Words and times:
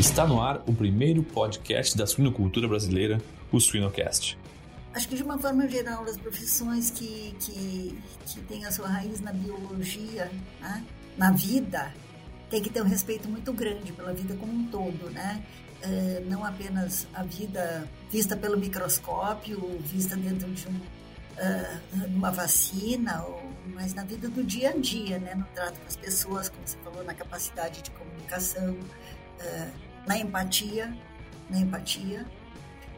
Está 0.00 0.26
no 0.26 0.40
ar 0.40 0.62
o 0.66 0.72
primeiro 0.72 1.22
podcast 1.22 1.94
da 1.94 2.06
suinocultura 2.06 2.66
brasileira, 2.66 3.20
o 3.52 3.60
Suinocast. 3.60 4.38
Acho 4.94 5.06
que 5.06 5.14
de 5.14 5.22
uma 5.22 5.38
forma 5.38 5.68
geral, 5.68 6.04
as 6.04 6.16
profissões 6.16 6.90
que, 6.90 7.36
que, 7.38 7.98
que 8.24 8.40
têm 8.48 8.64
a 8.64 8.72
sua 8.72 8.88
raiz 8.88 9.20
na 9.20 9.30
biologia, 9.30 10.32
né? 10.58 10.82
na 11.18 11.32
vida, 11.32 11.92
tem 12.48 12.62
que 12.62 12.70
ter 12.70 12.80
um 12.80 12.86
respeito 12.86 13.28
muito 13.28 13.52
grande 13.52 13.92
pela 13.92 14.14
vida 14.14 14.34
como 14.36 14.50
um 14.50 14.66
todo, 14.68 15.10
né? 15.10 15.44
É, 15.82 16.24
não 16.26 16.46
apenas 16.46 17.06
a 17.12 17.22
vida 17.22 17.86
vista 18.10 18.34
pelo 18.34 18.56
microscópio, 18.56 19.60
vista 19.84 20.16
dentro 20.16 20.50
de 20.50 20.66
um, 20.66 20.76
uh, 20.76 22.06
uma 22.06 22.30
vacina, 22.30 23.22
ou, 23.24 23.42
mas 23.74 23.92
na 23.92 24.04
vida 24.04 24.30
do 24.30 24.42
dia 24.42 24.70
a 24.70 24.76
dia, 24.78 25.18
né? 25.18 25.34
no 25.34 25.44
trato 25.54 25.78
com 25.78 25.86
as 25.86 25.96
pessoas, 25.96 26.48
como 26.48 26.66
você 26.66 26.78
falou, 26.78 27.04
na 27.04 27.12
capacidade 27.12 27.82
de 27.82 27.90
comunicação, 27.90 28.70
uh, 28.72 29.89
na 30.06 30.18
empatia, 30.18 30.94
na 31.48 31.58
empatia, 31.58 32.26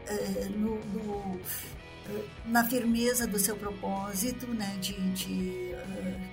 uh, 0.08 0.50
no, 0.50 0.80
no, 0.86 1.40
na 2.46 2.64
firmeza 2.64 3.26
do 3.26 3.38
seu 3.38 3.56
propósito, 3.56 4.46
né? 4.48 4.76
De, 4.80 4.94
de 5.12 5.74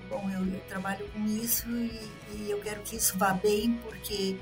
bom, 0.09 0.29
eu, 0.29 0.45
eu, 0.45 0.59
trabalho 0.61 1.07
com 1.09 1.25
isso 1.25 1.69
e, 1.69 1.99
e 2.35 2.51
eu 2.51 2.59
quero 2.59 2.81
que 2.81 2.95
isso 2.95 3.17
vá 3.17 3.33
bem 3.33 3.73
porque 3.83 4.37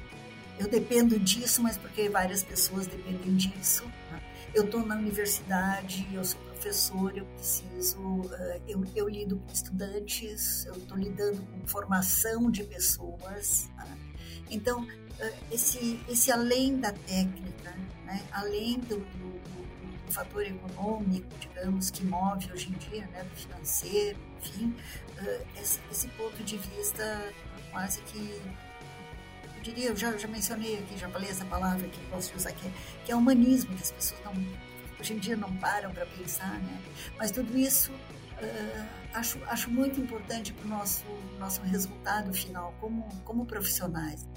eu 0.60 0.68
dependo 0.68 1.20
disso, 1.20 1.62
mas 1.62 1.78
porque 1.78 2.10
várias 2.10 2.44
pessoas 2.44 2.88
dependem 2.88 3.36
disso. 3.36 3.86
Né? 4.12 4.22
Eu 4.54 4.66
estou 4.66 4.86
na 4.86 4.96
universidade, 4.96 6.08
eu 6.12 6.24
sou 6.24 6.40
professor, 6.42 7.16
eu 7.16 7.26
preciso, 7.26 8.22
eu, 8.68 8.84
eu, 8.96 9.08
lido 9.08 9.38
com 9.38 9.54
estudantes, 9.54 10.66
eu 10.66 10.74
estou 10.74 10.98
lidando 10.98 11.42
com 11.42 11.68
formação 11.68 12.50
de 12.50 12.64
pessoas. 12.64 13.70
Né? 13.78 13.98
Então, 14.50 14.82
uh, 14.82 15.34
esse, 15.52 16.00
esse 16.10 16.32
além 16.32 16.78
da 16.78 16.92
técnica, 16.92 17.76
né? 18.06 18.24
além 18.32 18.80
do, 18.80 18.98
do, 18.98 19.40
do, 20.06 20.12
fator 20.12 20.42
econômico, 20.42 21.28
digamos, 21.40 21.92
que 21.92 22.06
move 22.06 22.50
hoje 22.52 22.70
em 22.70 22.90
dia, 22.90 23.06
né? 23.08 23.24
do 23.24 23.36
financeiro, 23.36 24.18
enfim, 24.42 24.76
uh, 25.20 25.62
esse, 25.62 25.80
esse 25.92 26.08
ponto 26.10 26.42
de 26.44 26.58
vista 26.58 27.34
quase 27.72 28.02
que 28.04 28.42
diria, 29.62 29.90
eu 29.90 29.96
já, 29.96 30.16
já 30.18 30.28
mencionei 30.28 30.78
aqui, 30.80 30.98
já 30.98 31.10
falei 31.10 31.30
essa 31.30 31.46
palavra 31.46 31.88
que 31.88 32.00
posso 32.08 32.36
usar, 32.36 32.52
que 32.54 32.68
é, 32.68 32.72
que 33.06 33.12
é 33.12 33.16
humanismo, 33.16 33.76
que 33.76 33.84
as 33.84 33.92
pessoas 33.92 34.22
não, 34.24 34.34
hoje 35.00 35.14
em 35.14 35.18
dia 35.18 35.36
não 35.36 35.54
param 35.58 35.92
para 35.92 36.06
pensar, 36.06 36.58
né? 36.60 36.82
Mas 37.18 37.32
tudo 37.32 37.58
isso 37.58 37.92
uh, 38.42 38.86
acho, 39.14 39.40
acho 39.48 39.70
muito 39.70 40.00
importante 40.00 40.54
para 40.54 40.66
o 40.66 40.70
nosso, 40.70 41.06
nosso 41.40 41.62
resultado 41.62 42.34
final 42.34 42.74
como, 42.80 43.08
como 43.24 43.46
profissionais. 43.46 44.28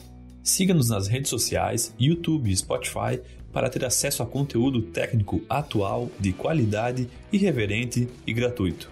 Siga-nos 0.42 0.88
nas 0.88 1.06
redes 1.06 1.28
sociais, 1.28 1.94
YouTube 1.98 2.50
e 2.50 2.56
Spotify 2.56 3.20
para 3.52 3.68
ter 3.68 3.84
acesso 3.84 4.22
a 4.22 4.26
conteúdo 4.26 4.80
técnico 4.82 5.42
atual, 5.48 6.10
de 6.18 6.32
qualidade, 6.32 7.08
irreverente 7.32 8.08
e 8.26 8.32
gratuito. 8.32 8.90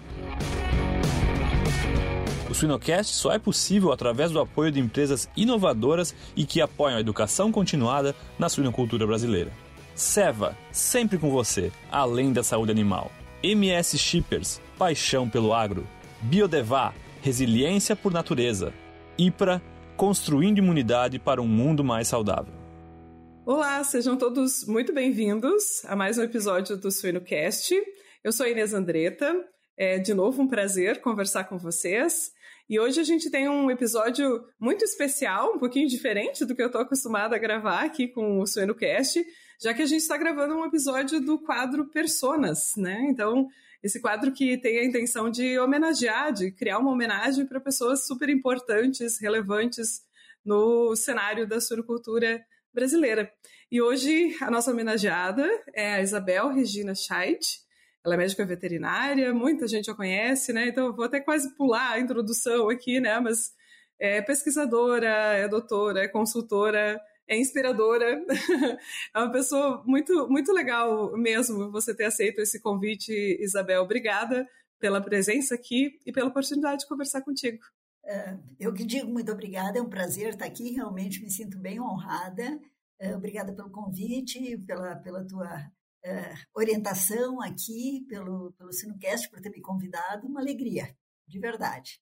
O 2.50 2.54
Suinocast 2.54 3.14
só 3.14 3.32
é 3.32 3.38
possível 3.38 3.92
através 3.92 4.30
do 4.30 4.40
apoio 4.40 4.72
de 4.72 4.80
empresas 4.80 5.28
inovadoras 5.36 6.14
e 6.34 6.44
que 6.44 6.60
apoiam 6.60 6.96
a 6.96 7.00
educação 7.00 7.52
continuada 7.52 8.16
na 8.38 8.48
suinocultura 8.48 9.06
brasileira. 9.06 9.52
Seva, 9.94 10.56
sempre 10.72 11.18
com 11.18 11.30
você, 11.30 11.70
além 11.90 12.32
da 12.32 12.42
saúde 12.42 12.70
animal. 12.70 13.12
MS 13.42 13.98
Shippers, 13.98 14.60
paixão 14.78 15.28
pelo 15.28 15.52
agro. 15.52 15.86
Biodevá, 16.22 16.94
resiliência 17.20 17.96
por 17.96 18.12
natureza. 18.12 18.72
IPRA, 19.18 19.60
construindo 19.96 20.58
imunidade 20.58 21.18
para 21.18 21.42
um 21.42 21.48
mundo 21.48 21.82
mais 21.82 22.06
saudável. 22.06 22.54
Olá, 23.44 23.82
sejam 23.82 24.16
todos 24.16 24.64
muito 24.66 24.92
bem-vindos 24.92 25.84
a 25.84 25.96
mais 25.96 26.16
um 26.16 26.22
episódio 26.22 26.76
do 26.76 26.92
Suinocast. 26.92 27.74
Eu 28.22 28.30
sou 28.30 28.46
Inês 28.46 28.72
Andreta. 28.72 29.34
É 29.76 29.98
de 29.98 30.14
novo 30.14 30.42
um 30.42 30.48
prazer 30.48 31.00
conversar 31.00 31.44
com 31.44 31.58
vocês. 31.58 32.30
E 32.68 32.78
hoje 32.78 33.00
a 33.00 33.04
gente 33.04 33.30
tem 33.30 33.48
um 33.48 33.70
episódio 33.70 34.44
muito 34.60 34.84
especial, 34.84 35.54
um 35.54 35.58
pouquinho 35.58 35.88
diferente 35.88 36.44
do 36.44 36.54
que 36.54 36.62
eu 36.62 36.66
estou 36.66 36.82
acostumada 36.82 37.34
a 37.34 37.38
gravar 37.38 37.84
aqui 37.84 38.06
com 38.06 38.38
o 38.38 38.46
SuenoCast, 38.46 39.24
já 39.60 39.72
que 39.72 39.82
a 39.82 39.86
gente 39.86 40.02
está 40.02 40.16
gravando 40.16 40.54
um 40.54 40.66
episódio 40.66 41.20
do 41.20 41.38
quadro 41.40 41.88
Personas, 41.90 42.72
né? 42.76 43.06
Então, 43.08 43.48
esse 43.82 44.00
quadro 44.00 44.32
que 44.32 44.58
tem 44.58 44.78
a 44.78 44.84
intenção 44.84 45.30
de 45.30 45.58
homenagear, 45.58 46.32
de 46.32 46.50
criar 46.50 46.78
uma 46.78 46.90
homenagem 46.90 47.46
para 47.46 47.60
pessoas 47.60 48.06
super 48.06 48.28
importantes, 48.28 49.20
relevantes 49.20 50.02
no 50.44 50.96
cenário 50.96 51.46
da 51.46 51.60
suinocultura 51.60 52.40
brasileira. 52.72 53.30
E 53.70 53.80
hoje 53.80 54.36
a 54.40 54.50
nossa 54.50 54.70
homenageada 54.70 55.46
é 55.74 55.94
a 55.94 56.00
Isabel 56.00 56.48
Regina 56.48 56.94
Scheidt, 56.94 57.60
ela 58.04 58.14
é 58.14 58.18
médica 58.18 58.44
veterinária, 58.46 59.34
muita 59.34 59.68
gente 59.68 59.90
a 59.90 59.94
conhece, 59.94 60.52
né? 60.52 60.68
Então 60.68 60.86
eu 60.86 60.96
vou 60.96 61.04
até 61.04 61.20
quase 61.20 61.54
pular 61.56 61.92
a 61.92 62.00
introdução 62.00 62.68
aqui, 62.70 63.00
né? 63.00 63.20
Mas 63.20 63.52
é 64.00 64.22
pesquisadora, 64.22 65.08
é 65.08 65.48
doutora, 65.48 66.04
é 66.04 66.08
consultora, 66.08 67.00
é 67.28 67.36
inspiradora. 67.36 68.24
é 69.14 69.18
uma 69.18 69.30
pessoa 69.30 69.82
muito, 69.86 70.28
muito 70.28 70.52
legal 70.52 71.16
mesmo 71.16 71.70
você 71.70 71.94
ter 71.94 72.06
aceito 72.06 72.40
esse 72.40 72.60
convite, 72.60 73.12
Isabel. 73.40 73.82
Obrigada 73.82 74.48
pela 74.80 75.00
presença 75.00 75.54
aqui 75.54 75.98
e 76.06 76.12
pela 76.12 76.28
oportunidade 76.28 76.80
de 76.80 76.88
conversar 76.88 77.22
contigo. 77.22 77.58
É, 78.04 78.38
eu 78.58 78.72
que 78.72 78.84
digo 78.84 79.10
muito 79.10 79.30
obrigada, 79.30 79.78
é 79.78 79.82
um 79.82 79.90
prazer 79.90 80.30
estar 80.30 80.46
aqui, 80.46 80.70
realmente 80.70 81.22
me 81.22 81.30
sinto 81.30 81.58
bem 81.58 81.78
honrada. 81.78 82.58
É, 82.98 83.14
obrigada 83.14 83.52
pelo 83.52 83.70
convite, 83.70 84.56
pela, 84.58 84.96
pela 84.96 85.24
tua 85.26 85.70
é, 86.04 86.34
orientação 86.54 87.40
aqui 87.42 88.06
pelo, 88.08 88.52
pelo 88.52 88.72
Sinocast, 88.72 89.28
por 89.30 89.40
ter 89.40 89.50
me 89.50 89.60
convidado. 89.60 90.26
Uma 90.26 90.40
alegria, 90.40 90.96
de 91.26 91.38
verdade. 91.38 92.00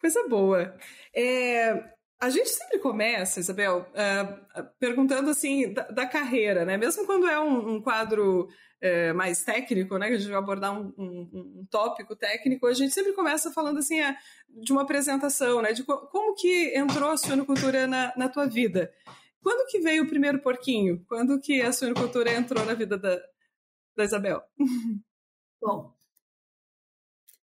Coisa 0.00 0.26
boa. 0.28 0.76
É, 1.14 1.74
a 2.22 2.30
gente 2.30 2.50
sempre 2.50 2.78
começa, 2.78 3.40
Isabel, 3.40 3.80
uh, 3.80 4.64
perguntando 4.78 5.28
assim 5.28 5.72
da, 5.72 5.82
da, 5.88 6.06
carreira, 6.06 6.64
né? 6.64 6.76
Mesmo 6.76 7.04
quando 7.04 7.26
é 7.26 7.40
um, 7.40 7.74
um 7.74 7.82
quadro 7.82 8.44
uh, 8.44 9.14
mais 9.16 9.42
técnico, 9.42 9.98
né? 9.98 10.06
Que 10.06 10.14
a 10.14 10.18
gente 10.18 10.30
vai 10.30 10.38
abordar 10.38 10.72
um, 10.72 10.94
um, 10.96 11.30
um, 11.32 11.66
tópico 11.68 12.14
técnico, 12.14 12.68
a 12.68 12.74
gente 12.74 12.94
sempre 12.94 13.12
começa 13.12 13.50
falando 13.50 13.80
assim 13.80 14.00
uh, 14.00 14.14
de 14.48 14.70
uma 14.70 14.82
apresentação, 14.82 15.60
né? 15.60 15.72
De 15.72 15.82
co 15.82 15.96
como 16.12 16.36
que 16.36 16.72
entrou 16.78 17.10
a 17.10 17.16
suinocultura 17.16 17.88
na, 17.88 18.12
na 18.16 18.28
tua 18.28 18.46
vida. 18.46 18.92
Quando 19.42 19.68
que 19.68 19.80
veio 19.80 20.04
o 20.04 20.08
primeiro 20.08 20.38
porquinho? 20.38 21.04
Quando 21.08 21.40
que 21.40 21.60
a 21.60 21.72
suinocultura 21.72 22.32
entrou 22.32 22.64
na 22.64 22.74
vida 22.74 22.96
da, 22.96 23.20
da 23.96 24.04
Isabel? 24.04 24.40
Bom, 25.60 25.92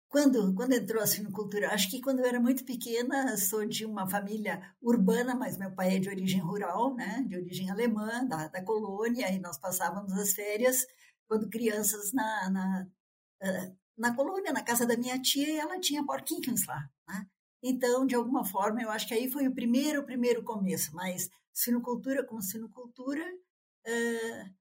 quando, 0.08 0.54
quando 0.54 0.72
entrou 0.72 1.02
a 1.02 1.06
suinocultura, 1.06 1.72
acho 1.72 1.90
que 1.90 2.00
quando 2.00 2.20
eu 2.20 2.26
era 2.26 2.40
muito 2.40 2.64
pequena, 2.64 3.36
sou 3.36 3.66
de 3.66 3.84
uma 3.84 4.08
família 4.08 4.62
urbana, 4.80 5.34
mas 5.34 5.58
meu 5.58 5.72
pai 5.74 5.96
é 5.96 5.98
de 5.98 6.08
origem 6.08 6.40
rural, 6.40 6.94
né, 6.94 7.24
de 7.28 7.36
origem 7.36 7.70
alemã, 7.70 8.24
da, 8.26 8.48
da 8.48 8.62
colônia, 8.62 9.30
e 9.32 9.38
nós 9.38 9.58
passávamos 9.58 10.12
as 10.12 10.32
férias, 10.32 10.86
quando 11.28 11.50
crianças, 11.50 12.12
na, 12.12 12.50
na, 12.50 12.86
eh, 13.42 13.72
na 13.98 14.14
colônia, 14.14 14.52
na 14.52 14.62
casa 14.62 14.86
da 14.86 14.96
minha 14.96 15.20
tia, 15.20 15.48
e 15.48 15.58
ela 15.58 15.80
tinha 15.80 16.04
porquinhos 16.04 16.64
lá, 16.66 16.88
né? 17.08 17.26
Então, 17.62 18.06
de 18.06 18.14
alguma 18.14 18.44
forma, 18.44 18.80
eu 18.80 18.90
acho 18.90 19.08
que 19.08 19.14
aí 19.14 19.28
foi 19.30 19.48
o 19.48 19.54
primeiro, 19.54 20.04
primeiro 20.04 20.44
começo, 20.44 20.94
mas 20.94 21.28
sinocultura 21.52 22.24
como 22.24 22.40
sinocultura, 22.42 23.24
uh, 23.24 24.54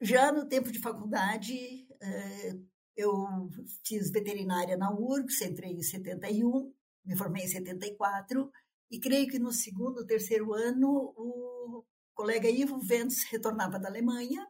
já 0.00 0.32
no 0.32 0.46
tempo 0.46 0.70
de 0.70 0.80
faculdade, 0.80 1.86
uh, 1.92 2.71
eu 2.96 3.48
fiz 3.84 4.10
veterinária 4.10 4.76
na 4.76 4.92
URGS, 4.92 5.42
entrei 5.42 5.72
em 5.72 5.82
71, 5.82 6.72
me 7.04 7.16
formei 7.16 7.44
em 7.44 7.48
74, 7.48 8.50
e 8.90 9.00
creio 9.00 9.28
que 9.28 9.38
no 9.38 9.52
segundo, 9.52 10.06
terceiro 10.06 10.52
ano, 10.52 11.14
o 11.16 11.84
colega 12.14 12.48
Ivo 12.48 12.78
Ventes 12.78 13.24
retornava 13.30 13.78
da 13.78 13.88
Alemanha, 13.88 14.46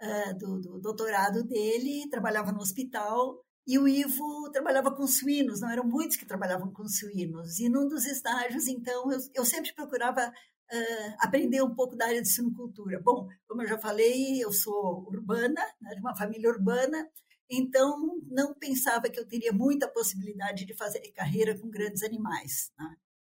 uh, 0.00 0.38
do, 0.38 0.60
do 0.60 0.80
doutorado 0.80 1.44
dele, 1.44 2.08
trabalhava 2.08 2.52
no 2.52 2.60
hospital, 2.60 3.44
e 3.66 3.78
o 3.78 3.86
Ivo 3.86 4.50
trabalhava 4.52 4.94
com 4.94 5.06
suínos, 5.06 5.60
não 5.60 5.70
eram 5.70 5.84
muitos 5.84 6.16
que 6.16 6.26
trabalhavam 6.26 6.72
com 6.72 6.88
suínos. 6.88 7.58
E 7.58 7.68
num 7.68 7.86
dos 7.86 8.04
estágios, 8.04 8.66
então, 8.66 9.12
eu, 9.12 9.18
eu 9.34 9.44
sempre 9.44 9.74
procurava 9.74 10.28
uh, 10.28 11.14
aprender 11.18 11.62
um 11.62 11.74
pouco 11.74 11.96
da 11.96 12.06
área 12.06 12.22
de 12.22 12.28
suinocultura. 12.28 13.00
Bom, 13.02 13.28
como 13.46 13.62
eu 13.62 13.68
já 13.68 13.78
falei, 13.78 14.42
eu 14.42 14.52
sou 14.52 15.06
urbana, 15.08 15.60
né, 15.80 15.94
de 15.94 16.00
uma 16.00 16.16
família 16.16 16.50
urbana, 16.50 17.08
então 17.50 18.20
não 18.26 18.54
pensava 18.54 19.10
que 19.10 19.18
eu 19.18 19.26
teria 19.26 19.52
muita 19.52 19.88
possibilidade 19.88 20.64
de 20.64 20.74
fazer 20.74 21.00
carreira 21.12 21.58
com 21.58 21.68
grandes 21.68 22.02
animais. 22.02 22.72
Né? 22.78 22.96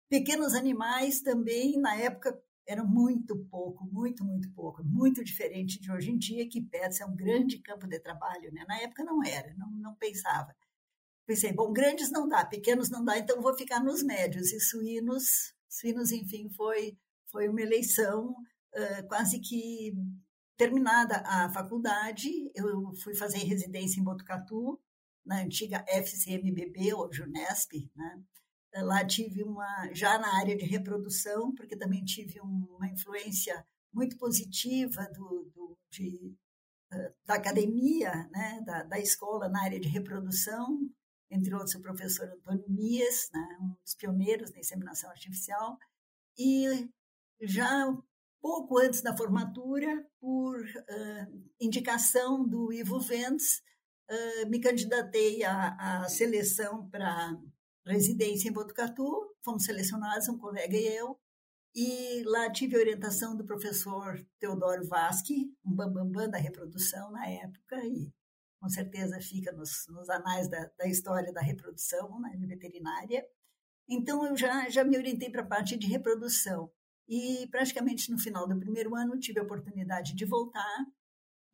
Pequenos 0.09 0.53
animais 0.53 1.21
também, 1.21 1.79
na 1.79 1.95
época, 1.95 2.39
era 2.67 2.83
muito 2.83 3.35
pouco, 3.49 3.85
muito, 3.85 4.23
muito 4.23 4.49
pouco, 4.51 4.83
muito 4.83 5.23
diferente 5.23 5.79
de 5.79 5.91
hoje 5.91 6.11
em 6.11 6.17
dia, 6.17 6.47
que 6.47 6.61
pets 6.61 7.01
é 7.01 7.05
um 7.05 7.15
grande 7.15 7.57
campo 7.59 7.87
de 7.87 7.99
trabalho, 7.99 8.51
né? 8.53 8.63
Na 8.67 8.77
época 8.79 9.03
não 9.03 9.23
era, 9.23 9.53
não, 9.55 9.69
não 9.71 9.95
pensava. 9.95 10.55
Pensei, 11.25 11.51
bom, 11.51 11.71
grandes 11.73 12.11
não 12.11 12.27
dá, 12.27 12.45
pequenos 12.45 12.89
não 12.89 13.03
dá, 13.03 13.17
então 13.17 13.41
vou 13.41 13.55
ficar 13.57 13.81
nos 13.81 14.03
médios. 14.03 14.51
E 14.53 14.59
suínos, 14.59 15.53
suínos, 15.69 16.11
enfim, 16.11 16.49
foi, 16.49 16.97
foi 17.31 17.49
uma 17.49 17.61
eleição 17.61 18.29
uh, 18.29 19.07
quase 19.07 19.39
que 19.39 19.93
terminada 20.63 21.17
a 21.25 21.49
faculdade, 21.49 22.29
eu 22.55 22.93
fui 23.03 23.13
fazer 23.13 23.39
residência 23.39 23.99
em 23.99 24.03
Botucatu, 24.03 24.79
na 25.25 25.41
antiga 25.41 25.83
FCMBB, 25.89 26.93
hoje 26.93 27.21
Unesp, 27.21 27.91
né? 27.93 28.23
Lá 28.75 29.05
tive 29.05 29.43
uma, 29.43 29.89
já 29.93 30.17
na 30.17 30.39
área 30.39 30.55
de 30.55 30.65
reprodução, 30.65 31.53
porque 31.53 31.75
também 31.75 32.03
tive 32.05 32.39
uma 32.39 32.87
influência 32.87 33.65
muito 33.93 34.17
positiva 34.17 35.05
do, 35.13 35.51
do 35.53 35.77
de, 35.91 36.33
da 37.25 37.35
academia, 37.35 38.11
né, 38.31 38.61
da, 38.65 38.83
da 38.83 38.99
escola 38.99 39.47
na 39.49 39.63
área 39.63 39.79
de 39.79 39.87
reprodução, 39.89 40.79
entre 41.29 41.53
outros 41.53 41.75
o 41.75 41.81
professor 41.81 42.27
Antônio 42.29 42.65
Mies, 42.67 43.29
né, 43.31 43.57
um 43.61 43.75
dos 43.83 43.93
pioneiros 43.95 44.51
na 44.51 44.59
inseminação 44.59 45.09
artificial, 45.11 45.77
e 46.37 46.89
já 47.41 47.85
pouco 48.43 48.77
antes 48.77 49.01
da 49.01 49.15
formatura, 49.15 50.05
por 50.19 50.59
uh, 50.59 51.49
indicação 51.61 52.45
do 52.45 52.73
Ivo 52.73 52.99
Ventes, 52.99 53.63
uh, 54.11 54.49
me 54.49 54.59
candidatei 54.59 55.45
à, 55.45 56.01
à 56.01 56.09
seleção 56.09 56.89
para 56.89 57.39
residência 57.87 58.49
em 58.49 58.51
Botucatu, 58.51 59.33
fomos 59.41 59.63
selecionados, 59.63 60.27
um 60.27 60.37
colega 60.37 60.75
e 60.75 60.85
eu, 60.87 61.17
e 61.73 62.21
lá 62.25 62.51
tive 62.51 62.75
a 62.75 62.79
orientação 62.79 63.33
do 63.33 63.45
professor 63.45 64.21
Teodoro 64.37 64.85
Vasque, 64.89 65.49
um 65.65 65.73
bambambam 65.73 66.11
bam, 66.11 66.23
bam 66.23 66.29
da 66.29 66.37
reprodução 66.37 67.11
na 67.11 67.25
época, 67.25 67.77
e 67.85 68.11
com 68.59 68.67
certeza 68.67 69.21
fica 69.21 69.53
nos, 69.53 69.87
nos 69.87 70.09
anais 70.09 70.49
da, 70.49 70.69
da, 70.77 70.85
história 70.85 71.31
da 71.31 71.41
reprodução, 71.41 72.19
né, 72.19 72.35
veterinária. 72.45 73.25
Então, 73.87 74.25
eu 74.25 74.35
já, 74.35 74.69
já 74.69 74.83
me 74.83 74.97
orientei 74.97 75.29
para 75.29 75.43
a 75.43 75.47
parte 75.47 75.77
de 75.77 75.87
reprodução. 75.87 76.69
E 77.07 77.47
praticamente 77.47 78.11
no 78.11 78.17
final 78.17 78.47
do 78.47 78.59
primeiro 78.59 78.95
ano 78.95 79.19
tive 79.19 79.39
a 79.39 79.43
oportunidade 79.43 80.15
de 80.15 80.25
voltar 80.25 80.81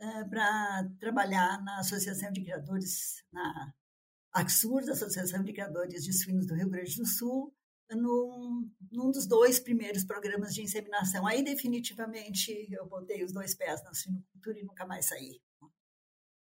uh, 0.01 0.29
para 0.29 0.89
trabalhar 0.99 1.61
na 1.63 1.79
Associação 1.79 2.31
de 2.31 2.41
Criadores, 2.41 3.23
na 3.31 3.73
AXURS, 4.33 4.89
Associação 4.89 5.43
de 5.43 5.53
Criadores 5.53 6.03
de 6.03 6.13
Suínos 6.13 6.45
do 6.45 6.55
Rio 6.55 6.69
Grande 6.69 6.95
do 6.95 7.05
Sul, 7.05 7.53
num, 7.95 8.69
num 8.91 9.11
dos 9.11 9.25
dois 9.25 9.59
primeiros 9.59 10.03
programas 10.03 10.53
de 10.53 10.61
inseminação. 10.61 11.25
Aí, 11.25 11.43
definitivamente, 11.43 12.67
eu 12.71 12.85
botei 12.87 13.23
os 13.23 13.31
dois 13.31 13.55
pés 13.55 13.83
na 13.83 13.93
suinocultura 13.93 14.59
e 14.59 14.63
nunca 14.63 14.85
mais 14.85 15.07
saí. 15.07 15.41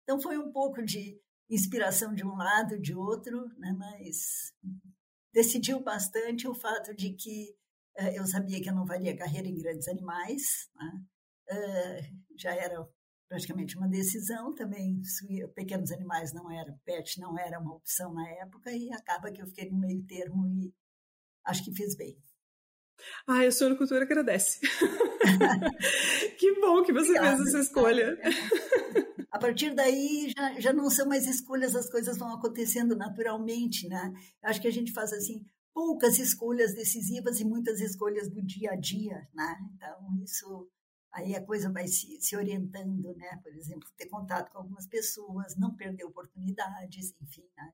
Então, 0.03 0.19
foi 0.19 0.37
um 0.37 0.51
pouco 0.51 0.83
de 0.83 1.19
inspiração 1.49 2.13
de 2.13 2.25
um 2.25 2.35
lado, 2.35 2.79
de 2.79 2.95
outro, 2.95 3.47
né? 3.57 3.71
mas 3.77 4.53
decidiu 5.31 5.79
bastante 5.81 6.47
o 6.47 6.55
fato 6.55 6.93
de 6.95 7.13
que 7.13 7.55
eu 8.15 8.25
sabia 8.27 8.61
que 8.61 8.69
eu 8.69 8.75
não 8.75 8.85
faria 8.85 9.15
carreira 9.15 9.47
em 9.47 9.57
grandes 9.57 9.87
animais, 9.87 10.41
né? 10.75 11.05
uh, 11.51 12.37
já 12.37 12.53
era 12.53 12.85
praticamente 13.27 13.77
uma 13.77 13.87
decisão 13.87 14.53
também. 14.53 15.01
Pequenos 15.55 15.91
animais 15.91 16.33
não 16.33 16.51
era, 16.51 16.77
pet 16.85 17.19
não 17.19 17.37
era 17.37 17.59
uma 17.59 17.75
opção 17.75 18.13
na 18.13 18.27
época 18.41 18.71
e 18.71 18.91
acaba 18.93 19.31
que 19.31 19.41
eu 19.41 19.47
fiquei 19.47 19.69
no 19.69 19.79
meio 19.79 20.03
termo 20.05 20.45
e 20.47 20.73
acho 21.45 21.63
que 21.63 21.73
fiz 21.73 21.95
bem. 21.95 22.17
Ah, 23.27 23.41
a 23.41 23.51
sua 23.51 23.75
cultura 23.75 24.03
agradece. 24.03 24.59
que 26.39 26.59
bom 26.61 26.81
que 26.83 26.93
você 26.93 27.09
Obrigada. 27.09 27.37
fez 27.37 27.47
essa 27.49 27.59
escolha. 27.59 28.17
A 29.31 29.37
partir 29.37 29.75
daí 29.75 30.31
já, 30.33 30.59
já 30.61 30.73
não 30.73 30.89
são 30.89 31.05
mais 31.09 31.27
escolhas, 31.27 31.75
as 31.75 31.89
coisas 31.89 32.17
vão 32.17 32.33
acontecendo 32.33 32.95
naturalmente, 32.95 33.85
né? 33.89 34.13
Acho 34.41 34.61
que 34.61 34.67
a 34.67 34.71
gente 34.71 34.93
faz 34.93 35.11
assim 35.11 35.43
poucas 35.75 36.17
escolhas 36.19 36.73
decisivas 36.73 37.41
e 37.41 37.45
muitas 37.45 37.81
escolhas 37.81 38.29
do 38.29 38.41
dia 38.41 38.71
a 38.71 38.75
dia, 38.77 39.27
né? 39.33 39.57
Então 39.75 40.23
isso 40.23 40.69
aí 41.13 41.35
a 41.35 41.45
coisa 41.45 41.69
vai 41.69 41.85
se, 41.85 42.17
se 42.21 42.35
orientando, 42.37 43.13
né? 43.17 43.37
Por 43.43 43.53
exemplo, 43.53 43.89
ter 43.97 44.07
contato 44.07 44.49
com 44.53 44.59
algumas 44.59 44.87
pessoas, 44.87 45.57
não 45.57 45.75
perder 45.75 46.05
oportunidades, 46.05 47.13
enfim, 47.21 47.43
né? 47.57 47.73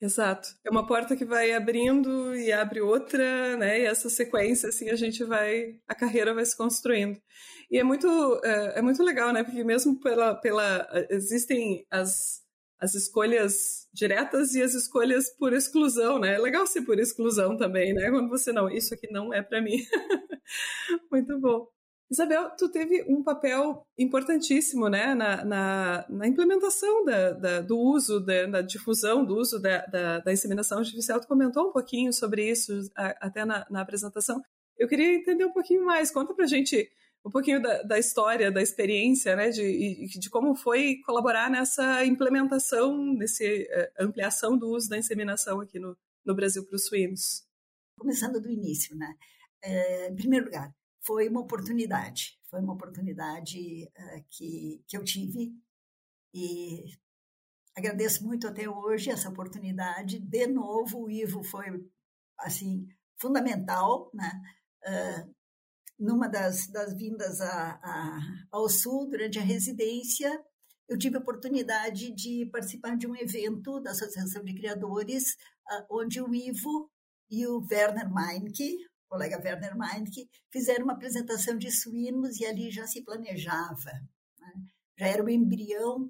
Exato. 0.00 0.48
É 0.64 0.70
uma 0.70 0.86
porta 0.86 1.16
que 1.16 1.24
vai 1.24 1.52
abrindo 1.52 2.34
e 2.36 2.50
abre 2.50 2.80
outra, 2.80 3.56
né? 3.56 3.80
E 3.80 3.84
essa 3.84 4.10
sequência, 4.10 4.68
assim, 4.68 4.90
a 4.90 4.96
gente 4.96 5.22
vai, 5.24 5.80
a 5.86 5.94
carreira 5.94 6.34
vai 6.34 6.44
se 6.44 6.56
construindo. 6.56 7.22
E 7.70 7.78
é 7.78 7.84
muito, 7.84 8.08
é, 8.44 8.80
é 8.80 8.82
muito 8.82 9.02
legal, 9.02 9.32
né? 9.32 9.44
Porque 9.44 9.62
mesmo 9.62 9.98
pela, 10.00 10.34
pela, 10.34 10.88
existem 11.08 11.86
as, 11.88 12.42
as 12.82 12.96
escolhas 12.96 13.86
diretas 13.94 14.54
e 14.54 14.62
as 14.62 14.74
escolhas 14.74 15.30
por 15.30 15.52
exclusão, 15.52 16.18
né? 16.18 16.34
É 16.34 16.38
legal 16.38 16.66
ser 16.66 16.82
por 16.82 16.98
exclusão 16.98 17.56
também, 17.56 17.94
né? 17.94 18.10
Quando 18.10 18.28
você 18.28 18.52
não, 18.52 18.68
isso 18.68 18.92
aqui 18.92 19.08
não 19.08 19.32
é 19.32 19.40
para 19.40 19.62
mim. 19.62 19.76
muito 21.10 21.38
bom. 21.38 21.68
Isabel, 22.10 22.50
tu 22.58 22.68
teve 22.68 23.04
um 23.08 23.22
papel 23.22 23.86
importantíssimo 23.96 24.88
né, 24.88 25.14
na, 25.14 25.44
na, 25.44 26.04
na 26.10 26.26
implementação 26.26 27.04
da, 27.04 27.30
da, 27.30 27.60
do 27.60 27.78
uso, 27.78 28.18
da, 28.20 28.46
da, 28.46 28.62
difusão 28.62 29.24
do 29.24 29.36
uso 29.36 29.60
da, 29.60 30.20
inseminação 30.26 30.78
artificial. 30.78 31.20
Tu 31.20 31.28
comentou 31.28 31.68
um 31.68 31.72
pouquinho 31.72 32.12
sobre 32.12 32.50
isso 32.50 32.90
a, 32.96 33.26
até 33.26 33.44
na, 33.44 33.64
na, 33.70 33.80
apresentação. 33.80 34.42
Eu 34.76 34.88
queria 34.88 35.14
entender 35.14 35.44
um 35.44 35.52
pouquinho 35.52 35.84
mais. 35.84 36.10
Conta 36.10 36.34
pra 36.34 36.46
gente 36.46 36.90
um 37.24 37.30
pouquinho 37.30 37.62
da, 37.62 37.82
da 37.82 37.98
história, 37.98 38.50
da 38.50 38.60
experiência, 38.60 39.36
né, 39.36 39.50
de, 39.50 40.06
de 40.18 40.30
como 40.30 40.54
foi 40.54 41.00
colaborar 41.06 41.48
nessa 41.50 42.04
implementação, 42.04 43.14
nessa 43.14 43.44
eh, 43.44 43.92
ampliação 43.98 44.58
do 44.58 44.68
uso 44.68 44.88
da 44.88 44.98
inseminação 44.98 45.60
aqui 45.60 45.78
no, 45.78 45.96
no 46.24 46.34
Brasil 46.34 46.64
para 46.66 46.76
os 46.76 46.86
suínos. 46.86 47.46
Começando 47.96 48.40
do 48.40 48.50
início, 48.50 48.96
né? 48.96 49.16
É, 49.62 50.08
em 50.08 50.16
primeiro 50.16 50.46
lugar, 50.46 50.74
foi 51.00 51.28
uma 51.28 51.40
oportunidade. 51.40 52.38
Foi 52.50 52.60
uma 52.60 52.74
oportunidade 52.74 53.84
uh, 53.84 54.24
que, 54.28 54.82
que 54.86 54.96
eu 54.96 55.04
tive 55.04 55.52
e 56.34 56.84
agradeço 57.76 58.24
muito 58.24 58.46
até 58.46 58.68
hoje 58.68 59.10
essa 59.10 59.28
oportunidade. 59.28 60.18
De 60.18 60.46
novo, 60.46 61.04
o 61.04 61.10
Ivo 61.10 61.42
foi, 61.44 61.66
assim, 62.38 62.88
fundamental, 63.16 64.10
né? 64.12 64.30
Uh, 64.84 65.31
numa 66.02 66.28
das, 66.28 66.66
das 66.66 66.92
vindas 66.94 67.40
a, 67.40 67.78
a, 67.82 68.20
ao 68.50 68.68
Sul, 68.68 69.08
durante 69.08 69.38
a 69.38 69.42
residência, 69.42 70.30
eu 70.88 70.98
tive 70.98 71.16
a 71.16 71.20
oportunidade 71.20 72.10
de 72.10 72.44
participar 72.46 72.96
de 72.96 73.06
um 73.06 73.14
evento 73.14 73.80
da 73.80 73.92
Associação 73.92 74.42
de 74.42 74.52
Criadores, 74.52 75.34
uh, 75.70 75.86
onde 75.88 76.20
o 76.20 76.34
Ivo 76.34 76.90
e 77.30 77.46
o 77.46 77.64
Werner 77.70 78.12
Meinke, 78.12 78.76
colega 79.08 79.40
Werner 79.42 79.76
Meinke, 79.78 80.28
fizeram 80.50 80.84
uma 80.84 80.94
apresentação 80.94 81.56
de 81.56 81.70
suínos 81.70 82.40
e 82.40 82.46
ali 82.46 82.70
já 82.70 82.86
se 82.86 83.02
planejava. 83.02 83.92
Né? 84.40 84.52
Já 84.98 85.06
era 85.06 85.24
o 85.24 85.30
embrião 85.30 86.04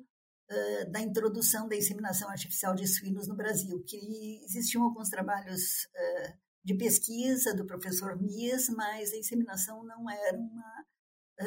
uh, 0.50 0.90
da 0.90 1.00
introdução 1.00 1.69
da 1.69 1.76
inseminação 1.76 2.31
artificial 2.31 2.75
de 2.75 2.87
suínos 2.87 3.28
no 3.28 3.37
Brasil, 3.37 3.85
que 3.87 4.40
existiam 4.43 4.85
alguns 4.85 5.11
trabalhos 5.11 5.85
uh, 5.85 6.41
de 6.64 6.75
pesquisa 6.75 7.54
do 7.54 7.64
professor 7.64 8.21
Mies, 8.21 8.69
mas 8.71 9.12
a 9.12 9.16
inseminação 9.16 9.83
não 9.85 10.09
era 10.09 10.38
uma 10.38 10.85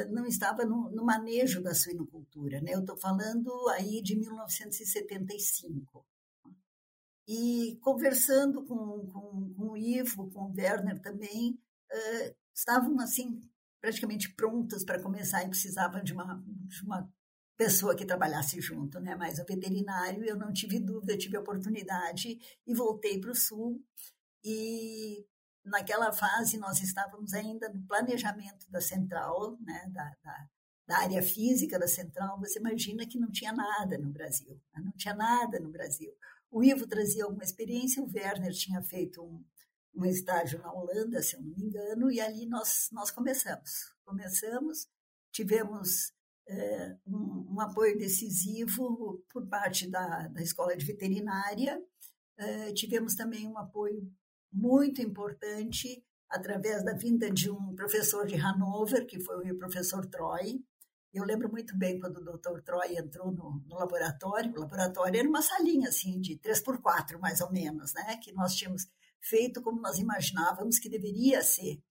não 0.10 0.25
estava 0.25 0.65
no, 0.65 0.89
no 0.91 1.05
manejo 1.05 1.62
da 1.62 1.74
suinocultura. 1.74 2.60
Né? 2.60 2.74
Eu 2.74 2.81
estou 2.81 2.98
falando 2.98 3.51
aí 3.69 4.01
de 4.01 4.15
1975. 4.15 6.05
E 7.27 7.77
conversando 7.81 8.63
com, 8.65 9.07
com, 9.07 9.53
com 9.55 9.69
o 9.69 9.77
Ivo, 9.77 10.29
com 10.31 10.45
o 10.45 10.53
Werner 10.55 11.00
também, 11.01 11.57
uh, 11.91 12.36
estavam 12.53 13.00
assim 13.00 13.41
praticamente 13.81 14.34
prontas 14.34 14.84
para 14.84 15.01
começar 15.01 15.43
e 15.43 15.50
precisavam 15.50 16.03
de 16.03 16.13
uma, 16.13 16.43
de 16.45 16.84
uma 16.84 17.10
pessoa 17.57 17.95
que 17.95 18.05
trabalhasse 18.05 18.60
junto, 18.60 19.00
né? 19.00 19.15
Mas 19.15 19.39
o 19.39 19.45
veterinário, 19.45 20.24
eu 20.24 20.36
não 20.36 20.51
tive 20.51 20.79
dúvida, 20.79 21.17
tive 21.17 21.38
a 21.38 21.39
oportunidade 21.39 22.38
e 22.65 22.74
voltei 22.74 23.19
para 23.19 23.31
o 23.31 23.36
Sul. 23.36 23.81
E 24.45 25.25
naquela 25.63 26.13
fase 26.13 26.57
nós 26.59 26.79
estávamos 26.79 27.33
ainda 27.33 27.67
no 27.69 27.81
planejamento 27.87 28.69
da 28.69 28.79
central, 28.79 29.57
né? 29.59 29.89
Da, 29.91 30.15
da, 30.23 30.49
da 30.87 30.97
área 30.99 31.21
física 31.23 31.79
da 31.79 31.87
central. 31.87 32.39
Você 32.39 32.59
imagina 32.59 33.07
que 33.07 33.19
não 33.19 33.31
tinha 33.31 33.51
nada 33.51 33.97
no 33.97 34.11
Brasil, 34.11 34.61
né? 34.73 34.81
não 34.83 34.91
tinha 34.91 35.15
nada 35.15 35.59
no 35.59 35.71
Brasil. 35.71 36.13
O 36.51 36.63
Ivo 36.63 36.87
trazia 36.87 37.25
alguma 37.25 37.43
experiência, 37.43 38.03
o 38.03 38.09
Werner 38.13 38.53
tinha 38.53 38.81
feito 38.83 39.21
um, 39.21 39.43
um 39.95 40.05
estágio 40.05 40.59
na 40.59 40.71
Holanda, 40.71 41.21
se 41.21 41.35
eu 41.35 41.41
não 41.41 41.49
me 41.49 41.63
engano, 41.63 42.11
e 42.11 42.21
ali 42.21 42.45
nós, 42.45 42.89
nós 42.91 43.09
começamos. 43.09 43.93
Começamos, 44.05 44.87
tivemos 45.31 46.13
é, 46.47 46.95
um, 47.05 47.55
um, 47.55 47.59
apoio 47.59 47.97
decisivo 47.97 49.23
por 49.33 49.47
parte 49.47 49.89
da, 49.89 50.27
da 50.27 50.41
Escola 50.41 50.77
de 50.77 50.85
Veterinária, 50.85 51.81
é, 52.37 52.73
tivemos 52.73 53.15
também 53.15 53.47
um 53.47 53.57
apoio 53.57 54.07
muito 54.55 55.01
importante 55.01 56.03
através 56.29 56.83
da 56.83 56.93
vinda 56.93 57.29
de 57.29 57.51
um 57.51 57.75
professor 57.75 58.25
de 58.25 58.35
Hanover, 58.35 59.05
que 59.05 59.19
foi 59.19 59.51
o 59.51 59.57
professor 59.57 60.05
Troy, 60.07 60.63
eu 61.15 61.24
lembro 61.24 61.50
muito 61.50 61.77
bem 61.77 61.97
quando 61.97 62.17
o 62.17 62.24
Dr. 62.24 62.62
Troy 62.62 62.97
entrou 62.97 63.31
no, 63.31 63.63
no, 63.65 63.75
laboratório. 63.77 64.51
O 64.51 64.59
laboratório 64.59 65.17
era 65.17 65.27
uma 65.27 65.41
salinha 65.41 65.88
assim 65.88 66.19
de 66.19 66.38
3 66.38 66.62
por 66.62 66.81
4 66.81 67.17
mais 67.21 67.39
ou 67.39 67.50
menos, 67.50 67.93
né? 67.93 68.17
Que 68.21 68.33
nós 68.33 68.53
tínhamos 68.53 68.85
feito 69.21 69.62
como 69.62 69.79
nós 69.79 69.97
imaginávamos 69.97 70.77
que 70.77 70.89
deveria 70.89 71.41
ser. 71.41 71.81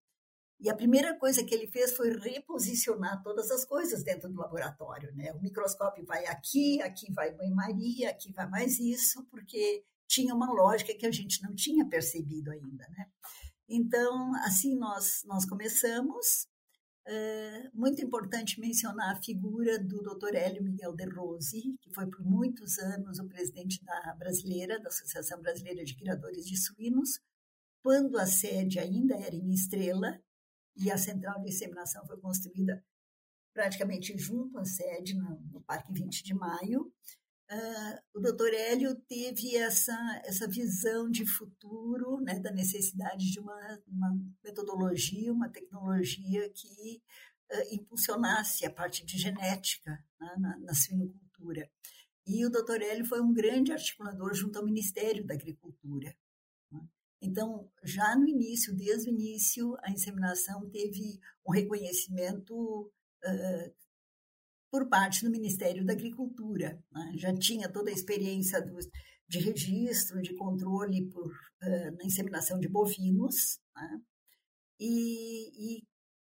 E 0.61 0.69
a 0.69 0.77
primeira 0.77 1.19
coisa 1.19 1.43
que 1.43 1.55
ele 1.55 1.67
fez 1.67 1.97
foi 1.97 2.11
reposicionar 2.19 3.23
todas 3.23 3.51
as 3.51 3.65
coisas 3.65 4.05
dentro 4.05 4.29
do 4.29 4.39
laboratório. 4.39 5.11
Né? 5.15 5.33
O 5.33 5.41
microscópio 5.41 6.05
vai 6.05 6.27
aqui, 6.27 6.81
aqui 6.83 7.11
vai 7.13 7.35
banho-maria, 7.35 8.11
aqui 8.11 8.31
vai 8.31 8.47
mais 8.47 8.79
isso, 8.79 9.27
porque 9.31 9.85
tinha 10.07 10.35
uma 10.35 10.51
lógica 10.53 10.95
que 10.95 11.07
a 11.07 11.11
gente 11.11 11.43
não 11.43 11.55
tinha 11.55 11.87
percebido 11.89 12.51
ainda. 12.51 12.87
Né? 12.91 13.07
Então, 13.69 14.35
assim 14.45 14.77
nós, 14.77 15.23
nós 15.27 15.45
começamos. 15.45 16.47
É 17.07 17.69
muito 17.75 18.03
importante 18.03 18.59
mencionar 18.59 19.13
a 19.13 19.23
figura 19.23 19.79
do 19.79 20.01
Dr. 20.01 20.35
Hélio 20.35 20.65
Miguel 20.65 20.95
de 20.95 21.05
Rose, 21.05 21.61
que 21.83 21.93
foi 21.93 22.07
por 22.07 22.25
muitos 22.25 22.79
anos 22.79 23.19
o 23.19 23.29
presidente 23.29 23.85
da 23.85 24.15
brasileira, 24.19 24.81
da 24.81 24.89
Associação 24.89 25.39
Brasileira 25.43 25.85
de 25.85 25.95
Criadores 25.95 26.47
de 26.47 26.57
Suínos, 26.57 27.21
quando 27.83 28.17
a 28.17 28.25
sede 28.25 28.79
ainda 28.79 29.15
era 29.17 29.35
em 29.35 29.53
Estrela 29.53 30.19
e 30.77 30.91
a 30.91 30.97
central 30.97 31.43
de 31.43 31.51
inseminação 31.51 32.07
foi 32.07 32.19
construída 32.19 32.83
praticamente 33.53 34.17
junto 34.19 34.59
à 34.59 34.65
sede, 34.65 35.15
no, 35.15 35.41
no 35.53 35.63
Parque 35.63 35.93
20 35.93 36.25
de 36.25 36.35
Maio. 36.35 36.93
Uh, 37.51 38.19
o 38.19 38.21
doutor 38.21 38.55
Hélio 38.55 38.95
teve 39.07 39.55
essa, 39.57 39.95
essa 40.25 40.49
visão 40.49 41.11
de 41.11 41.27
futuro, 41.27 42.19
né, 42.21 42.39
da 42.41 42.51
necessidade 42.51 43.31
de 43.31 43.39
uma, 43.39 43.83
uma 43.87 44.19
metodologia, 44.43 45.33
uma 45.33 45.51
tecnologia 45.51 46.49
que 46.51 47.03
uh, 47.53 47.75
impulsionasse 47.75 48.65
a 48.65 48.73
parte 48.73 49.05
de 49.05 49.19
genética 49.19 49.91
né, 50.19 50.35
na, 50.39 50.59
na 50.59 50.75
suinocultura. 50.75 51.71
E 52.27 52.47
o 52.47 52.51
doutor 52.51 52.81
Hélio 52.81 53.05
foi 53.05 53.21
um 53.21 53.35
grande 53.35 53.73
articulador 53.73 54.33
junto 54.35 54.59
ao 54.59 54.65
Ministério 54.65 55.27
da 55.27 55.35
Agricultura. 55.35 56.17
Né. 56.73 56.81
Então, 57.21 57.71
já 57.83 58.17
no 58.17 58.27
início, 58.27 58.75
desde 58.75 59.11
o 59.11 59.13
início, 59.13 59.77
a 59.83 59.91
inseminação 59.91 60.69
teve 60.71 61.21
um 61.47 61.53
reconhecimento 61.53 62.91
uh, 63.23 63.75
por 64.75 64.89
parte 64.89 65.25
do 65.25 65.31
Ministério 65.31 65.87
da 65.87 65.93
Agricultura. 65.93 66.83
Né? 66.91 67.13
Já 67.15 67.33
tinha 67.33 67.69
toda 67.69 67.91
a 67.91 67.93
experiência 67.93 68.61
do, 68.61 68.77
de 69.29 69.39
registro, 69.39 70.21
de 70.21 70.35
controle 70.35 71.09
por, 71.11 71.31
uh, 71.31 71.97
na 71.97 72.05
inseminação 72.05 72.59
de 72.59 72.67
bovinos, 72.69 73.61
né? 73.73 74.01
e, 74.81 75.77
e 75.77 75.87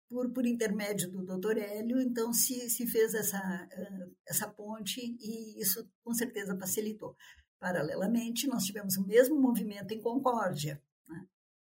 por, 0.08 0.32
por, 0.32 0.46
intermédio 0.46 1.10
do 1.10 1.24
doutor 1.24 1.58
Hélio, 1.58 2.00
então 2.00 2.32
se, 2.32 2.70
se 2.70 2.86
fez 2.86 3.14
essa, 3.14 3.36
uh, 3.36 4.14
essa 4.28 4.48
ponte 4.48 5.00
e 5.00 5.60
isso 5.60 5.84
com 6.04 6.14
certeza 6.14 6.56
facilitou. 6.56 7.16
Paralelamente, 7.58 8.46
nós 8.46 8.62
tivemos 8.62 8.96
o 8.96 9.04
mesmo 9.04 9.40
movimento 9.40 9.92
em 9.92 10.00
Concórdia. 10.00 10.80
Né? 11.08 11.26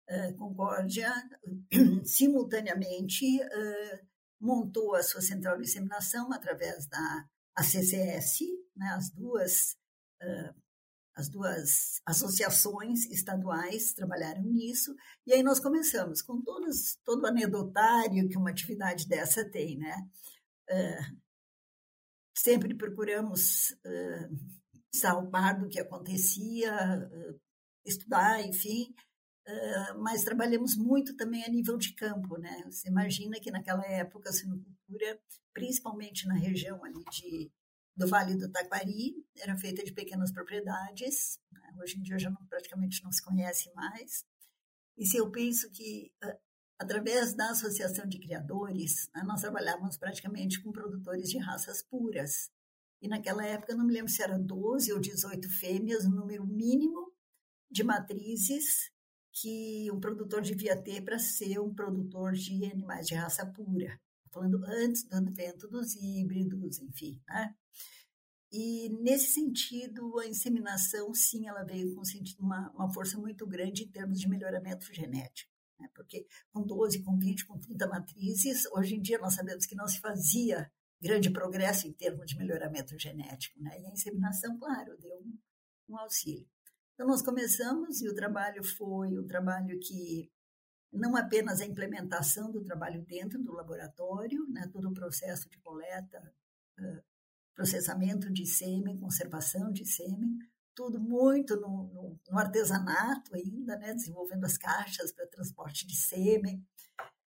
Uh, 0.10 0.38
Concórdia, 0.38 1.14
simultaneamente, 2.04 3.26
uh, 3.44 4.13
montou 4.44 4.94
a 4.94 5.02
sua 5.02 5.22
central 5.22 5.58
de 5.58 5.64
inseminação 5.64 6.32
através 6.34 6.86
da 6.88 7.26
CCS, 7.64 8.40
né, 8.76 8.88
as 8.98 9.10
duas 9.10 9.78
uh, 10.22 10.64
as 11.16 11.30
duas 11.30 12.02
associações 12.08 13.06
estaduais 13.06 13.94
trabalharam 13.94 14.42
nisso, 14.42 14.96
e 15.28 15.34
aí 15.34 15.44
nós 15.44 15.60
começamos 15.60 16.24
com 16.24 16.42
todos, 16.42 16.98
todo 17.06 17.22
o 17.22 17.28
anedotário 17.28 18.28
que 18.28 18.36
uma 18.36 18.50
atividade 18.50 19.08
dessa 19.08 19.48
tem, 19.48 19.78
né? 19.78 19.96
Uh, 20.72 21.18
sempre 22.36 22.76
procuramos 22.76 23.70
uh, 23.86 24.58
salvar 24.92 25.60
do 25.60 25.70
que 25.70 25.80
acontecia, 25.80 26.74
uh, 26.74 27.40
estudar, 27.86 28.42
enfim, 28.42 28.92
Uh, 29.46 30.00
mas 30.00 30.24
trabalhamos 30.24 30.78
muito 30.78 31.18
também 31.18 31.44
a 31.44 31.50
nível 31.50 31.78
de 31.78 31.94
campo, 31.94 32.38
né? 32.38 32.64
Você 32.66 32.88
imagina 32.88 33.40
que 33.42 33.52
naquela 33.52 33.86
época 33.86 34.30
a 34.30 34.34
sinocultura, 34.34 35.20
principalmente 35.54 36.26
na 36.28 36.36
região 36.36 36.84
ali 36.84 37.04
de, 37.12 37.52
do 37.96 38.08
Vale 38.08 38.38
do 38.38 38.50
Taquari, 38.50 39.14
era 39.38 39.58
feita 39.58 39.84
de 39.84 39.92
pequenas 39.92 40.32
propriedades. 40.32 41.40
Né? 41.52 41.62
Hoje 41.82 42.00
em 42.00 42.02
dia 42.02 42.18
já 42.18 42.30
não, 42.30 42.46
praticamente 42.48 43.04
não 43.04 43.12
se 43.12 43.22
conhece 43.22 43.70
mais. 43.76 44.24
E 44.98 45.06
se 45.06 45.18
eu 45.18 45.30
penso 45.30 45.70
que 45.72 46.14
uh, 46.24 46.38
através 46.80 47.34
da 47.34 47.50
associação 47.50 48.08
de 48.08 48.20
criadores, 48.20 49.10
né, 49.14 49.24
nós 49.24 49.42
trabalhávamos 49.42 49.98
praticamente 49.98 50.62
com 50.62 50.72
produtores 50.72 51.30
de 51.30 51.38
raças 51.38 51.84
puras. 51.84 52.50
E 53.02 53.10
naquela 53.10 53.46
época, 53.46 53.76
não 53.76 53.86
me 53.86 53.94
lembro 53.94 54.10
se 54.10 54.24
eram 54.24 54.42
12 54.42 54.94
ou 54.94 55.02
18 55.02 55.50
fêmeas, 55.50 56.06
o 56.06 56.10
número 56.10 56.48
mínimo 56.48 57.12
de 57.70 57.84
matrizes 57.84 58.94
que 59.34 59.90
um 59.92 60.00
produtor 60.00 60.42
devia 60.42 60.80
ter 60.82 61.02
para 61.02 61.18
ser 61.18 61.60
um 61.60 61.74
produtor 61.74 62.34
de 62.34 62.66
animais 62.66 63.08
de 63.08 63.16
raça 63.16 63.46
pura. 63.46 64.00
Falando 64.32 64.64
antes 64.66 65.04
do 65.04 65.16
advento 65.16 65.68
dos 65.68 65.96
híbridos, 65.96 66.80
enfim, 66.80 67.22
né? 67.28 67.56
E 68.52 68.90
nesse 69.02 69.32
sentido, 69.32 70.20
a 70.20 70.28
inseminação, 70.28 71.12
sim, 71.14 71.48
ela 71.48 71.64
veio 71.64 71.96
com 71.96 72.04
uma, 72.40 72.70
uma 72.72 72.94
força 72.94 73.18
muito 73.18 73.48
grande 73.48 73.84
em 73.84 73.88
termos 73.90 74.20
de 74.20 74.30
melhoramento 74.30 74.94
genético. 74.94 75.52
Né? 75.80 75.90
Porque 75.96 76.28
com 76.52 76.62
12, 76.62 77.02
com 77.02 77.18
20, 77.18 77.48
com 77.48 77.58
30 77.58 77.88
matrizes, 77.88 78.66
hoje 78.72 78.96
em 78.96 79.02
dia 79.02 79.18
nós 79.18 79.34
sabemos 79.34 79.66
que 79.66 79.74
não 79.74 79.88
se 79.88 80.00
fazia 80.00 80.72
grande 81.02 81.32
progresso 81.32 81.88
em 81.88 81.94
termos 81.94 82.28
de 82.28 82.38
melhoramento 82.38 82.98
genético. 82.98 83.60
Né? 83.60 83.82
E 83.82 83.88
a 83.88 83.92
inseminação, 83.92 84.56
claro, 84.60 84.96
deu 85.00 85.18
um, 85.18 85.38
um 85.90 85.98
auxílio. 85.98 86.48
Então, 87.04 87.12
nós 87.12 87.22
começamos 87.22 88.02
e 88.02 88.08
o 88.08 88.16
trabalho 88.16 88.64
foi 88.64 89.20
um 89.20 89.28
trabalho 89.28 89.78
que 89.78 90.32
não 90.90 91.18
apenas 91.18 91.60
a 91.60 91.66
implementação 91.66 92.50
do 92.50 92.64
trabalho 92.64 93.04
dentro 93.04 93.44
do 93.44 93.52
laboratório, 93.52 94.48
né, 94.48 94.70
todo 94.72 94.88
o 94.88 94.94
processo 94.94 95.50
de 95.50 95.60
coleta, 95.60 96.34
processamento 97.54 98.32
de 98.32 98.46
sêmen, 98.46 98.98
conservação 98.98 99.70
de 99.70 99.86
sêmen, 99.86 100.40
tudo 100.74 100.98
muito 100.98 101.58
no, 101.58 101.84
no, 101.92 102.20
no 102.26 102.40
artesanato 102.40 103.36
ainda, 103.36 103.78
né, 103.78 103.94
desenvolvendo 103.94 104.46
as 104.46 104.58
caixas 104.58 105.12
para 105.12 105.28
transporte 105.28 105.86
de 105.86 105.98
sêmen, 105.98 106.66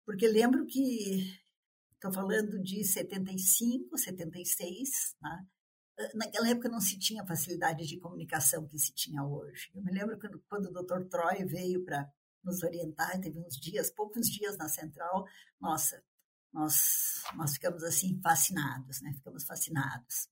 porque 0.05 0.29
lembro 0.29 0.65
que 0.65 1.38
estou 1.91 2.13
falando 2.13 2.57
de 2.63 2.86
75, 2.86 3.97
76, 3.97 5.17
né, 5.21 5.45
naquela 6.13 6.50
época 6.50 6.70
não 6.70 6.80
se 6.80 6.98
tinha 6.98 7.25
facilidade 7.25 7.86
de 7.86 8.00
comunicação 8.00 8.68
que 8.68 8.77
se 8.77 8.94
tinha 8.94 9.24
hoje. 9.24 9.72
Eu 9.74 9.84
me 9.84 9.92
lembro 9.92 10.20
quando, 10.20 10.44
quando 10.48 10.66
o 10.68 10.84
Dr. 10.84 11.08
Troy 11.10 11.46
veio 11.46 11.84
para 11.84 12.12
nos 12.44 12.63
orientar, 12.63 13.20
teve 13.20 13.39
uns 13.39 13.56
dias, 13.56 13.92
poucos 13.92 14.27
dias 14.27 14.58
na 14.58 14.70
central, 14.70 15.25
nossa, 15.60 16.01
nós, 16.54 17.22
nós 17.36 17.54
ficamos 17.54 17.84
assim 17.84 18.20
fascinados, 18.22 19.01
né? 19.01 19.13
Ficamos 19.13 19.44
fascinados. 19.44 20.30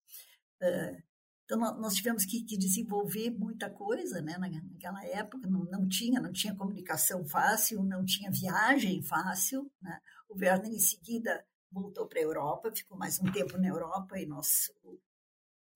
Uh, 0.61 1.03
então 1.43 1.59
nós 1.59 1.93
tivemos 1.93 2.25
que, 2.25 2.43
que, 2.43 2.57
desenvolver 2.57 3.29
muita 3.29 3.69
coisa, 3.69 4.21
né? 4.21 4.37
Naquela 4.37 5.05
época 5.05 5.47
não, 5.47 5.63
não 5.65 5.87
tinha, 5.87 6.19
não 6.19 6.31
tinha 6.31 6.55
comunicação 6.55 7.23
fácil, 7.25 7.83
não 7.83 8.03
tinha 8.03 8.31
viagem 8.31 9.03
fácil. 9.03 9.71
Né? 9.81 9.99
O 10.27 10.35
Werner 10.35 10.71
em 10.71 10.79
seguida 10.79 11.45
voltou 11.71 12.07
para 12.07 12.19
a 12.19 12.23
Europa, 12.23 12.71
ficou 12.73 12.97
mais 12.97 13.19
um 13.19 13.31
tempo 13.31 13.57
na 13.57 13.67
Europa 13.67 14.17
e 14.17 14.25
nós 14.25 14.71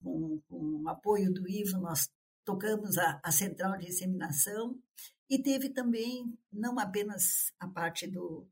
com, 0.02 0.40
com 0.48 0.82
o 0.82 0.88
apoio 0.88 1.32
do 1.32 1.48
Ivo, 1.48 1.78
nós 1.78 2.08
tocamos 2.44 2.98
a, 2.98 3.20
a 3.22 3.30
central 3.30 3.78
de 3.78 3.88
inseminação 3.88 4.78
e 5.28 5.40
teve 5.40 5.70
também 5.70 6.36
não 6.52 6.78
apenas 6.78 7.52
a 7.58 7.68
parte 7.68 8.06
do, 8.06 8.48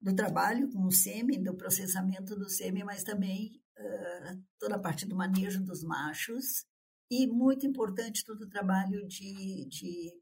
do 0.00 0.14
trabalho 0.14 0.68
com 0.70 0.84
o 0.84 0.92
sêmen, 0.92 1.42
do 1.42 1.54
processamento 1.54 2.34
do 2.34 2.48
sêmen, 2.48 2.84
mas 2.84 3.04
também 3.04 3.60
uh, 3.78 4.42
toda 4.58 4.76
a 4.76 4.80
parte 4.80 5.06
do 5.06 5.14
manejo 5.14 5.62
dos 5.62 5.82
machos 5.82 6.66
e 7.10 7.26
muito 7.26 7.66
importante 7.66 8.24
todo 8.24 8.42
o 8.42 8.48
trabalho 8.48 9.06
de, 9.06 9.66
de 9.66 10.12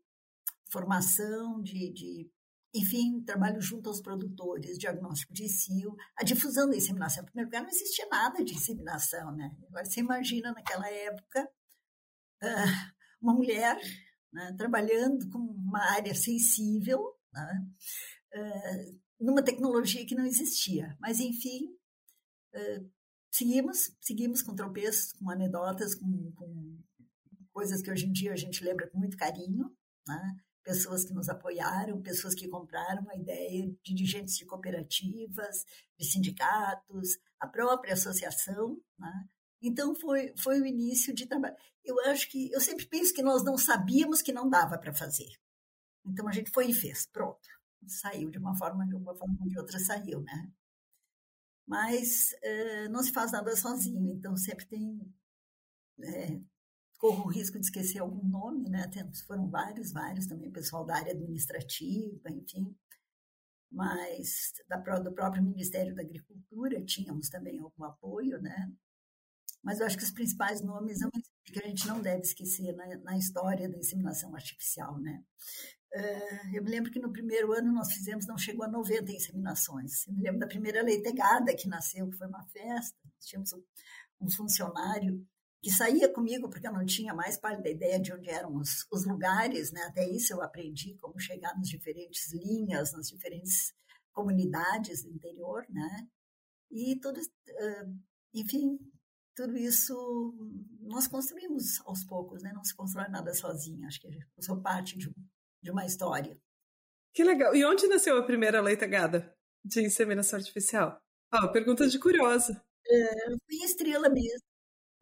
formação, 0.70 1.62
de, 1.62 1.92
de 1.92 2.30
enfim, 2.74 3.22
trabalho 3.24 3.60
junto 3.60 3.88
aos 3.88 4.00
produtores, 4.00 4.78
diagnóstico 4.78 5.32
de 5.32 5.48
cio, 5.48 5.94
a 6.16 6.24
difusão 6.24 6.68
da 6.68 6.76
inseminação. 6.76 7.22
Em 7.22 7.26
primeiro 7.26 7.48
lugar, 7.48 7.62
não 7.62 7.70
existia 7.70 8.06
nada 8.10 8.44
de 8.44 8.54
inseminação, 8.54 9.34
né? 9.34 9.50
Agora, 9.68 9.84
você 9.84 10.00
imagina 10.00 10.52
naquela 10.52 10.88
época 10.88 11.48
ah, 12.42 12.92
uma 13.20 13.34
mulher 13.34 13.78
né, 14.32 14.54
trabalhando 14.56 15.28
com 15.30 15.38
uma 15.38 15.80
área 15.92 16.14
sensível, 16.14 17.14
né, 17.32 17.66
ah, 18.34 18.76
numa 19.18 19.42
tecnologia 19.42 20.04
que 20.06 20.14
não 20.14 20.26
existia. 20.26 20.96
Mas, 21.00 21.20
enfim, 21.20 21.74
ah, 22.54 22.84
seguimos, 23.30 23.96
seguimos 24.00 24.42
com 24.42 24.54
tropeços, 24.54 25.12
com 25.12 25.30
anedotas, 25.30 25.94
com, 25.94 26.32
com 26.32 26.78
coisas 27.52 27.80
que 27.80 27.90
hoje 27.90 28.06
em 28.06 28.12
dia 28.12 28.32
a 28.32 28.36
gente 28.36 28.62
lembra 28.62 28.88
com 28.90 28.98
muito 28.98 29.16
carinho, 29.16 29.74
né? 30.06 30.36
Pessoas 30.66 31.04
que 31.04 31.14
nos 31.14 31.28
apoiaram, 31.28 32.02
pessoas 32.02 32.34
que 32.34 32.48
compraram 32.48 33.08
a 33.08 33.16
ideia, 33.16 33.72
dirigentes 33.84 34.36
de 34.36 34.44
cooperativas, 34.44 35.64
de 35.96 36.04
sindicatos, 36.04 37.20
a 37.38 37.46
própria 37.46 37.94
associação. 37.94 38.76
Né? 38.98 39.28
Então, 39.62 39.94
foi, 39.94 40.34
foi 40.36 40.60
o 40.60 40.66
início 40.66 41.14
de 41.14 41.24
trabalho. 41.24 41.54
Eu 41.84 42.00
acho 42.06 42.28
que, 42.28 42.50
eu 42.50 42.60
sempre 42.60 42.84
penso 42.84 43.14
que 43.14 43.22
nós 43.22 43.44
não 43.44 43.56
sabíamos 43.56 44.20
que 44.20 44.32
não 44.32 44.50
dava 44.50 44.76
para 44.76 44.92
fazer. 44.92 45.30
Então, 46.04 46.26
a 46.26 46.32
gente 46.32 46.50
foi 46.50 46.68
e 46.68 46.74
fez, 46.74 47.06
pronto. 47.06 47.48
saiu 47.86 48.28
de 48.28 48.38
uma 48.38 48.56
forma, 48.56 48.84
de 48.88 48.96
uma 48.96 49.14
forma 49.14 49.36
ou 49.40 49.48
de 49.48 49.56
outra 49.56 49.78
saiu, 49.78 50.20
né? 50.20 50.50
Mas 51.64 52.32
uh, 52.42 52.90
não 52.90 53.04
se 53.04 53.12
faz 53.12 53.30
nada 53.30 53.54
sozinho, 53.54 54.12
então 54.12 54.36
sempre 54.36 54.66
tem 54.66 55.00
é, 56.02 56.40
corro 56.96 57.24
o 57.24 57.30
risco 57.30 57.58
de 57.58 57.66
esquecer 57.66 57.98
algum 58.00 58.26
nome, 58.26 58.68
né? 58.68 58.90
Foram 59.26 59.48
vários, 59.48 59.92
vários 59.92 60.26
também, 60.26 60.50
pessoal 60.50 60.84
da 60.84 60.96
área 60.96 61.12
administrativa, 61.12 62.30
enfim. 62.30 62.74
Mas 63.70 64.52
da, 64.68 64.76
do 64.98 65.12
próprio 65.12 65.42
Ministério 65.42 65.94
da 65.94 66.02
Agricultura 66.02 66.82
tínhamos 66.84 67.28
também 67.28 67.58
algum 67.58 67.84
apoio, 67.84 68.40
né? 68.40 68.72
Mas 69.62 69.80
eu 69.80 69.86
acho 69.86 69.98
que 69.98 70.04
os 70.04 70.12
principais 70.12 70.60
nomes 70.62 70.98
que 71.44 71.58
a 71.58 71.66
gente 71.66 71.86
não 71.88 72.00
deve 72.00 72.22
esquecer 72.22 72.72
na, 72.74 72.86
na 72.98 73.18
história 73.18 73.68
da 73.68 73.76
inseminação 73.76 74.34
artificial, 74.34 74.98
né? 74.98 75.22
Uh, 75.94 76.56
eu 76.56 76.62
me 76.62 76.70
lembro 76.70 76.90
que 76.90 77.00
no 77.00 77.12
primeiro 77.12 77.52
ano 77.52 77.72
nós 77.72 77.92
fizemos, 77.92 78.26
não 78.26 78.36
chegou 78.36 78.64
a 78.64 78.68
90 78.68 79.10
inseminações. 79.12 80.06
Eu 80.06 80.14
me 80.14 80.22
lembro 80.22 80.40
da 80.40 80.46
primeira 80.46 80.82
leitegada 80.82 81.54
que 81.56 81.68
nasceu, 81.68 82.08
que 82.08 82.16
foi 82.16 82.26
uma 82.26 82.44
festa. 82.48 82.96
Tínhamos 83.20 83.52
um, 83.52 83.62
um 84.20 84.30
funcionário 84.30 85.26
que 85.66 85.72
saía 85.72 86.08
comigo 86.08 86.48
porque 86.48 86.68
eu 86.68 86.72
não 86.72 86.86
tinha 86.86 87.12
mais 87.12 87.36
pálida 87.36 87.68
ideia 87.68 87.98
de 87.98 88.12
onde 88.12 88.30
eram 88.30 88.54
os, 88.54 88.86
os 88.88 89.04
lugares, 89.04 89.72
né? 89.72 89.82
Até 89.82 90.08
isso 90.08 90.32
eu 90.32 90.40
aprendi 90.40 90.94
como 90.98 91.18
chegar 91.18 91.56
nas 91.56 91.68
diferentes 91.68 92.32
linhas, 92.32 92.92
nas 92.92 93.08
diferentes 93.08 93.74
comunidades 94.12 95.02
do 95.02 95.10
interior, 95.10 95.66
né? 95.68 96.06
E 96.70 96.96
tudo, 97.00 97.20
enfim, 98.32 98.78
tudo 99.34 99.56
isso 99.56 100.32
nós 100.82 101.08
construímos 101.08 101.80
aos 101.84 102.04
poucos, 102.04 102.44
né? 102.44 102.52
Não 102.54 102.62
se 102.62 102.76
constrói 102.76 103.08
nada 103.08 103.34
sozinho. 103.34 103.84
Acho 103.88 104.00
que 104.00 104.06
eu 104.06 104.42
sou 104.44 104.62
parte 104.62 104.96
de, 104.96 105.10
de 105.60 105.70
uma 105.72 105.84
história. 105.84 106.40
Que 107.12 107.24
legal. 107.24 107.56
E 107.56 107.64
onde 107.64 107.88
nasceu 107.88 108.16
a 108.16 108.24
primeira 108.24 108.60
leitegada 108.60 109.34
de 109.64 109.84
inseminação 109.84 110.38
artificial? 110.38 110.96
Ah, 111.28 111.48
pergunta 111.48 111.88
de 111.88 111.98
curiosa. 111.98 112.52
É, 112.88 113.30
foi 113.30 113.56
em 113.56 113.64
Estrela 113.64 114.08
mesmo. 114.08 114.45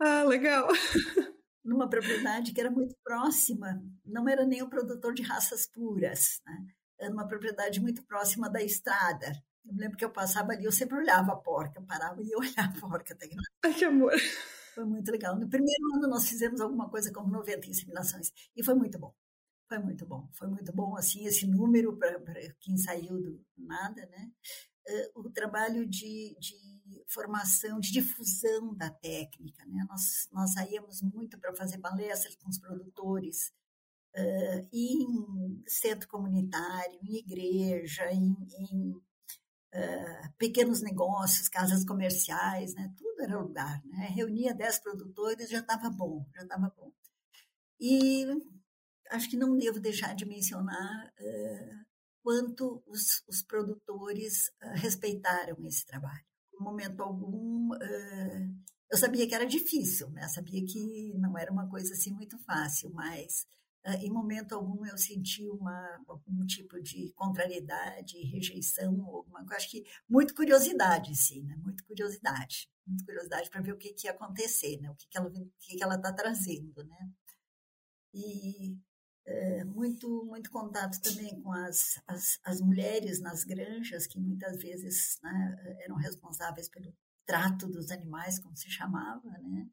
Ah, 0.01 0.25
legal. 0.25 0.69
Numa 1.65 1.89
propriedade 1.89 2.53
que 2.53 2.61
era 2.61 2.71
muito 2.71 2.95
próxima, 3.03 3.83
não 4.05 4.29
era 4.29 4.45
nem 4.45 4.63
o 4.63 4.69
produtor 4.69 5.15
de 5.15 5.23
raças 5.23 5.67
puras, 5.67 6.41
né? 6.45 6.67
era 6.99 7.13
uma 7.13 7.27
propriedade 7.27 7.81
muito 7.81 8.03
próxima 8.05 8.49
da 8.49 8.63
estrada. 8.63 9.33
Eu 9.65 9.73
me 9.73 9.81
lembro 9.81 9.97
que 9.97 10.05
eu 10.05 10.11
passava 10.11 10.53
ali, 10.53 10.65
eu 10.65 10.73
sempre 10.73 10.99
olhava 10.99 11.33
a 11.33 11.37
porca, 11.37 11.81
parava 11.83 12.21
e 12.23 12.29
ia 12.29 12.37
olhar 12.39 12.69
a 12.69 12.81
porca. 12.81 13.15
Até 13.15 13.29
que... 13.29 13.37
Ai, 13.65 13.75
que 13.75 13.85
amor! 13.85 14.15
Foi 14.75 14.85
muito 14.85 15.11
legal. 15.11 15.39
No 15.39 15.49
primeiro 15.49 15.95
ano 15.95 16.09
nós 16.09 16.29
fizemos 16.29 16.61
alguma 16.61 16.89
coisa 16.91 17.13
como 17.13 17.31
90 17.31 17.69
inseminações 17.69 18.31
e 18.57 18.63
foi 18.63 18.75
muito 18.75 18.99
bom. 18.99 19.15
Foi 19.69 19.79
muito 19.79 20.05
bom. 20.05 20.29
Foi 20.35 20.49
muito 20.49 20.73
bom, 20.73 20.97
assim, 20.97 21.25
esse 21.25 21.47
número 21.47 21.97
para 21.97 22.21
quem 22.61 22.77
saiu 22.77 23.21
do 23.21 23.41
nada, 23.57 24.05
né? 24.07 24.31
O 25.15 25.31
trabalho 25.31 25.87
de, 25.87 26.37
de 26.39 26.55
formação, 27.09 27.81
de 27.81 27.93
difusão 27.93 28.75
da 28.75 28.91
técnica. 28.91 29.65
Né? 29.67 29.85
Nós, 29.89 30.29
nós 30.33 30.53
saíamos 30.53 31.03
muito 31.03 31.39
para 31.39 31.55
fazer 31.55 31.79
palestras 31.79 32.37
com 32.37 32.49
os 32.49 32.59
produtores, 32.59 33.53
uh, 34.17 34.69
em 34.73 35.63
centro 35.67 36.09
comunitário, 36.09 36.99
em 37.03 37.17
igreja, 37.17 38.11
em, 38.13 38.37
em 38.59 38.91
uh, 38.91 40.33
pequenos 40.39 40.83
negócios, 40.83 41.49
casas 41.49 41.85
comerciais, 41.85 42.75
né? 42.75 42.93
tudo 42.97 43.23
era 43.23 43.41
lugar. 43.41 43.83
Né? 43.85 44.07
Reunia 44.09 44.55
dez 44.55 44.79
produtores, 44.79 45.49
já 45.49 45.61
estava 45.61 45.91
bom, 45.91 46.27
já 46.35 46.43
estava 46.43 46.73
bom. 46.77 46.93
E 47.81 48.27
acho 49.11 49.29
que 49.29 49.37
não 49.37 49.57
devo 49.57 49.81
deixar 49.81 50.15
de 50.15 50.25
mencionar 50.25 51.13
uh, 51.21 51.94
quanto 52.25 52.83
os, 52.89 53.23
os 53.29 53.43
produtores 53.43 54.51
respeitaram 54.83 55.57
esse 55.65 55.87
trabalho 55.87 56.25
momento 56.65 57.03
algum, 57.03 57.73
uh, 57.75 58.55
eu 58.91 58.99
sabia 58.99 59.29
que 59.29 59.35
era 59.35 59.47
difícil, 59.47 60.11
né? 60.11 60.27
Sabia 60.29 60.65
que 60.65 61.13
não 61.19 61.37
era 61.37 61.53
uma 61.53 61.69
coisa 61.69 61.93
assim 61.93 62.13
muito 62.13 62.39
fácil, 62.39 62.91
mas 62.93 63.47
uh, 63.87 63.99
em 64.01 64.11
momento 64.11 64.55
algum 64.55 64.85
eu 64.87 64.97
senti 64.97 65.49
uma, 65.49 66.03
algum 66.09 66.45
tipo 66.47 66.81
de 66.83 67.13
contrariedade, 67.15 68.19
rejeição, 68.23 68.93
alguma 69.05 69.41
coisa. 69.41 69.57
Acho 69.57 69.71
que 69.71 69.85
muito 70.09 70.35
curiosidade, 70.35 71.15
sim, 71.15 71.43
né? 71.45 71.57
Muito 71.57 71.85
curiosidade. 71.85 72.69
Muito 72.87 73.05
curiosidade 73.05 73.51
para 73.51 73.63
ver 73.63 73.73
o 73.73 73.79
que, 73.79 73.93
que 73.93 74.07
ia 74.07 74.13
acontecer, 74.13 74.79
né? 74.81 74.91
O 74.91 74.95
que, 74.95 75.07
que 75.09 75.19
ela 75.19 75.29
o 75.29 75.53
que, 75.61 75.77
que 75.77 75.83
ela 75.83 75.97
está 75.97 76.13
trazendo, 76.13 76.85
né? 76.85 77.11
E 78.13 78.77
é, 79.27 79.65
muito 79.65 80.25
muito 80.27 80.51
contato 80.51 81.01
também 81.01 81.41
com 81.41 81.53
as, 81.53 82.01
as, 82.07 82.39
as, 82.45 82.61
mulheres 82.61 83.21
nas 83.21 83.45
granjas, 83.45 84.07
que 84.07 84.19
muitas 84.19 84.61
vezes 84.61 85.19
né, 85.23 85.77
eram 85.81 85.97
responsáveis 85.97 86.69
pelo 86.69 86.95
trato 87.27 87.67
dos 87.67 87.91
animais, 87.91 88.39
como 88.39 88.57
se 88.57 88.71
chamava, 88.71 89.31
né? 89.39 89.69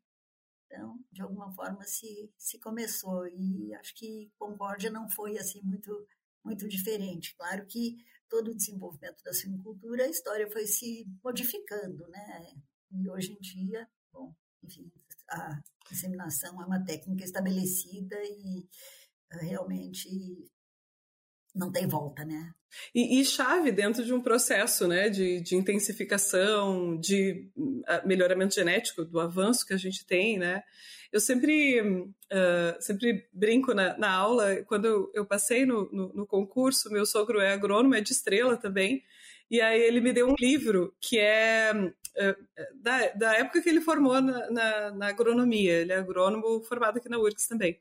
Então, 0.65 0.97
de 1.11 1.21
alguma 1.21 1.51
forma 1.51 1.83
se, 1.83 2.31
se 2.37 2.57
começou 2.59 3.27
e 3.27 3.73
acho 3.75 3.93
que 3.93 4.31
Concórdia 4.39 4.89
não 4.89 5.09
foi 5.09 5.37
assim 5.37 5.61
muito 5.63 6.07
muito 6.43 6.67
diferente. 6.67 7.35
Claro 7.35 7.65
que 7.67 7.97
todo 8.29 8.51
o 8.51 8.55
desenvolvimento 8.55 9.21
da 9.23 9.33
suinocultura, 9.33 10.05
a 10.05 10.09
história 10.09 10.49
foi 10.49 10.65
se 10.65 11.05
modificando, 11.23 12.07
né? 12.07 12.55
E 12.91 13.09
hoje 13.09 13.33
em 13.33 13.39
dia, 13.39 13.87
bom, 14.11 14.33
enfim, 14.63 14.91
a 15.29 15.61
inseminação 15.91 16.61
é 16.61 16.65
uma 16.65 16.83
técnica 16.83 17.23
estabelecida 17.23 18.15
e 18.23 18.67
realmente 19.39 20.09
não 21.53 21.71
tem 21.71 21.87
volta, 21.87 22.23
né? 22.23 22.51
E, 22.95 23.19
e, 23.19 23.25
chave 23.25 23.71
dentro 23.71 24.03
de 24.03 24.13
um 24.13 24.21
processo 24.21 24.87
né, 24.87 25.09
de, 25.09 25.41
de 25.41 25.55
intensificação, 25.55 26.97
de 26.97 27.49
uh, 27.57 28.07
melhoramento 28.07 28.55
genético, 28.55 29.03
do 29.03 29.19
avanço 29.19 29.65
que 29.65 29.73
a 29.73 29.77
gente 29.77 30.05
tem, 30.05 30.37
né? 30.37 30.63
Eu 31.11 31.19
sempre, 31.19 31.81
uh, 31.81 32.79
sempre 32.79 33.27
brinco 33.33 33.73
na, 33.73 33.97
na, 33.97 34.09
aula, 34.09 34.63
quando 34.63 35.11
eu 35.13 35.25
passei 35.25 35.65
no, 35.65 35.91
no, 35.91 36.13
no, 36.13 36.25
concurso, 36.25 36.89
meu 36.89 37.05
sogro 37.05 37.41
é 37.41 37.51
agrônomo, 37.51 37.95
é 37.95 37.99
de 37.99 38.13
estrela 38.13 38.55
também, 38.55 39.03
e 39.49 39.59
aí 39.59 39.81
ele 39.81 39.99
me 39.99 40.13
deu 40.13 40.29
um 40.29 40.35
livro 40.39 40.95
que 41.01 41.19
é 41.19 41.73
uh, 41.73 42.81
da, 42.81 43.09
da 43.09 43.33
época 43.35 43.61
que 43.61 43.67
ele 43.67 43.81
formou 43.81 44.21
na, 44.21 44.49
na, 44.49 44.91
na 44.91 45.07
agronomia, 45.07 45.73
ele 45.73 45.91
é 45.91 45.97
agrônomo 45.97 46.63
formado 46.63 46.97
aqui 46.97 47.09
na 47.09 47.19
URGS 47.19 47.45
também. 47.45 47.77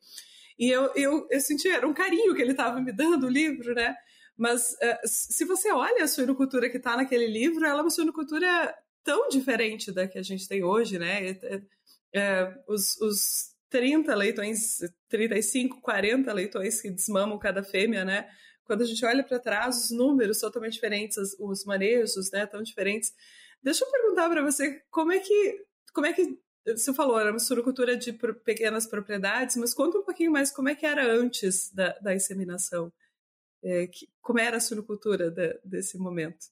E 0.61 0.69
eu, 0.69 0.93
eu, 0.95 1.27
eu 1.31 1.41
senti, 1.41 1.69
era 1.69 1.89
um 1.89 1.95
carinho 1.95 2.35
que 2.35 2.43
ele 2.43 2.51
estava 2.51 2.79
me 2.83 2.93
dando, 2.93 3.27
o 3.27 3.31
livro, 3.31 3.75
né? 3.75 3.97
Mas 4.37 4.73
uh, 4.73 4.99
se 5.07 5.43
você 5.47 5.73
olha 5.73 6.05
a 6.05 6.07
suinocultura 6.07 6.69
que 6.69 6.77
está 6.77 6.99
naquele 6.99 7.27
livro, 7.27 7.65
ela 7.65 7.79
é 7.79 7.83
uma 7.83 7.89
suinocultura 7.89 8.75
tão 9.03 9.27
diferente 9.29 9.91
da 9.91 10.07
que 10.07 10.19
a 10.19 10.23
gente 10.23 10.47
tem 10.47 10.63
hoje, 10.63 10.99
né? 10.99 11.31
É, 11.31 11.63
é, 12.15 12.55
os, 12.69 13.01
os 13.01 13.55
30 13.71 14.15
leitões, 14.15 14.79
35, 15.09 15.81
40 15.81 16.31
leitões 16.31 16.83
que 16.83 16.91
desmamam 16.91 17.39
cada 17.39 17.63
fêmea, 17.63 18.05
né? 18.05 18.29
Quando 18.65 18.83
a 18.83 18.87
gente 18.87 19.03
olha 19.03 19.25
para 19.25 19.39
trás, 19.39 19.85
os 19.85 19.91
números 19.91 20.41
totalmente 20.41 20.75
diferentes, 20.75 21.17
os 21.41 21.65
manejos, 21.65 22.31
né, 22.31 22.47
tão 22.47 22.63
diferentes. 22.63 23.13
Deixa 23.63 23.85
eu 23.85 23.91
perguntar 23.91 24.29
para 24.29 24.43
você, 24.43 24.83
como 24.91 25.11
é 25.11 25.21
que 25.21 25.65
como 25.93 26.07
é 26.07 26.13
que 26.13 26.39
você 26.67 26.93
falou, 26.93 27.19
era 27.19 27.31
uma 27.31 27.39
suinocultura 27.39 27.97
de 27.97 28.13
pequenas 28.13 28.87
propriedades, 28.87 29.57
mas 29.57 29.75
conta 29.75 29.99
um 29.99 30.05
pouquinho 30.05 30.31
mais 30.31 30.51
como 30.51 30.69
é 30.69 30.75
que 30.75 30.87
era 30.87 31.11
antes 31.11 31.73
da, 31.73 31.99
da 31.99 32.15
inseminação. 32.15 32.93
É, 33.63 33.87
que, 33.87 34.09
como 34.21 34.39
era 34.39 34.57
a 34.57 34.61
suinocultura 34.61 35.31
de, 35.31 35.61
desse 35.65 35.99
momento? 35.99 36.47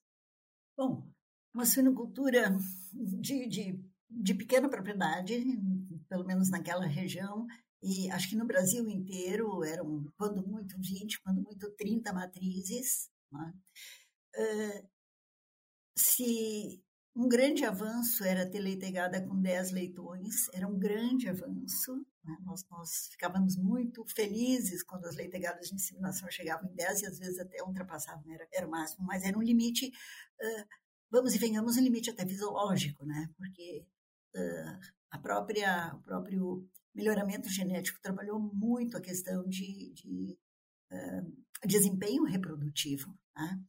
Bom, 0.77 1.07
uma 1.55 1.64
suinocultura 1.66 2.57
de, 2.92 3.47
de, 3.49 3.85
de 4.09 4.35
pequena 4.35 4.68
propriedade, 4.68 5.44
pelo 6.09 6.25
menos 6.25 6.51
naquela 6.51 6.87
região, 6.87 7.47
e 7.83 8.11
acho 8.11 8.29
que 8.29 8.37
no 8.37 8.47
Brasil 8.47 8.88
inteiro 8.88 9.62
eram, 9.64 10.05
quando 10.16 10.47
muito, 10.47 10.77
20, 10.79 11.21
quando 11.23 11.42
muito, 11.42 11.71
30 11.73 12.12
matrizes. 12.12 13.11
Né? 13.31 13.55
Uh, 14.37 14.88
se 15.97 16.83
um 17.18 17.28
grande 17.28 17.64
avanço 17.64 18.22
era 18.22 18.48
ter 18.48 18.61
leitegada 18.61 19.20
com 19.20 19.42
10 19.42 19.72
leitões, 19.72 20.48
era 20.54 20.68
um 20.68 20.78
grande 20.78 21.28
avanço. 21.28 21.96
Né? 22.22 22.37
Nós, 22.42 22.64
nós, 22.70 23.09
ficávamos 23.11 23.57
muito 23.57 24.04
felizes 24.07 24.85
quando 24.85 25.04
as 25.04 25.16
leitegadas 25.16 25.66
de 25.66 25.74
inseminação 25.74 26.31
chegavam 26.31 26.70
em 26.70 26.74
10 26.76 27.02
e 27.02 27.07
às 27.07 27.18
vezes 27.18 27.40
até 27.40 27.61
ultrapassavam, 27.64 28.22
era, 28.33 28.46
era 28.52 28.68
o 28.68 28.70
máximo, 28.70 29.04
mas 29.04 29.24
era 29.24 29.37
um 29.37 29.42
limite, 29.42 29.88
uh, 29.88 30.64
vamos 31.11 31.35
e 31.35 31.38
venhamos, 31.38 31.76
um 31.76 31.81
limite 31.81 32.09
até 32.09 32.24
fisiológico, 32.24 33.04
né? 33.04 33.28
porque 33.37 33.85
uh, 34.37 34.78
a 35.11 35.18
própria, 35.18 35.92
o 35.96 36.02
próprio 36.02 36.70
melhoramento 36.94 37.48
genético 37.48 37.98
trabalhou 38.00 38.38
muito 38.38 38.96
a 38.96 39.00
questão 39.00 39.44
de, 39.48 39.92
de 39.92 40.38
uh, 40.92 41.66
desempenho 41.66 42.22
reprodutivo. 42.22 43.12
Né? 43.37 43.61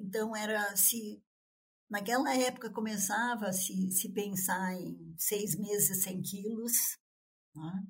então, 0.00 0.34
era 0.34 0.74
se 0.74 1.22
Naquela 1.90 2.34
época 2.36 2.70
começava 2.70 3.46
a 3.46 3.52
se, 3.52 3.90
se 3.90 4.10
pensar 4.10 4.74
em 4.74 5.14
seis 5.18 5.56
meses, 5.56 6.02
100 6.02 6.22
quilos. 6.22 6.98
Né? 7.54 7.82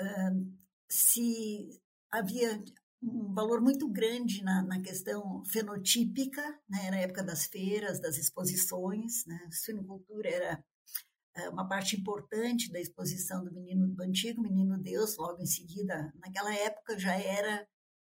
Uh, 0.00 0.58
se 0.88 1.80
havia 2.10 2.62
um 3.00 3.32
valor 3.32 3.60
muito 3.60 3.88
grande 3.88 4.42
na, 4.42 4.62
na 4.62 4.82
questão 4.82 5.44
fenotípica, 5.44 6.42
né? 6.68 6.86
era 6.86 6.96
a 6.96 7.00
época 7.00 7.22
das 7.22 7.46
feiras, 7.46 8.00
das 8.00 8.16
exposições, 8.16 9.24
né? 9.26 9.38
suinocultura 9.52 10.28
era 10.28 10.64
é, 11.36 11.48
uma 11.48 11.68
parte 11.68 11.96
importante 11.96 12.70
da 12.72 12.80
exposição 12.80 13.44
do 13.44 13.52
menino 13.52 13.86
do 13.88 14.02
antigo 14.02 14.42
menino 14.42 14.76
Deus, 14.82 15.16
logo 15.16 15.40
em 15.40 15.46
seguida, 15.46 16.12
naquela 16.16 16.52
época 16.52 16.98
já 16.98 17.14
era, 17.14 17.66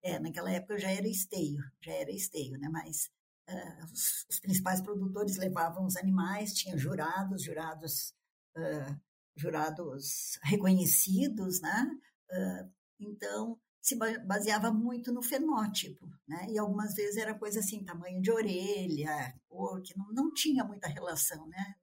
é, 0.02 0.18
naquela 0.20 0.52
época 0.52 0.80
já 0.80 0.90
era 0.90 1.08
esteio, 1.08 1.62
já 1.84 1.94
era 1.94 2.12
esteio, 2.12 2.58
né? 2.58 2.68
Mas 2.70 3.12
uh, 3.52 3.84
os, 4.30 4.40
principais 4.40 4.82
produtores 4.82 5.38
levavam 5.38 5.86
os 5.86 5.96
animais, 5.98 6.54
tinha 6.54 6.78
jurados, 6.78 7.44
jurados, 7.44 8.14
uh, 8.58 9.00
jurados 9.36 10.40
reconhecidos, 10.44 11.62
né? 11.62 11.92
Uh, 12.32 12.72
então 13.00 13.60
se 13.82 13.96
baseava 13.96 14.72
muito 14.72 15.12
no 15.12 15.24
fenótipo, 15.24 16.08
né? 16.28 16.46
E 16.50 16.58
algumas 16.58 16.94
vezes 16.94 17.18
era 17.18 17.38
coisa 17.38 17.60
assim, 17.60 17.84
tamanho 17.84 18.22
de 18.22 18.32
orelha, 18.32 19.34
cor, 19.50 19.82
que 19.82 19.98
não, 19.98 20.08
não 20.14 20.34
tinha 20.34 20.64
muita 20.64 20.88
relação, 20.88 21.48
né? 21.48 21.76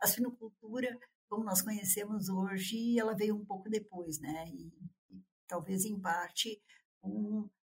A 0.00 0.06
suinocultura, 0.06 0.98
como 1.28 1.44
nós 1.44 1.60
conhecemos 1.60 2.30
hoje, 2.30 2.98
ela 2.98 3.14
veio 3.14 3.36
um 3.36 3.44
pouco 3.44 3.68
depois, 3.68 4.18
né? 4.18 4.48
E, 4.48 4.72
e 5.10 5.22
talvez 5.46 5.84
em 5.84 6.00
parte 6.00 6.58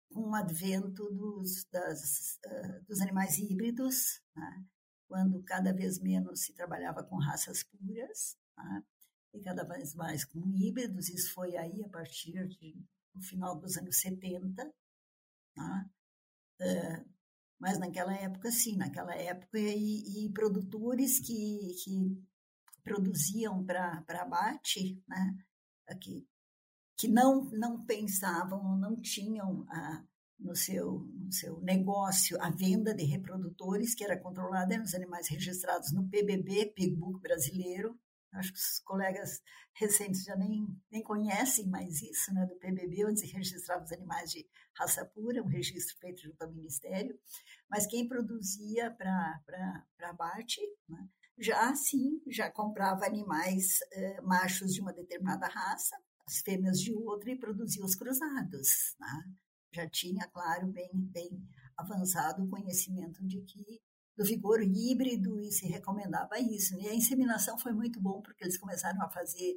com 0.09 0.29
um 0.29 0.35
advento 0.35 1.09
dos, 1.11 1.65
das, 1.65 2.39
uh, 2.45 2.85
dos 2.87 3.01
animais 3.01 3.37
híbridos, 3.37 4.21
né? 4.35 4.65
quando 5.07 5.41
cada 5.43 5.73
vez 5.73 5.99
menos 5.99 6.41
se 6.41 6.53
trabalhava 6.53 7.03
com 7.03 7.17
raças 7.17 7.63
puras, 7.63 8.37
né? 8.57 8.83
e 9.33 9.41
cada 9.41 9.63
vez 9.63 9.93
mais 9.95 10.25
com 10.25 10.39
híbridos. 10.55 11.09
Isso 11.09 11.33
foi 11.33 11.55
aí 11.55 11.83
a 11.83 11.89
partir 11.89 12.47
de 12.47 12.75
no 13.13 13.21
final 13.21 13.59
dos 13.59 13.77
anos 13.77 13.97
70, 13.99 14.73
tá? 15.55 15.89
é, 16.61 17.05
mas 17.59 17.79
naquela 17.79 18.13
época, 18.13 18.51
sim, 18.51 18.75
naquela 18.75 19.15
época, 19.15 19.57
e, 19.59 20.25
e 20.25 20.31
produtores 20.31 21.19
que, 21.19 21.75
que 21.83 22.23
produziam 22.83 23.65
para 23.65 24.03
abate, 24.21 25.03
né? 25.07 25.37
que, 26.01 26.27
que 26.97 27.07
não, 27.07 27.45
não 27.51 27.85
pensavam, 27.85 28.75
não 28.75 28.99
tinham 28.99 29.65
a, 29.69 30.03
no, 30.39 30.55
seu, 30.55 30.99
no 30.99 31.31
seu 31.31 31.61
negócio 31.61 32.41
a 32.41 32.49
venda 32.49 32.93
de 32.93 33.03
reprodutores, 33.03 33.93
que 33.93 34.03
era 34.03 34.19
controlada 34.19 34.77
nos 34.77 34.95
animais 34.95 35.27
registrados 35.29 35.93
no 35.93 36.09
PBB, 36.09 36.73
Pigbook 36.75 37.21
brasileiro, 37.21 37.97
acho 38.33 38.51
que 38.51 38.59
os 38.59 38.79
colegas 38.79 39.41
recentes 39.73 40.23
já 40.23 40.35
nem, 40.35 40.67
nem 40.91 41.03
conhecem 41.03 41.67
mais 41.67 42.01
isso, 42.01 42.33
né, 42.33 42.45
do 42.45 42.55
PBB, 42.55 43.05
onde 43.05 43.19
se 43.19 43.27
registrava 43.27 43.83
os 43.83 43.91
animais 43.91 44.31
de 44.31 44.47
raça 44.75 45.05
pura, 45.05 45.41
um 45.41 45.47
registro 45.47 45.95
feito 45.99 46.21
junto 46.21 46.41
ao 46.41 46.51
Ministério, 46.51 47.17
mas 47.69 47.85
quem 47.85 48.07
produzia 48.07 48.91
para 48.91 49.85
abate, 50.01 50.61
né, 50.89 51.07
já 51.37 51.73
sim, 51.75 52.21
já 52.27 52.49
comprava 52.49 53.05
animais 53.05 53.79
eh, 53.91 54.21
machos 54.21 54.73
de 54.73 54.81
uma 54.81 54.91
determinada 54.91 55.47
raça, 55.47 55.95
as 56.27 56.39
fêmeas 56.41 56.79
de 56.79 56.93
outra, 56.93 57.31
e 57.31 57.37
produzia 57.37 57.85
os 57.85 57.95
cruzados. 57.95 58.95
Né? 58.99 59.23
Já 59.73 59.89
tinha, 59.89 60.27
claro, 60.27 60.67
bem, 60.67 60.89
bem 60.93 61.47
avançado 61.77 62.43
o 62.43 62.49
conhecimento 62.49 63.25
de 63.25 63.41
que 63.41 63.81
do 64.17 64.25
vigor 64.25 64.61
híbrido 64.63 65.39
e 65.39 65.51
se 65.51 65.67
recomendava 65.67 66.39
isso. 66.39 66.75
Né? 66.75 66.83
E 66.83 66.89
a 66.89 66.95
inseminação 66.95 67.57
foi 67.57 67.71
muito 67.71 68.01
bom 68.01 68.21
porque 68.21 68.43
eles 68.43 68.57
começaram 68.57 69.01
a 69.03 69.09
fazer 69.09 69.53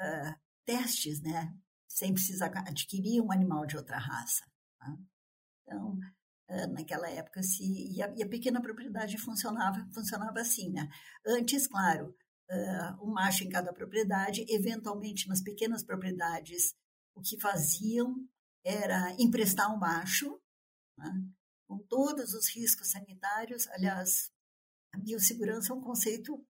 uh, 0.00 0.34
testes, 0.66 1.22
né? 1.22 1.56
Sem 1.88 2.12
precisar 2.12 2.52
adquirir 2.66 3.22
um 3.22 3.30
animal 3.30 3.66
de 3.66 3.76
outra 3.76 3.98
raça. 3.98 4.44
Tá? 4.78 4.96
Então, 5.62 5.98
uh, 6.48 6.72
naquela 6.72 7.08
época, 7.08 7.40
se 7.42 7.62
e 7.64 8.02
a, 8.02 8.12
e 8.16 8.22
a, 8.22 8.28
pequena 8.28 8.60
propriedade 8.60 9.16
funcionava 9.16 9.88
funcionava 9.94 10.40
assim, 10.40 10.70
né? 10.70 10.88
Antes, 11.24 11.68
claro, 11.68 12.14
uh, 12.50 13.04
um 13.04 13.12
macho 13.12 13.44
em 13.44 13.48
cada 13.48 13.72
propriedade, 13.72 14.44
eventualmente 14.48 15.28
nas 15.28 15.40
pequenas 15.40 15.82
propriedades, 15.82 16.74
o 17.14 17.20
que 17.20 17.40
faziam 17.40 18.14
era 18.64 19.14
emprestar 19.18 19.72
um 19.74 19.78
macho, 19.78 20.40
né? 20.98 21.12
com 21.66 21.78
todos 21.78 22.34
os 22.34 22.48
riscos 22.48 22.90
sanitários. 22.90 23.66
Aliás, 23.68 24.30
a 24.92 24.98
biossegurança 24.98 25.72
é 25.72 25.76
um 25.76 25.80
conceito 25.80 26.44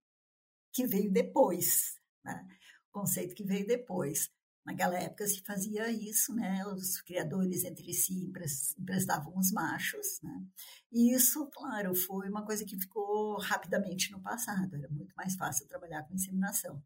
que 0.73 0.87
veio 0.87 1.13
depois, 1.13 1.95
né? 2.25 2.47
conceito 2.91 3.35
que 3.35 3.45
veio 3.45 3.67
depois. 3.67 4.31
Naquela 4.71 4.97
época 4.99 5.27
se 5.27 5.43
fazia 5.43 5.91
isso, 5.91 6.33
né? 6.33 6.65
Os 6.67 7.01
criadores 7.03 7.65
entre 7.65 7.93
si 7.93 8.33
emprestavam 8.79 9.37
os 9.37 9.51
machos, 9.51 10.21
né? 10.23 10.47
E 10.93 11.13
isso, 11.13 11.45
claro, 11.53 11.93
foi 11.93 12.29
uma 12.29 12.47
coisa 12.47 12.65
que 12.65 12.79
ficou 12.79 13.37
rapidamente 13.41 14.13
no 14.13 14.21
passado. 14.21 14.77
Era 14.77 14.89
muito 14.89 15.13
mais 15.17 15.35
fácil 15.35 15.67
trabalhar 15.67 16.05
com 16.05 16.15
inseminação. 16.15 16.81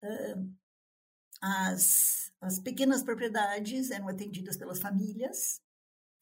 Tá? 0.00 0.08
As, 1.42 2.32
as 2.40 2.60
pequenas 2.60 3.02
propriedades 3.02 3.90
eram 3.90 4.06
atendidas 4.06 4.56
pelas 4.56 4.78
famílias, 4.78 5.60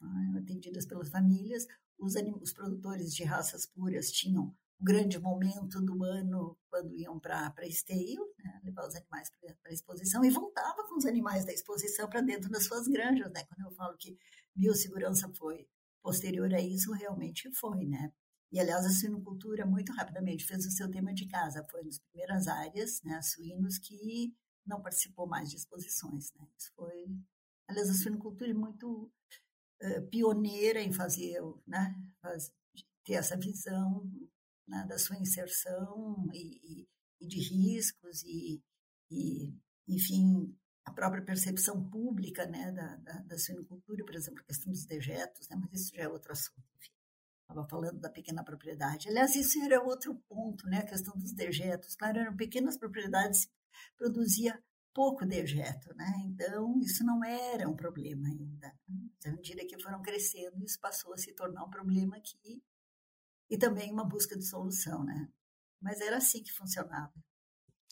né, 0.00 0.38
atendidas 0.38 0.86
pelas 0.86 1.10
famílias. 1.10 1.66
Os, 1.98 2.14
os 2.40 2.52
produtores 2.54 3.14
de 3.14 3.22
raças 3.22 3.66
puras 3.66 4.10
tinham 4.10 4.56
grande 4.80 5.18
momento 5.18 5.80
do 5.80 6.02
ano 6.04 6.58
quando 6.68 6.94
iam 6.94 7.18
para 7.18 7.52
esteio, 7.66 8.22
né, 8.38 8.60
levar 8.64 8.86
os 8.86 8.94
animais 8.94 9.30
para 9.30 9.70
a 9.70 9.72
exposição 9.72 10.24
e 10.24 10.30
voltava 10.30 10.86
com 10.88 10.96
os 10.96 11.06
animais 11.06 11.44
da 11.44 11.52
exposição 11.52 12.08
para 12.08 12.20
dentro 12.20 12.50
das 12.50 12.64
suas 12.64 12.86
granjas. 12.86 13.30
Né? 13.32 13.44
Quando 13.44 13.68
eu 13.68 13.74
falo 13.76 13.96
que 13.96 14.18
biossegurança 14.54 15.32
foi 15.36 15.68
posterior 16.02 16.52
a 16.52 16.60
isso, 16.60 16.92
realmente 16.92 17.50
foi. 17.54 17.86
Né? 17.86 18.12
E, 18.52 18.60
aliás, 18.60 18.84
a 18.84 18.90
suinocultura, 18.90 19.64
muito 19.64 19.92
rapidamente, 19.92 20.44
fez 20.44 20.66
o 20.66 20.70
seu 20.70 20.90
tema 20.90 21.12
de 21.14 21.26
casa. 21.26 21.66
Foi 21.70 21.82
nas 21.82 21.98
primeiras 21.98 22.46
áreas, 22.46 23.00
né, 23.02 23.20
suínos, 23.22 23.78
que 23.78 24.34
não 24.66 24.82
participou 24.82 25.26
mais 25.26 25.50
de 25.50 25.56
exposições. 25.56 26.32
Né? 26.34 26.46
Isso 26.58 26.72
foi... 26.76 27.06
Aliás, 27.66 27.88
a 27.88 27.94
suinocultura 27.94 28.50
é 28.50 28.54
muito 28.54 29.10
eh, 29.80 30.00
pioneira 30.02 30.82
em 30.82 30.92
fazer, 30.92 31.40
né, 31.66 31.94
ter 33.04 33.14
essa 33.14 33.36
visão 33.36 34.06
né, 34.66 34.84
da 34.88 34.98
sua 34.98 35.16
inserção 35.18 36.26
e, 36.32 36.86
e, 37.20 37.26
de 37.26 37.38
riscos 37.38 38.22
e, 38.24 38.62
e, 39.10 39.54
enfim, 39.88 40.54
a 40.84 40.92
própria 40.92 41.24
percepção 41.24 41.88
pública 41.88 42.46
né, 42.46 42.70
da, 42.72 42.96
da, 42.96 43.18
da 43.20 43.38
suinocultura, 43.38 44.04
por 44.04 44.14
exemplo, 44.14 44.40
a 44.40 44.46
questão 44.46 44.72
dos 44.72 44.84
dejetos, 44.84 45.48
né, 45.48 45.56
mas 45.56 45.80
isso 45.80 45.94
já 45.94 46.02
é 46.02 46.08
outro 46.08 46.32
assunto. 46.32 46.62
Estava 47.42 47.68
falando 47.68 48.00
da 48.00 48.10
pequena 48.10 48.42
propriedade. 48.42 49.08
Aliás, 49.08 49.34
isso 49.36 49.60
era 49.62 49.82
outro 49.82 50.14
ponto, 50.28 50.66
né, 50.66 50.78
a 50.78 50.86
questão 50.86 51.16
dos 51.16 51.32
dejetos. 51.32 51.94
Claro, 51.94 52.18
eram 52.18 52.36
pequenas 52.36 52.78
propriedades, 52.78 53.46
produzia 53.96 54.58
pouco 54.94 55.26
dejeto, 55.26 55.92
né? 55.96 56.06
Então, 56.26 56.80
isso 56.80 57.04
não 57.04 57.22
era 57.24 57.68
um 57.68 57.74
problema 57.74 58.28
ainda. 58.28 58.72
À 59.26 59.32
medida 59.32 59.66
que 59.66 59.82
foram 59.82 60.00
crescendo, 60.00 60.64
isso 60.64 60.78
passou 60.80 61.12
a 61.12 61.18
se 61.18 61.34
tornar 61.34 61.64
um 61.64 61.70
problema 61.70 62.16
aqui 62.16 62.62
e 63.50 63.58
também 63.58 63.92
uma 63.92 64.04
busca 64.04 64.36
de 64.36 64.46
solução, 64.46 65.04
né? 65.04 65.28
Mas 65.80 66.00
era 66.00 66.16
assim 66.16 66.42
que 66.42 66.52
funcionava. 66.52 67.12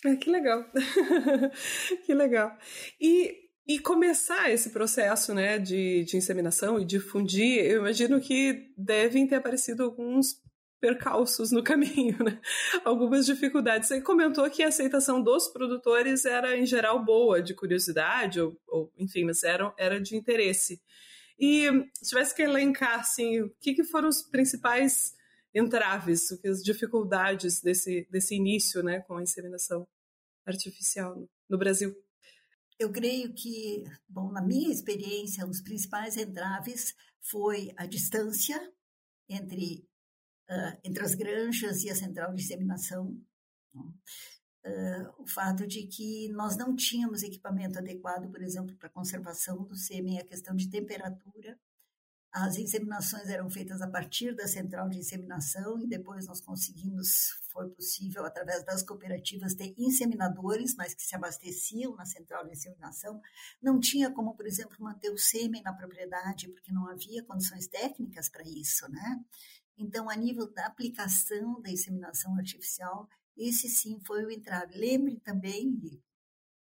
Ah, 0.05 0.17
que 0.17 0.31
legal, 0.31 0.65
que 2.05 2.15
legal. 2.15 2.57
E, 3.01 3.37
e 3.67 3.79
começar 3.79 4.51
esse 4.51 4.71
processo 4.71 5.33
né, 5.33 5.59
de, 5.59 6.05
de 6.05 6.17
inseminação 6.17 6.81
e 6.81 6.85
difundir, 6.85 7.65
eu 7.65 7.81
imagino 7.81 8.21
que 8.21 8.73
devem 8.77 9.27
ter 9.27 9.37
aparecido 9.37 9.85
alguns 9.85 10.43
percalços 10.81 11.53
no 11.53 11.63
caminho, 11.65 12.19
né? 12.25 12.41
Algumas 12.85 13.25
dificuldades. 13.25 13.87
Você 13.87 14.01
comentou 14.01 14.51
que 14.51 14.65
a 14.65 14.69
aceitação 14.69 15.23
dos 15.23 15.47
produtores 15.49 16.25
era, 16.25 16.57
em 16.57 16.67
geral, 16.67 17.05
boa, 17.05 17.41
de 17.41 17.55
curiosidade, 17.55 18.41
ou, 18.41 18.61
ou 18.67 18.93
enfim, 18.99 19.25
mas 19.25 19.45
era, 19.45 19.73
era 19.79 20.01
de 20.01 20.17
interesse. 20.17 20.83
E 21.39 21.69
se 21.95 22.09
tivesse 22.09 22.35
que 22.35 22.43
elencar, 22.43 22.99
assim, 23.01 23.41
o 23.41 23.51
que, 23.61 23.75
que 23.75 23.85
foram 23.85 24.09
os 24.09 24.23
principais 24.23 25.15
entraves, 25.55 26.33
as 26.45 26.63
dificuldades 26.63 27.61
desse, 27.61 28.07
desse 28.11 28.35
início, 28.35 28.83
né, 28.83 29.01
com 29.01 29.17
a 29.17 29.23
inseminação 29.23 29.87
artificial 30.47 31.29
no 31.49 31.59
Brasil? 31.59 31.95
Eu 32.79 32.91
creio 32.91 33.33
que, 33.33 33.85
bom, 34.09 34.33
na 34.33 34.43
minha 34.43 34.73
experiência, 34.73 35.47
dos 35.47 35.61
principais 35.61 36.17
entraves 36.17 36.95
foi 37.21 37.73
a 37.77 37.87
distância 37.87 38.59
entre 39.29 39.87
uh, 40.51 40.79
entre 40.85 41.05
as 41.05 41.15
granjas 41.15 41.83
e 41.85 41.91
a 41.91 41.95
central 41.95 42.31
de 42.31 42.43
disseminação. 42.43 43.17
Uh, 43.75 45.23
o 45.23 45.27
fato 45.27 45.67
de 45.67 45.87
que 45.89 46.29
nós 46.33 46.57
não 46.57 46.77
tínhamos 46.77 47.23
equipamento 47.23 47.79
adequado, 47.79 48.31
por 48.31 48.41
exemplo, 48.43 48.77
para 48.77 48.89
conservação 48.89 49.65
do 49.65 49.75
sêmen, 49.75 50.21
a 50.21 50.25
questão 50.25 50.55
de 50.55 50.71
temperatura. 50.71 51.59
As 52.33 52.57
inseminações 52.57 53.29
eram 53.29 53.51
feitas 53.51 53.83
a 53.83 53.87
partir 53.87 54.35
da 54.35 54.49
central 54.49 54.89
de 54.89 54.99
inseminação 54.99 55.79
e 55.79 55.87
depois 55.87 56.27
nós 56.27 56.41
conseguimos, 56.41 57.39
foi 57.51 57.69
possível, 57.69 58.25
através 58.25 58.65
das 58.65 58.83
cooperativas, 58.83 59.55
ter 59.55 59.75
inseminadores, 59.77 60.75
mas 60.75 60.95
que 60.95 61.03
se 61.03 61.15
abasteciam 61.15 61.95
na 61.95 62.07
central 62.07 62.47
de 62.47 62.53
inseminação. 62.53 63.21
Não 63.61 63.79
tinha 63.79 64.11
como, 64.11 64.35
por 64.35 64.47
exemplo, 64.47 64.77
manter 64.81 65.11
o 65.11 65.19
sêmen 65.19 65.63
na 65.63 65.75
propriedade, 65.75 66.49
porque 66.49 66.73
não 66.73 66.89
havia 66.89 67.23
condições 67.23 67.67
técnicas 67.67 68.31
para 68.31 68.45
isso, 68.45 68.91
né? 68.91 69.23
Então, 69.77 70.09
a 70.09 70.17
nível 70.17 70.51
da 70.51 70.67
aplicação 70.67 71.61
da 71.61 71.71
inseminação 71.71 72.35
artificial, 72.39 73.07
esse 73.37 73.69
sim 73.69 74.01
foi 74.07 74.25
o 74.25 74.31
entrave. 74.31 74.75
Lembre 74.79 75.21
também, 75.21 75.79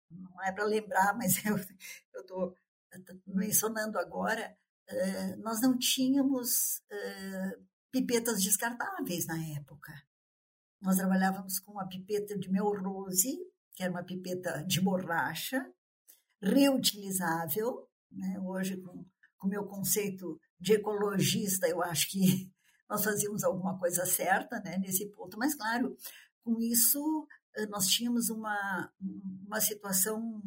não 0.08 0.40
é 0.44 0.52
para 0.52 0.64
lembrar, 0.64 1.12
mas 1.16 1.34
eu 1.44 1.56
estou 2.20 2.54
mencionando 3.26 3.98
agora, 3.98 4.56
nós 5.38 5.60
não 5.60 5.76
tínhamos 5.76 6.82
uh, 6.90 7.64
pipetas 7.90 8.42
descartáveis 8.42 9.26
na 9.26 9.38
época. 9.56 9.92
Nós 10.80 10.96
trabalhávamos 10.96 11.58
com 11.58 11.78
a 11.80 11.86
pipeta 11.86 12.38
de 12.38 12.50
Melrose, 12.50 13.38
que 13.74 13.82
era 13.82 13.90
uma 13.90 14.04
pipeta 14.04 14.62
de 14.64 14.80
borracha, 14.80 15.66
reutilizável. 16.40 17.88
Né? 18.10 18.38
Hoje, 18.40 18.76
com 18.76 19.46
o 19.46 19.50
meu 19.50 19.64
conceito 19.64 20.40
de 20.60 20.74
ecologista, 20.74 21.66
eu 21.68 21.82
acho 21.82 22.10
que 22.10 22.20
nós 22.88 23.02
fazíamos 23.02 23.42
alguma 23.42 23.78
coisa 23.78 24.06
certa 24.06 24.60
né, 24.60 24.78
nesse 24.78 25.10
ponto. 25.10 25.36
Mas, 25.38 25.54
claro, 25.54 25.96
com 26.44 26.60
isso, 26.60 27.26
nós 27.68 27.86
tínhamos 27.88 28.28
uma, 28.28 28.92
uma 29.46 29.60
situação 29.60 30.40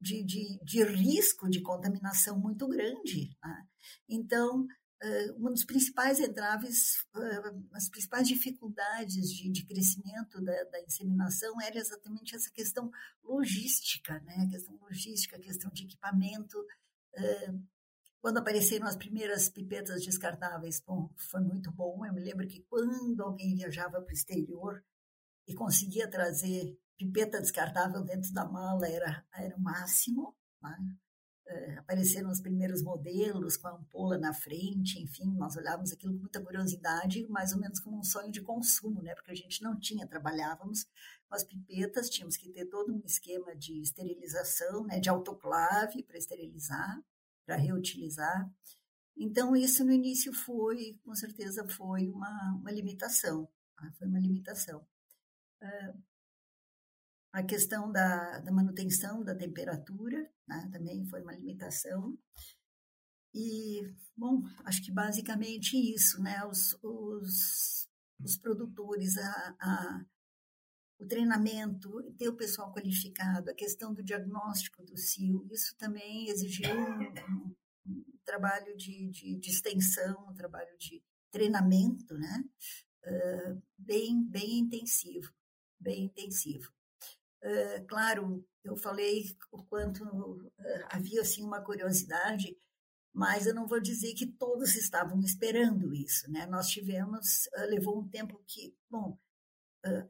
de, 0.00 0.22
de, 0.22 0.58
de 0.62 0.84
risco 0.84 1.48
de 1.48 1.60
contaminação 1.60 2.38
muito 2.38 2.68
grande. 2.68 3.36
Né? 3.42 3.66
Então, 4.08 4.66
uma 5.36 5.50
das 5.50 5.64
principais 5.64 6.18
entraves, 6.18 7.06
as 7.72 7.88
principais 7.88 8.26
dificuldades 8.26 9.30
de, 9.32 9.50
de 9.50 9.64
crescimento 9.64 10.40
da, 10.42 10.64
da, 10.64 10.80
inseminação 10.82 11.60
era 11.60 11.78
exatamente 11.78 12.34
essa 12.34 12.50
questão 12.50 12.90
logística, 13.22 14.18
né? 14.20 14.44
A 14.46 14.50
questão 14.50 14.76
logística, 14.80 15.36
a 15.36 15.40
questão 15.40 15.70
de 15.70 15.84
equipamento. 15.84 16.58
Quando 18.20 18.38
apareceram 18.38 18.86
as 18.86 18.96
primeiras 18.96 19.48
pipetas 19.48 20.04
descartáveis, 20.04 20.80
bom, 20.80 21.08
foi 21.16 21.40
muito 21.40 21.70
bom. 21.70 22.04
Eu 22.04 22.12
me 22.12 22.20
lembro 22.20 22.46
que 22.48 22.64
quando 22.68 23.20
alguém 23.22 23.54
viajava 23.54 24.00
para 24.02 24.10
o 24.10 24.12
exterior 24.12 24.84
e 25.46 25.54
conseguia 25.54 26.10
trazer 26.10 26.76
pipeta 26.98 27.40
descartável 27.40 28.02
dentro 28.02 28.32
da 28.32 28.44
mala 28.44 28.88
era, 28.88 29.24
era 29.32 29.56
o 29.56 29.60
máximo. 29.60 30.36
Né? 30.60 30.76
É, 31.46 31.78
apareceram 31.78 32.28
os 32.28 32.42
primeiros 32.42 32.82
modelos 32.82 33.56
com 33.56 33.68
a 33.68 33.72
ampola 33.72 34.18
na 34.18 34.34
frente, 34.34 35.00
enfim, 35.00 35.34
nós 35.34 35.56
olhávamos 35.56 35.90
aquilo 35.90 36.12
com 36.12 36.20
muita 36.20 36.42
curiosidade, 36.42 37.26
mais 37.28 37.54
ou 37.54 37.58
menos 37.58 37.80
como 37.80 37.98
um 37.98 38.04
sonho 38.04 38.30
de 38.30 38.42
consumo, 38.42 39.00
né? 39.00 39.14
Porque 39.14 39.30
a 39.30 39.34
gente 39.34 39.62
não 39.62 39.78
tinha, 39.80 40.06
trabalhávamos 40.06 40.84
com 41.26 41.34
as 41.34 41.44
pipetas, 41.44 42.10
tínhamos 42.10 42.36
que 42.36 42.50
ter 42.50 42.66
todo 42.66 42.92
um 42.92 43.00
esquema 43.02 43.56
de 43.56 43.80
esterilização, 43.80 44.84
né? 44.84 45.00
De 45.00 45.08
autoclave 45.08 46.02
para 46.02 46.18
esterilizar, 46.18 47.02
para 47.46 47.56
reutilizar. 47.56 48.46
Então, 49.16 49.56
isso 49.56 49.82
no 49.86 49.92
início 49.92 50.34
foi, 50.34 51.00
com 51.02 51.14
certeza, 51.14 51.66
foi 51.66 52.08
uma, 52.08 52.58
uma 52.60 52.70
limitação, 52.70 53.48
tá? 53.74 53.90
foi 53.98 54.06
uma 54.06 54.20
limitação. 54.20 54.86
Uh, 55.62 56.07
a 57.32 57.42
questão 57.42 57.90
da, 57.92 58.40
da 58.40 58.52
manutenção 58.52 59.22
da 59.22 59.34
temperatura 59.34 60.28
né, 60.46 60.68
também 60.72 61.04
foi 61.06 61.22
uma 61.22 61.34
limitação. 61.34 62.18
E, 63.34 63.82
bom, 64.16 64.42
acho 64.64 64.82
que 64.82 64.90
basicamente 64.90 65.76
isso, 65.76 66.20
né? 66.22 66.44
Os, 66.46 66.76
os, 66.82 67.88
os 68.24 68.36
produtores, 68.38 69.16
a, 69.18 69.56
a, 69.60 70.04
o 70.98 71.06
treinamento, 71.06 72.02
ter 72.16 72.28
o 72.28 72.36
pessoal 72.36 72.72
qualificado, 72.72 73.50
a 73.50 73.54
questão 73.54 73.92
do 73.92 74.02
diagnóstico 74.02 74.82
do 74.82 74.96
CIO, 74.96 75.46
isso 75.52 75.76
também 75.76 76.28
exigiu 76.28 76.74
um, 76.74 77.54
um 77.86 78.04
trabalho 78.24 78.76
de, 78.76 79.08
de, 79.10 79.36
de, 79.36 79.50
extensão, 79.50 80.26
um 80.28 80.34
trabalho 80.34 80.76
de 80.78 81.02
treinamento, 81.30 82.14
né? 82.14 82.44
Uh, 83.04 83.62
bem, 83.76 84.24
bem 84.24 84.60
intensivo, 84.60 85.32
bem 85.78 86.06
intensivo. 86.06 86.72
Uh, 87.42 87.86
claro, 87.86 88.44
eu 88.64 88.76
falei 88.76 89.24
o 89.52 89.62
quanto 89.64 90.04
uh, 90.04 90.52
havia 90.90 91.20
assim 91.20 91.42
uma 91.42 91.62
curiosidade, 91.62 92.56
mas 93.12 93.46
eu 93.46 93.54
não 93.54 93.66
vou 93.66 93.80
dizer 93.80 94.14
que 94.14 94.26
todos 94.26 94.74
estavam 94.76 95.20
esperando 95.20 95.94
isso, 95.94 96.30
né? 96.30 96.46
Nós 96.46 96.68
tivemos, 96.68 97.46
uh, 97.56 97.66
levou 97.68 98.00
um 98.00 98.08
tempo 98.08 98.42
que, 98.46 98.76
bom, 98.90 99.18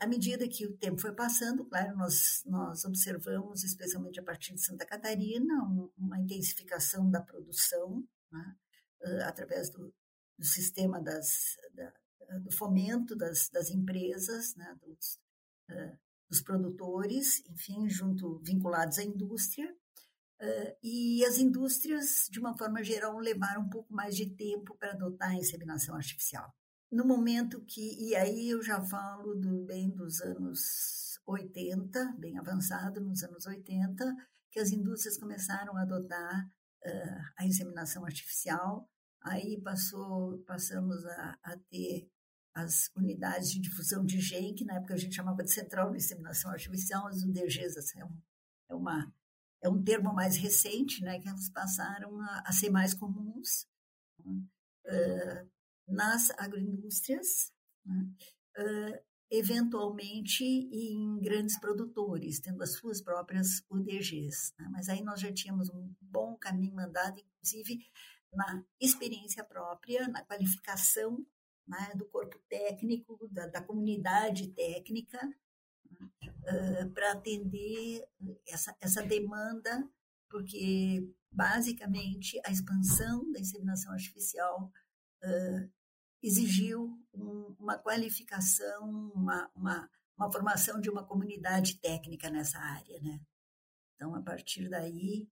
à 0.01 0.07
medida 0.07 0.49
que 0.49 0.67
o 0.67 0.77
tempo 0.77 1.01
foi 1.01 1.13
passando, 1.15 1.65
claro, 1.67 1.95
nós 1.97 2.43
nós 2.47 2.85
observamos, 2.85 3.63
especialmente 3.63 4.19
a 4.19 4.23
partir 4.23 4.55
de 4.55 4.65
Santa 4.65 4.87
Catarina, 4.87 5.63
um, 5.65 5.91
uma 5.97 6.19
intensificação 6.19 7.09
da 7.11 7.21
produção, 7.21 8.03
né? 8.33 8.57
através 9.27 9.71
do, 9.71 9.95
do 10.39 10.45
sistema 10.45 11.01
das 11.01 11.57
da, 11.75 11.93
do 12.41 12.51
fomento 12.51 13.15
das, 13.15 13.49
das 13.51 13.71
empresas, 13.71 14.57
né? 14.57 14.77
Dos, 14.83 15.21
dos 16.29 16.43
produtores, 16.43 17.43
enfim, 17.49 17.89
junto 17.89 18.39
vinculados 18.45 18.99
à 18.99 19.05
indústria. 19.05 19.73
Uh, 20.41 20.77
e 20.83 21.25
as 21.25 21.39
indústrias, 21.39 22.29
de 22.31 22.39
uma 22.39 22.57
forma 22.57 22.83
geral, 22.85 23.19
levaram 23.19 23.63
um 23.63 23.69
pouco 23.69 23.93
mais 23.93 24.15
de 24.15 24.31
tempo 24.37 24.77
para 24.77 24.93
adotar 24.93 25.31
a 25.31 25.35
inseminação 25.35 25.97
artificial. 25.97 26.55
No 26.91 27.05
momento 27.05 27.65
que, 27.65 28.09
e 28.09 28.15
aí 28.15 28.51
eu 28.51 28.63
já 28.63 28.81
falo 28.81 29.35
do, 29.35 29.65
bem 29.67 29.91
dos 29.91 30.21
anos 30.21 31.19
80, 31.27 32.17
bem 32.19 32.39
avançado 32.39 33.01
nos 33.01 33.23
anos 33.23 33.47
80, 33.47 34.15
que 34.51 34.61
as 34.61 34.71
indústrias 34.71 35.19
começaram 35.19 35.77
a 35.77 35.83
adotar 35.83 36.47
uh, 36.47 37.21
a 37.39 37.45
inseminação 37.45 38.05
artificial. 38.05 38.89
Aí 39.23 39.61
passou, 39.61 40.39
passamos 40.47 41.05
a, 41.05 41.39
a 41.43 41.57
ter 41.69 42.09
as 42.55 42.91
unidades 42.97 43.51
de 43.51 43.61
difusão 43.61 44.05
de 44.05 44.21
gen, 44.21 44.55
que 44.55 44.65
na 44.65 44.75
época 44.75 44.95
a 44.95 44.97
gente 44.97 45.15
chamava 45.15 45.43
de 45.43 45.53
Central 45.53 45.91
de 45.91 45.99
Inseminação 45.99 46.51
Artificial, 46.51 47.07
as 47.07 47.23
UDGs, 47.23 47.77
assim, 47.77 48.01
é, 48.01 48.05
um, 48.05 48.21
é, 48.71 48.75
uma, 48.75 49.15
é 49.63 49.69
um 49.69 49.83
termo 49.83 50.13
mais 50.13 50.37
recente, 50.37 51.03
né, 51.03 51.21
que 51.21 51.29
elas 51.29 51.49
passaram 51.51 52.21
a, 52.21 52.43
a 52.47 52.53
ser 52.53 52.71
mais 52.71 52.95
comuns 52.95 53.67
uh, 54.21 55.49
nas 55.87 56.31
agroindústrias, 56.31 57.53
né, 57.85 58.11
uh, 58.59 59.09
eventualmente 59.31 60.43
em 60.43 61.21
grandes 61.21 61.59
produtores, 61.61 62.41
tendo 62.41 62.63
as 62.63 62.73
suas 62.73 63.01
próprias 63.01 63.63
UDGs. 63.71 64.55
Né, 64.59 64.69
mas 64.73 64.89
aí 64.89 65.03
nós 65.03 65.21
já 65.21 65.33
tínhamos 65.33 65.69
um 65.71 65.95
bom 66.01 66.37
caminho 66.37 66.79
andado, 66.81 67.21
inclusive 67.21 67.79
na 68.33 68.65
experiência 68.81 69.45
própria, 69.45 70.09
na 70.09 70.25
qualificação 70.25 71.25
né, 71.69 71.93
do 71.95 72.07
corpo 72.07 72.39
técnico, 72.49 73.29
da, 73.31 73.47
da 73.47 73.63
comunidade 73.63 74.49
técnica, 74.49 75.21
para 76.95 77.13
atender 77.13 78.09
essa, 78.47 78.75
essa 78.81 79.03
demanda, 79.03 79.87
porque 80.31 81.07
basicamente 81.31 82.41
a 82.45 82.51
expansão 82.51 83.31
da 83.33 83.41
inseminação 83.41 83.93
artificial 83.93 84.73
uh, 85.23 85.71
exigiu 86.23 86.99
um, 87.15 87.55
uma 87.59 87.79
qualificação, 87.79 89.13
uma, 89.15 89.51
uma, 89.55 89.91
uma 90.17 90.33
formação 90.33 90.81
de 90.81 90.91
uma 90.91 91.05
comunidade 91.05 91.79
técnica 91.81 92.31
nessa 92.31 92.59
área, 92.59 93.01
né? 93.01 93.21
Então, 93.95 94.15
a 94.15 94.23
partir 94.23 94.69
daí, 94.69 95.29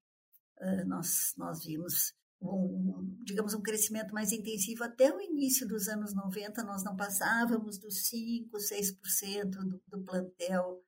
uh, 0.60 0.86
nós, 0.86 1.34
nós 1.36 1.64
vimos 1.64 2.14
um, 2.40 3.16
digamos, 3.24 3.54
um 3.54 3.62
crescimento 3.62 4.12
mais 4.12 4.32
intensivo. 4.32 4.84
Até 4.84 5.12
o 5.12 5.20
início 5.20 5.66
dos 5.66 5.88
anos 5.88 6.14
90, 6.14 6.62
nós 6.64 6.84
não 6.84 6.96
passávamos 6.96 7.78
dos 7.78 8.10
5%, 8.10 8.48
6% 8.52 9.50
do, 9.50 9.82
do 9.88 10.04
plantel, 10.04 10.82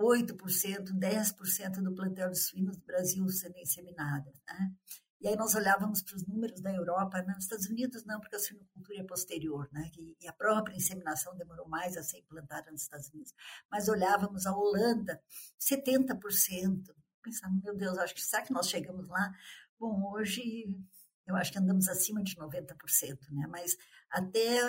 8%, 0.00 0.92
10% 0.92 1.82
do 1.82 1.94
plantel 1.94 2.30
de 2.30 2.38
suínos 2.38 2.76
do 2.76 2.84
Brasil 2.84 3.28
sendo 3.28 3.58
inseminada. 3.58 4.32
Né? 4.46 4.72
E 5.20 5.26
aí 5.26 5.34
nós 5.34 5.54
olhávamos 5.56 6.00
para 6.00 6.14
os 6.14 6.24
números 6.26 6.60
da 6.60 6.72
Europa, 6.72 7.20
nos 7.22 7.44
Estados 7.44 7.66
Unidos 7.66 8.04
não, 8.04 8.20
porque 8.20 8.36
a 8.36 8.38
suinocultura 8.38 9.00
é 9.00 9.04
posterior, 9.04 9.68
né? 9.72 9.90
E 10.20 10.28
a 10.28 10.32
própria 10.32 10.76
inseminação 10.76 11.36
demorou 11.36 11.68
mais 11.68 11.96
a 11.96 12.04
ser 12.04 12.18
implantada 12.18 12.70
nos 12.70 12.82
Estados 12.82 13.08
Unidos. 13.08 13.34
Mas 13.68 13.88
olhávamos 13.88 14.46
a 14.46 14.56
Holanda, 14.56 15.20
70%. 15.58 16.94
Pensava, 17.20 17.52
meu 17.52 17.76
Deus, 17.76 17.98
acho 17.98 18.14
que 18.14 18.22
será 18.22 18.42
que 18.42 18.52
nós 18.52 18.68
chegamos 18.68 19.08
lá? 19.08 19.32
Bom, 19.78 20.12
hoje 20.12 20.76
eu 21.26 21.36
acho 21.36 21.52
que 21.52 21.58
andamos 21.58 21.88
acima 21.88 22.22
de 22.22 22.34
90%, 22.34 23.30
né? 23.30 23.46
Mas 23.48 23.76
até 24.10 24.60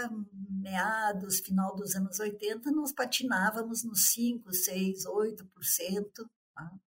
meados, 0.49 1.39
final 1.39 1.75
dos 1.75 1.95
anos 1.95 2.19
80, 2.19 2.71
nós 2.71 2.91
patinávamos 2.91 3.83
nos 3.83 4.11
5, 4.11 4.53
6, 4.53 5.05
8%, 5.05 6.29
tá? 6.53 6.79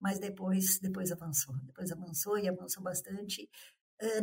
mas 0.00 0.18
depois, 0.18 0.78
depois 0.78 1.10
avançou, 1.10 1.54
depois 1.64 1.90
avançou 1.90 2.38
e 2.38 2.48
avançou 2.48 2.82
bastante. 2.82 3.48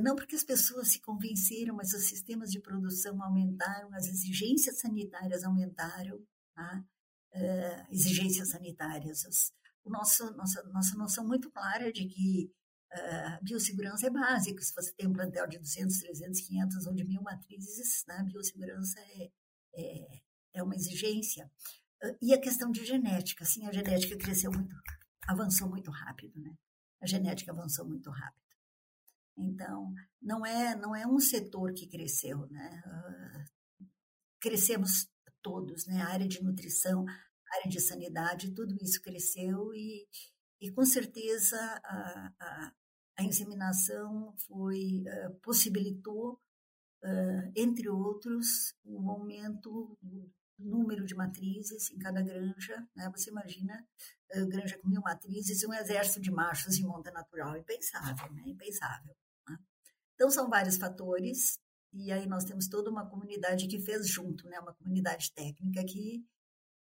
não 0.02 0.16
porque 0.16 0.36
as 0.36 0.44
pessoas 0.44 0.90
se 0.90 1.02
convenceram, 1.02 1.76
mas 1.76 1.94
os 1.94 2.06
sistemas 2.06 2.52
de 2.52 2.60
produção 2.60 3.22
aumentaram, 3.22 3.94
as 3.94 4.08
exigências 4.08 4.80
sanitárias 4.80 5.44
aumentaram, 5.44 6.20
tá? 6.56 6.84
exigências 7.90 8.50
sanitárias. 8.50 9.24
O 9.84 9.90
nosso, 9.90 10.32
nossa, 10.36 10.64
nossa 10.70 10.96
noção 10.96 11.28
muito 11.28 11.50
clara 11.52 11.92
de 11.92 12.06
que 12.08 12.52
uh, 12.94 13.44
biossegurança 13.44 14.08
é 14.08 14.10
básica. 14.10 14.62
Se 14.62 14.74
você 14.74 14.94
tem 14.94 15.08
um 15.08 15.14
plantel 15.14 15.48
de 15.48 15.58
200, 15.58 16.00
300, 16.00 16.42
500 16.42 16.88
ou 16.88 16.94
de 16.94 17.04
mil 17.04 17.22
matrizes, 17.22 18.04
né, 18.08 18.24
biossegurança 18.24 19.00
é, 19.00 19.32
é, 19.76 20.22
é 20.56 20.64
uma 20.64 20.76
exigência. 20.76 21.50
Uh, 22.04 22.18
e 22.22 22.34
a 22.34 22.40
questão 22.40 22.72
de 22.72 22.86
genética, 22.86 23.46
sim, 23.46 23.66
a 23.68 23.72
genética 23.72 24.18
cresceu 24.18 24.52
muito, 24.52 24.76
avançou 25.28 25.70
muito 25.70 25.92
rápido, 25.92 26.40
né? 26.40 26.54
A 27.02 27.08
genética 27.08 27.52
avançou 27.52 27.88
muito 27.88 28.10
rápido. 28.10 28.42
Então, 29.38 29.92
não 30.22 30.46
é, 30.46 30.76
não 30.76 30.96
é 30.96 31.08
um 31.08 31.20
setor 31.20 31.74
que 31.74 31.88
cresceu, 31.88 32.48
né? 32.48 32.84
Uh, 32.86 33.88
crescemos 34.40 35.08
todos, 35.42 35.88
né? 35.88 36.02
A 36.02 36.10
área 36.10 36.28
de 36.28 36.44
nutrição, 36.44 37.06
a 37.08 37.56
área 37.58 37.70
de 37.70 37.80
sanidade, 37.80 38.54
tudo 38.54 38.76
isso 38.82 39.02
cresceu 39.02 39.74
e, 39.74 40.08
e 40.60 40.72
com 40.72 40.86
certeza 40.86 41.58
a, 41.84 42.34
a, 42.40 42.74
a 43.18 43.24
inseminação 43.24 44.34
foi, 44.48 45.04
uh, 45.06 45.34
possibilitou, 45.42 46.40
uh, 47.04 47.52
entre 47.56 47.90
outros, 47.90 48.74
um 48.86 49.10
aumento 49.10 49.98
do 50.02 50.32
número 50.58 51.06
de 51.06 51.16
matrizes 51.16 51.92
em 51.92 51.98
cada 51.98 52.22
granja. 52.22 52.88
Né? 52.96 53.10
Você 53.16 53.30
imagina 53.30 53.86
uh, 54.36 54.48
granja 54.48 54.78
com 54.80 54.90
mil 54.90 55.02
matrizes 55.02 55.62
e 55.62 55.68
um 55.68 55.74
exército 55.74 56.22
de 56.22 56.32
machos 56.32 56.78
em 56.78 56.84
monta 56.84 57.12
natural. 57.12 57.58
Impensável, 57.58 58.32
né? 58.34 58.44
Impensável. 58.46 59.16
Né? 59.48 59.58
Então, 60.16 60.30
são 60.30 60.50
vários 60.50 60.78
fatores, 60.78 61.60
e 61.94 62.12
aí 62.12 62.28
nós 62.28 62.46
temos 62.46 62.68
toda 62.68 62.90
uma 62.90 63.10
comunidade 63.10 63.68
que 63.68 63.80
fez 63.80 64.08
junto, 64.08 64.48
né? 64.48 64.60
uma 64.60 64.74
comunidade 64.74 65.34
técnica 65.34 65.84
que, 65.84 66.26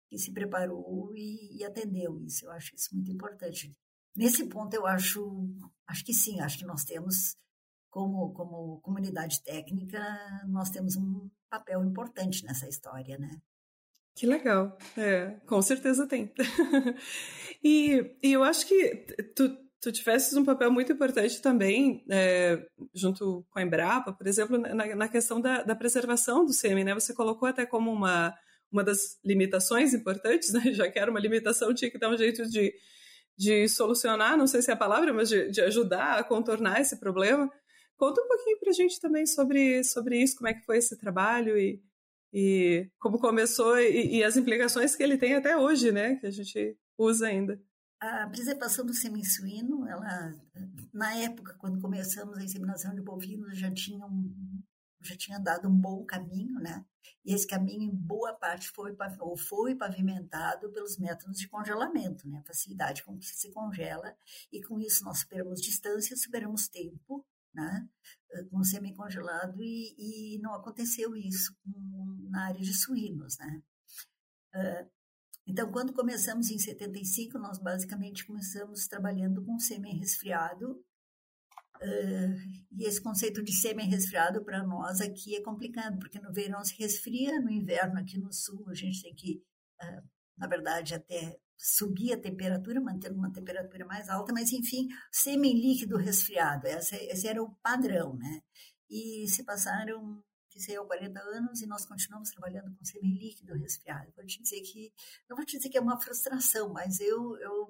que 0.08 0.18
se 0.18 0.32
preparou 0.32 1.12
e, 1.14 1.58
e 1.58 1.64
atendeu 1.64 2.20
isso. 2.20 2.44
Eu 2.46 2.52
acho 2.52 2.74
isso 2.74 2.94
muito 2.94 3.10
importante. 3.10 3.74
Nesse 4.16 4.48
ponto, 4.48 4.74
eu 4.74 4.86
acho, 4.86 5.48
acho 5.86 6.04
que 6.04 6.12
sim, 6.12 6.40
acho 6.40 6.58
que 6.58 6.64
nós 6.64 6.84
temos, 6.84 7.36
como, 7.90 8.32
como 8.32 8.80
comunidade 8.80 9.42
técnica, 9.42 10.00
nós 10.46 10.70
temos 10.70 10.96
um 10.96 11.28
papel 11.50 11.84
importante 11.84 12.44
nessa 12.44 12.68
história, 12.68 13.18
né? 13.18 13.30
Que 14.14 14.26
legal, 14.26 14.78
é, 14.96 15.40
com 15.46 15.60
certeza 15.60 16.06
tem. 16.06 16.32
e, 17.62 18.16
e 18.22 18.32
eu 18.32 18.44
acho 18.44 18.64
que 18.68 18.94
tu, 19.34 19.56
tu 19.80 19.90
tivesses 19.90 20.36
um 20.36 20.44
papel 20.44 20.70
muito 20.70 20.92
importante 20.92 21.42
também, 21.42 22.04
é, 22.08 22.64
junto 22.94 23.44
com 23.50 23.58
a 23.58 23.62
Embrapa, 23.62 24.12
por 24.12 24.26
exemplo, 24.28 24.56
na, 24.56 24.94
na 24.94 25.08
questão 25.08 25.40
da, 25.40 25.64
da, 25.64 25.74
preservação 25.74 26.44
do 26.44 26.52
sêmen, 26.52 26.84
né? 26.84 26.94
Você 26.94 27.12
colocou 27.12 27.48
até 27.48 27.66
como 27.66 27.92
uma, 27.92 28.32
uma 28.70 28.84
das 28.84 29.18
limitações 29.24 29.92
importantes, 29.92 30.52
né? 30.52 30.60
Já 30.72 30.88
que 30.88 30.98
era 30.98 31.10
uma 31.10 31.20
limitação, 31.20 31.74
tinha 31.74 31.90
que 31.90 31.98
dar 31.98 32.08
um 32.08 32.16
jeito 32.16 32.48
de 32.48 32.72
de 33.36 33.68
solucionar, 33.68 34.36
não 34.36 34.46
sei 34.46 34.62
se 34.62 34.70
é 34.70 34.74
a 34.74 34.76
palavra, 34.76 35.12
mas 35.12 35.28
de, 35.28 35.50
de 35.50 35.60
ajudar 35.60 36.18
a 36.18 36.24
contornar 36.24 36.80
esse 36.80 36.98
problema. 36.98 37.50
Conta 37.96 38.20
um 38.22 38.28
pouquinho 38.28 38.58
para 38.58 38.70
a 38.70 38.74
gente 38.74 39.00
também 39.00 39.26
sobre, 39.26 39.82
sobre 39.84 40.22
isso, 40.22 40.36
como 40.36 40.48
é 40.48 40.54
que 40.54 40.64
foi 40.64 40.78
esse 40.78 40.96
trabalho 40.98 41.56
e, 41.56 41.82
e 42.32 42.90
como 42.98 43.18
começou 43.18 43.78
e, 43.78 44.16
e, 44.16 44.24
as 44.24 44.36
implicações 44.36 44.96
que 44.96 45.02
ele 45.02 45.16
tem 45.16 45.34
até 45.34 45.56
hoje, 45.56 45.92
né, 45.92 46.16
que 46.16 46.26
a 46.26 46.30
gente 46.30 46.76
usa 46.98 47.26
ainda. 47.26 47.60
A 48.00 48.28
preservação 48.28 48.84
do 48.84 48.92
sêmen 48.92 49.24
suíno, 49.24 49.88
ela, 49.88 50.34
na 50.92 51.14
época, 51.14 51.54
quando 51.58 51.80
começamos 51.80 52.36
a 52.36 52.44
inseminação 52.44 52.94
de 52.94 53.00
bovinos, 53.00 53.56
já 53.58 53.72
tinha 53.72 54.04
um, 54.04 54.53
já 55.06 55.16
tinha 55.16 55.38
dado 55.38 55.68
um 55.68 55.76
bom 55.76 56.04
caminho, 56.04 56.58
né? 56.60 56.84
E 57.24 57.34
esse 57.34 57.46
caminho, 57.46 57.82
em 57.82 57.94
boa 57.94 58.34
parte, 58.34 58.68
foi, 58.70 58.96
ou 59.20 59.36
foi 59.36 59.74
pavimentado 59.74 60.70
pelos 60.70 60.98
métodos 60.98 61.38
de 61.38 61.48
congelamento, 61.48 62.28
né? 62.28 62.38
A 62.38 62.46
facilidade 62.46 63.02
com 63.04 63.18
que 63.18 63.26
se 63.26 63.50
congela, 63.52 64.16
e 64.52 64.62
com 64.62 64.78
isso 64.80 65.04
nós 65.04 65.20
superamos 65.20 65.60
distância, 65.60 66.16
superamos 66.16 66.68
tempo, 66.68 67.24
né? 67.52 67.88
Com 68.50 68.58
o 68.58 68.64
semi-congelado, 68.64 69.62
e, 69.62 69.94
e, 69.98 70.38
não 70.40 70.54
aconteceu 70.54 71.14
isso 71.14 71.56
na 72.30 72.46
área 72.46 72.60
de 72.60 72.74
suínos, 72.74 73.38
né? 73.38 73.62
Então, 75.46 75.70
quando 75.70 75.92
começamos 75.92 76.50
em 76.50 76.58
75, 76.58 77.38
nós 77.38 77.58
basicamente 77.58 78.26
começamos 78.26 78.86
trabalhando 78.86 79.44
com 79.44 79.58
semi-resfriado, 79.58 80.82
Uh, 81.82 82.36
e 82.72 82.84
esse 82.84 83.02
conceito 83.02 83.42
de 83.42 83.52
semi-resfriado 83.52 84.44
para 84.44 84.62
nós 84.62 85.00
aqui 85.00 85.36
é 85.36 85.42
complicado, 85.42 85.98
porque 85.98 86.20
no 86.20 86.32
verão 86.32 86.64
se 86.64 86.76
resfria, 86.78 87.40
no 87.40 87.50
inverno 87.50 87.98
aqui 87.98 88.18
no 88.18 88.32
sul 88.32 88.64
a 88.68 88.74
gente 88.74 89.02
tem 89.02 89.14
que, 89.14 89.42
uh, 89.82 90.02
na 90.38 90.46
verdade, 90.46 90.94
até 90.94 91.38
subir 91.56 92.12
a 92.12 92.20
temperatura, 92.20 92.80
manter 92.80 93.12
uma 93.12 93.32
temperatura 93.32 93.86
mais 93.86 94.08
alta, 94.08 94.32
mas 94.32 94.52
enfim, 94.52 94.88
semi-líquido 95.10 95.96
resfriado, 95.96 96.66
esse, 96.66 96.96
esse, 96.96 97.28
era 97.28 97.42
o 97.42 97.54
padrão, 97.62 98.16
né? 98.16 98.42
E 98.90 99.26
se 99.28 99.44
passaram, 99.44 100.22
que 100.50 100.60
sei 100.60 100.76
eu, 100.76 100.86
40 100.86 101.20
anos 101.20 101.62
e 101.62 101.66
nós 101.66 101.86
continuamos 101.86 102.30
trabalhando 102.30 102.74
com 102.76 102.84
semi-líquido 102.84 103.54
resfriado. 103.54 104.12
Vou 104.16 104.26
te 104.26 104.42
dizer 104.42 104.60
que, 104.60 104.92
não 105.28 105.36
vou 105.36 105.44
te 105.44 105.56
dizer 105.56 105.68
que 105.68 105.78
é 105.78 105.80
uma 105.80 106.00
frustração, 106.00 106.72
mas 106.72 107.00
eu, 107.00 107.36
eu 107.38 107.62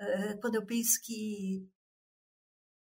uh, 0.00 0.40
quando 0.40 0.56
eu 0.56 0.66
penso 0.66 1.00
que 1.02 1.68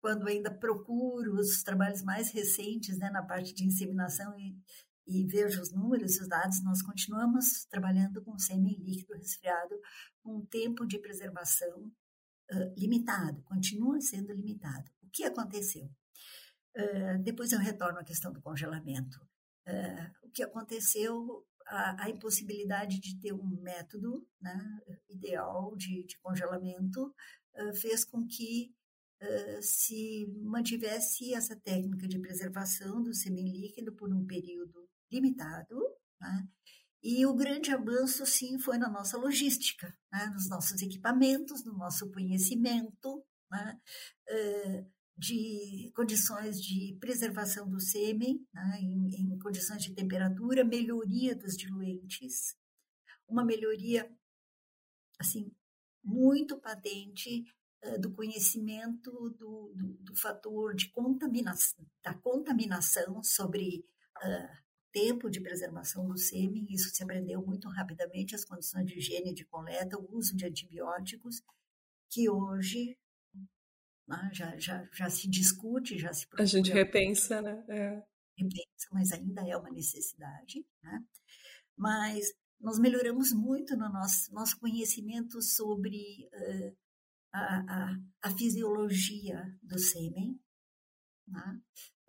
quando 0.02 0.26
ainda 0.26 0.50
procuro 0.50 1.38
os 1.38 1.62
trabalhos 1.62 2.02
mais 2.02 2.32
recentes 2.32 2.98
né, 2.98 3.08
na 3.08 3.22
parte 3.22 3.54
de 3.54 3.64
inseminação 3.64 4.36
e, 4.36 4.58
e 5.06 5.24
vejo 5.28 5.62
os 5.62 5.72
números 5.72 6.16
e 6.16 6.22
os 6.22 6.28
dados, 6.28 6.60
nós 6.64 6.82
continuamos 6.82 7.64
trabalhando 7.66 8.20
com 8.20 8.36
semi-líquido 8.36 9.14
resfriado 9.14 9.80
com 10.20 10.38
um 10.38 10.44
tempo 10.44 10.84
de 10.84 10.98
preservação 10.98 11.86
uh, 12.50 12.74
limitado, 12.76 13.40
continua 13.44 14.00
sendo 14.00 14.32
limitado. 14.32 14.90
O 15.04 15.08
que 15.08 15.22
aconteceu? 15.22 15.88
Uh, 16.76 17.22
depois 17.22 17.52
eu 17.52 17.60
retorno 17.60 18.00
à 18.00 18.04
questão 18.04 18.32
do 18.32 18.42
congelamento. 18.42 19.20
Uh, 19.68 20.26
o 20.26 20.30
que 20.30 20.42
aconteceu, 20.42 21.46
a, 21.64 22.06
a, 22.06 22.10
impossibilidade 22.10 22.98
de 22.98 23.20
ter 23.20 23.32
um 23.32 23.62
método 23.62 24.26
né, 24.40 24.80
ideal 25.08 25.76
de, 25.76 26.04
de 26.04 26.18
congelamento 26.18 27.14
fez 27.80 28.02
com 28.02 28.26
que 28.26 28.74
se 29.60 30.26
mantivesse 30.42 31.34
essa 31.34 31.54
técnica 31.56 32.08
de 32.08 32.18
preservação 32.18 33.02
do 33.02 33.14
semi-líquido 33.14 33.92
por 33.94 34.12
um 34.12 34.26
período 34.26 34.88
limitado, 35.10 35.78
né? 36.20 36.48
E 37.02 37.26
o 37.26 37.34
grande 37.34 37.72
avanço, 37.72 38.24
sim, 38.24 38.60
foi 38.60 38.78
na 38.78 38.88
nossa 38.88 39.18
logística, 39.18 39.92
né? 40.12 40.26
nos 40.26 40.48
nossos 40.48 40.80
equipamentos, 40.80 41.64
no 41.64 41.76
nosso 41.76 42.08
conhecimento 42.12 43.24
né? 43.50 43.80
de 45.16 45.90
condições 45.96 46.62
de 46.62 46.96
preservação 47.00 47.68
do 47.68 47.80
sêmen, 47.80 48.46
né? 48.54 48.78
em, 48.80 49.34
em 49.34 49.38
condições 49.40 49.82
de 49.82 49.92
temperatura, 49.94 50.64
melhoria 50.64 51.34
dos 51.34 51.56
diluentes, 51.56 52.56
uma 53.26 53.44
melhoria 53.44 54.08
assim 55.18 55.50
muito 56.04 56.60
patente 56.60 57.44
do 57.98 58.12
conhecimento 58.12 59.10
do, 59.30 59.74
do, 59.74 59.96
do, 60.00 60.16
fator 60.16 60.74
de 60.74 60.88
contaminação, 60.90 61.84
da 62.02 62.14
contaminação 62.14 63.22
sobre 63.24 63.84
uh, 64.18 64.62
tempo 64.92 65.28
de 65.28 65.40
preservação 65.40 66.06
do 66.06 66.16
sêmen. 66.16 66.66
Isso 66.70 66.94
se 66.94 67.02
aprendeu 67.02 67.44
muito 67.44 67.68
rapidamente, 67.68 68.34
as 68.34 68.44
condições 68.44 68.86
de 68.86 68.98
higiene 68.98 69.34
de 69.34 69.44
coleta, 69.44 69.98
o 69.98 70.16
uso 70.16 70.36
de 70.36 70.46
antibióticos, 70.46 71.42
que 72.10 72.30
hoje 72.30 72.96
né, 74.06 74.30
já, 74.32 74.56
já, 74.58 74.88
já 74.92 75.10
se 75.10 75.28
discute, 75.28 75.98
já 75.98 76.12
se 76.12 76.26
procura. 76.26 76.44
A 76.44 76.46
gente 76.46 76.70
repensa, 76.70 77.40
né? 77.40 77.64
É. 77.68 78.02
Repensa, 78.36 78.88
mas 78.92 79.12
ainda 79.12 79.46
é 79.48 79.56
uma 79.56 79.70
necessidade. 79.70 80.64
Né? 80.82 81.04
Mas 81.76 82.32
nós 82.60 82.78
melhoramos 82.78 83.32
muito 83.32 83.76
no 83.76 83.88
nosso, 83.88 84.32
nosso 84.32 84.58
conhecimento 84.60 85.42
sobre 85.42 86.28
uh, 86.32 86.76
a, 87.32 87.40
a, 87.40 88.00
a 88.22 88.30
fisiologia 88.36 89.42
do 89.62 89.78
sêmen, 89.78 90.38
né? 91.26 91.60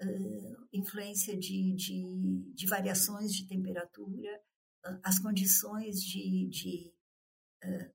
uh, 0.04 0.68
influência 0.74 1.38
de, 1.38 1.74
de, 1.76 2.54
de, 2.54 2.68
variações 2.68 3.32
de 3.32 3.48
temperatura, 3.48 4.42
uh, 4.86 5.00
as 5.04 5.20
condições 5.20 6.02
de, 6.02 6.48
de 6.50 6.94
uh, 7.64 7.94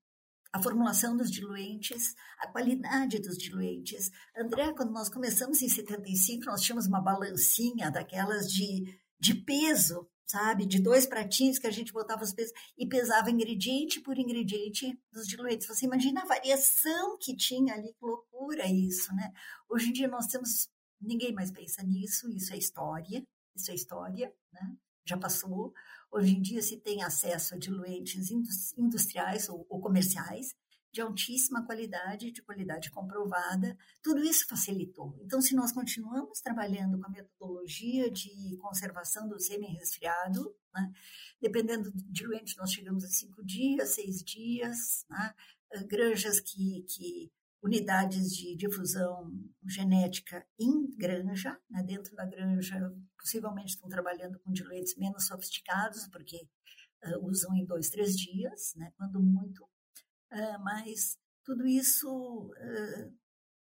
a 0.53 0.63
formulação 0.63 1.17
dos 1.17 1.31
diluentes, 1.31 2.15
a 2.39 2.49
qualidade 2.49 3.21
dos 3.21 3.37
diluentes. 3.37 4.11
André, 4.37 4.73
quando 4.73 4.93
nós 4.93 5.11
começamos 5.11 5.61
em 5.61 5.69
75, 5.69 6.47
nós 6.47 6.63
tínhamos 6.63 6.87
uma 6.87 7.03
balancinha 7.03 7.91
daquelas 7.91 8.47
de, 8.47 8.99
de 9.21 9.35
peso 9.35 10.09
sabe? 10.29 10.67
De 10.67 10.81
dois 10.81 11.07
pratinhos 11.07 11.59
que 11.59 11.67
a 11.67 11.71
gente 11.71 11.93
botava 11.93 12.23
os 12.23 12.33
pesos 12.33 12.53
e 12.77 12.87
pesava 12.87 13.31
ingrediente 13.31 14.01
por 14.01 14.19
ingrediente 14.19 14.99
dos 15.11 15.27
diluentes. 15.27 15.67
Você 15.67 15.87
imagina 15.87 16.23
a 16.23 16.27
variação 16.27 17.17
que 17.19 17.35
tinha 17.35 17.75
ali, 17.75 17.95
que 17.95 18.05
loucura 18.05 18.67
isso, 18.67 19.13
né? 19.15 19.33
Hoje 19.69 19.89
em 19.89 19.93
dia 19.93 20.09
nós 20.09 20.27
temos 20.27 20.69
ninguém 21.01 21.33
mais 21.33 21.51
pensa 21.51 21.83
nisso, 21.83 22.31
isso 22.31 22.53
é 22.53 22.59
história, 22.59 23.27
isso 23.57 23.71
é 23.71 23.75
história, 23.75 24.33
né? 24.53 24.77
já 25.09 25.17
passou. 25.17 25.73
Hoje 26.11 26.37
em 26.37 26.43
dia 26.43 26.63
se 26.63 26.77
tem 26.77 27.03
acesso 27.03 27.55
a 27.55 27.59
diluentes 27.59 28.31
industriais 28.77 29.49
ou, 29.49 29.67
ou 29.69 29.81
comerciais 29.81 30.55
de 30.93 31.01
altíssima 31.01 31.65
qualidade, 31.65 32.33
de 32.33 32.43
qualidade 32.43 32.91
comprovada, 32.91 33.77
tudo 34.03 34.23
isso 34.25 34.47
facilitou. 34.49 35.19
Então, 35.23 35.41
se 35.41 35.55
nós 35.55 35.73
continuamos 35.73 36.41
trabalhando 36.41 36.99
com 36.99 37.07
a 37.07 37.11
metodologia 37.11 38.11
de 38.11 38.57
conservação 38.59 39.29
do 39.29 39.39
semi-resfriado, 39.39 40.55
né, 40.75 40.91
dependendo 41.41 41.91
do 41.91 42.13
diluente, 42.13 42.57
nós 42.57 42.73
chegamos 42.73 43.05
a 43.05 43.09
cinco 43.09 43.45
dias, 43.45 43.91
seis 43.91 44.23
dias, 44.23 45.05
né, 45.11 45.35
granjas 45.89 46.41
que, 46.41 46.85
que 46.89 47.31
unidades 47.63 48.35
de 48.35 48.57
difusão 48.57 49.33
genética 49.67 50.47
em 50.59 50.95
granja, 50.97 51.59
né, 51.69 51.83
dentro 51.83 52.15
da 52.15 52.25
granja, 52.25 52.79
possivelmente 53.19 53.75
estão 53.75 53.89
trabalhando 53.89 54.39
com 54.41 54.53
diluentes 54.53 54.97
menos 54.97 55.27
sofisticados, 55.27 56.07
porque 56.09 56.49
uh, 57.05 57.27
usam 57.27 57.55
em 57.57 57.67
dois, 57.67 57.91
três 57.91 58.17
dias, 58.17 58.75
né, 58.77 58.93
quando 58.97 59.21
muito, 59.21 59.69
uh, 60.33 60.63
mas 60.63 61.19
tudo 61.45 61.67
isso, 61.67 62.09
uh, 62.51 63.19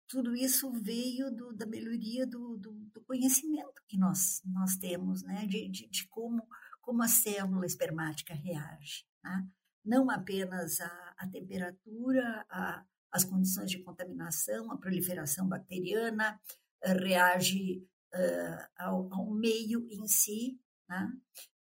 tudo 0.09 0.35
isso 0.35 0.71
veio 0.73 1.31
do, 1.31 1.53
da 1.53 1.67
melhoria 1.67 2.27
do, 2.27 2.57
do, 2.57 2.73
do, 2.93 3.01
conhecimento 3.03 3.83
que 3.87 3.97
nós, 3.97 4.41
nós 4.45 4.77
temos, 4.77 5.23
né, 5.23 5.47
de, 5.47 5.69
de, 5.69 5.89
de 5.89 6.09
como, 6.09 6.47
como 6.81 7.03
a 7.03 7.09
célula 7.09 7.67
espermática 7.67 8.35
reage, 8.35 9.05
né? 9.23 9.47
não 9.85 10.11
apenas 10.11 10.81
a, 10.81 11.15
a 11.19 11.29
temperatura, 11.29 12.45
a 12.51 12.85
as 13.11 13.25
condições 13.25 13.71
de 13.71 13.83
contaminação, 13.83 14.71
a 14.71 14.77
proliferação 14.77 15.49
bacteriana, 15.49 16.41
uh, 16.85 16.99
reage 16.99 17.85
uh, 18.15 18.67
ao, 18.77 19.13
ao, 19.13 19.31
meio 19.31 19.87
em 19.91 20.07
si, 20.07 20.61
né? 20.89 21.11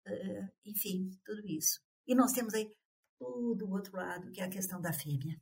uh, 0.07 0.49
enfim, 0.65 1.11
tudo 1.25 1.47
isso. 1.47 1.81
E 2.07 2.15
nós 2.15 2.33
temos 2.33 2.55
aí 2.55 2.73
tudo 3.23 3.67
o 3.67 3.71
outro 3.71 3.97
lado, 3.97 4.31
que 4.33 4.41
é 4.41 4.45
a 4.45 4.51
questão 4.51 4.81
da 4.81 4.93
fêmea. 4.93 5.41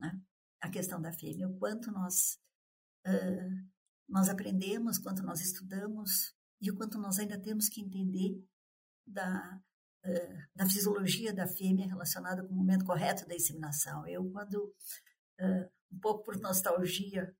Né? 0.00 0.20
A 0.60 0.70
questão 0.70 1.00
da 1.00 1.12
fêmea, 1.12 1.48
o 1.48 1.58
quanto 1.58 1.90
nós, 1.90 2.38
nós 4.08 4.28
aprendemos, 4.28 4.98
quanto 4.98 5.22
nós 5.22 5.40
estudamos 5.40 6.34
e 6.60 6.70
o 6.70 6.76
quanto 6.76 6.98
nós 6.98 7.18
ainda 7.18 7.40
temos 7.40 7.68
que 7.68 7.80
entender 7.80 8.40
da, 9.06 9.60
da 10.54 10.66
fisiologia 10.66 11.32
da 11.32 11.46
fêmea 11.46 11.86
relacionada 11.86 12.46
com 12.46 12.52
o 12.52 12.56
momento 12.56 12.84
correto 12.84 13.26
da 13.26 13.34
inseminação. 13.34 14.06
Eu, 14.06 14.30
quando 14.30 14.54
uh, 15.40 15.70
um 15.92 15.98
pouco 15.98 16.24
por 16.24 16.38
nostalgia. 16.38 17.34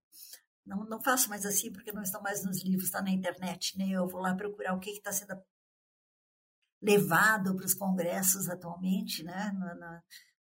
Não, 0.65 0.85
não 0.85 1.01
faço 1.01 1.29
mais 1.31 1.47
assim 1.47 1.73
porque 1.73 1.93
não 1.93 2.03
estão 2.03 2.21
mais 2.21 2.45
nos 2.45 2.63
livros, 2.63 2.85
está 2.85 3.03
na 3.03 3.11
internet, 3.11 3.77
né? 3.79 3.89
Eu 3.89 4.07
vou 4.07 4.21
lá 4.21 4.35
procurar 4.35 4.75
o 4.75 4.81
que 4.81 4.91
está 4.91 5.13
sendo 5.13 5.35
levado 6.81 7.55
para 7.57 7.67
os 7.67 7.75
congressos 7.75 8.49
atualmente, 8.49 9.23
né? 9.23 9.53
Na, 9.53 9.75
na, 9.75 10.03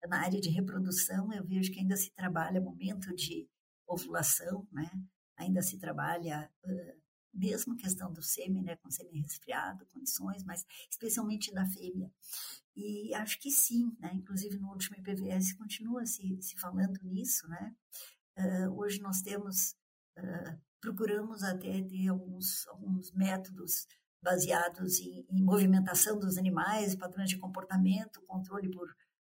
na, 0.08 0.20
área 0.20 0.40
de 0.40 0.50
reprodução, 0.50 1.32
eu 1.32 1.44
vejo 1.44 1.72
que 1.72 1.80
ainda 1.80 1.96
se 1.96 2.12
trabalha 2.12 2.60
momento 2.60 3.14
de 3.14 3.48
ovulação, 3.86 4.66
né? 4.72 4.90
Ainda 5.36 5.62
se 5.62 5.78
trabalha 5.78 6.50
uh, 6.64 7.02
mesmo 7.32 7.76
questão 7.76 8.12
do 8.12 8.22
sêmen, 8.22 8.62
né? 8.62 8.76
Com 8.76 8.90
sêmen 8.90 9.22
resfriado, 9.22 9.86
condições, 9.86 10.44
mas 10.44 10.64
especialmente 10.90 11.52
da 11.52 11.66
fêmea. 11.66 12.10
E 12.76 13.14
acho 13.14 13.40
que 13.40 13.50
sim, 13.50 13.96
né? 14.00 14.10
inclusive 14.14 14.58
no 14.58 14.70
último 14.70 14.96
IPVS 14.96 15.52
continua 15.54 16.04
se, 16.06 16.40
se 16.42 16.58
falando 16.58 16.98
nisso. 17.04 17.46
Né? 17.48 17.74
Uh, 18.36 18.80
hoje 18.80 19.00
nós 19.00 19.22
temos, 19.22 19.76
uh, 20.18 20.60
procuramos 20.80 21.44
até 21.44 21.82
ter 21.82 22.08
alguns, 22.08 22.66
alguns 22.66 23.12
métodos 23.12 23.86
baseados 24.24 24.98
em, 24.98 25.26
em, 25.30 25.42
movimentação 25.42 26.18
dos 26.18 26.38
animais, 26.38 26.96
padrões 26.96 27.28
de 27.28 27.38
comportamento, 27.38 28.22
controle 28.22 28.70
por, 28.70 28.88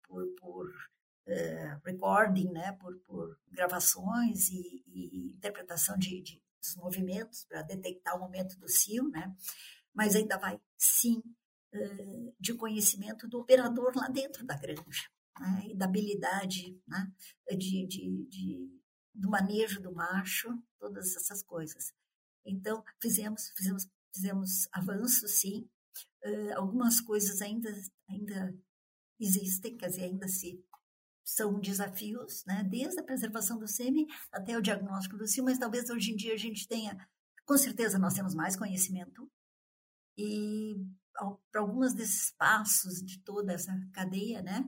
por, 0.04 0.26
por 0.40 0.68
uh, 0.68 1.82
recording, 1.86 2.50
né? 2.52 2.72
por, 2.72 2.98
por 3.00 3.38
gravações 3.52 4.50
e, 4.50 4.84
e 4.88 5.34
interpretação 5.36 5.98
de, 5.98 6.22
de, 6.22 6.42
dos 6.60 6.76
movimentos 6.78 7.44
para 7.44 7.62
detectar 7.62 8.16
o 8.16 8.20
momento 8.20 8.58
do 8.58 8.70
cio, 8.70 9.10
né? 9.10 9.36
mas 9.94 10.16
ainda 10.16 10.38
vai 10.38 10.60
sim 10.78 11.22
de 12.40 12.56
conhecimento 12.56 13.28
do 13.28 13.40
operador 13.40 13.92
lá 13.96 14.08
dentro 14.08 14.44
da 14.46 14.58
granja, 14.58 15.04
né? 15.40 15.64
e 15.68 15.76
da 15.76 15.86
habilidade 15.86 16.82
né? 16.88 17.12
de, 17.52 17.86
de, 17.86 18.26
de, 18.28 18.82
do 19.14 19.30
manejo 19.30 19.80
do 19.80 19.94
macho, 19.94 20.50
todas 20.80 21.16
essas 21.16 21.44
coisas. 21.44 21.94
Então, 22.48 22.82
fizemos, 23.02 23.52
fizemos, 23.56 23.88
fizemos 24.18 24.68
avanços, 24.72 25.40
sim. 25.40 25.70
Uh, 26.26 26.58
algumas 26.58 27.00
coisas 27.00 27.42
ainda, 27.42 27.70
ainda 28.10 28.54
existem, 29.20 29.78
quer 29.78 29.90
dizer, 29.90 30.04
ainda 30.04 30.28
se 30.28 30.64
são 31.24 31.60
desafios, 31.60 32.46
né? 32.46 32.64
desde 32.64 33.02
a 33.02 33.04
preservação 33.04 33.60
do 33.60 33.68
sêmen 33.68 34.08
até 34.32 34.58
o 34.58 34.62
diagnóstico 34.62 35.18
do 35.18 35.28
cio, 35.28 35.44
mas 35.44 35.60
talvez 35.60 35.90
hoje 35.90 36.14
em 36.14 36.16
dia 36.16 36.34
a 36.34 36.38
gente 36.38 36.66
tenha, 36.68 36.98
com 37.46 37.58
certeza 37.58 38.00
nós 38.00 38.14
temos 38.14 38.34
mais 38.34 38.56
conhecimento 38.56 39.30
e 40.18 40.76
para 41.52 41.62
alguns 41.62 41.94
desses 41.94 42.32
passos 42.32 43.04
de 43.04 43.20
toda 43.24 43.52
essa 43.52 43.74
cadeia, 43.92 44.42
né, 44.42 44.66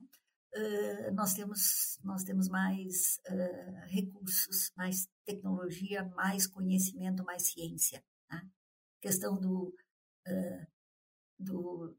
uh, 0.56 1.14
nós 1.14 1.34
temos 1.34 1.98
nós 2.04 2.24
temos 2.24 2.50
mais 2.50 3.20
uh, 3.30 3.86
recursos, 3.88 4.72
mais 4.76 5.08
tecnologia, 5.26 6.04
mais 6.14 6.46
conhecimento, 6.46 7.24
mais 7.24 7.52
ciência. 7.52 8.04
Né? 8.30 8.50
Questão 9.02 9.40
do, 9.40 9.74
uh, 10.28 10.68
do 11.38 11.98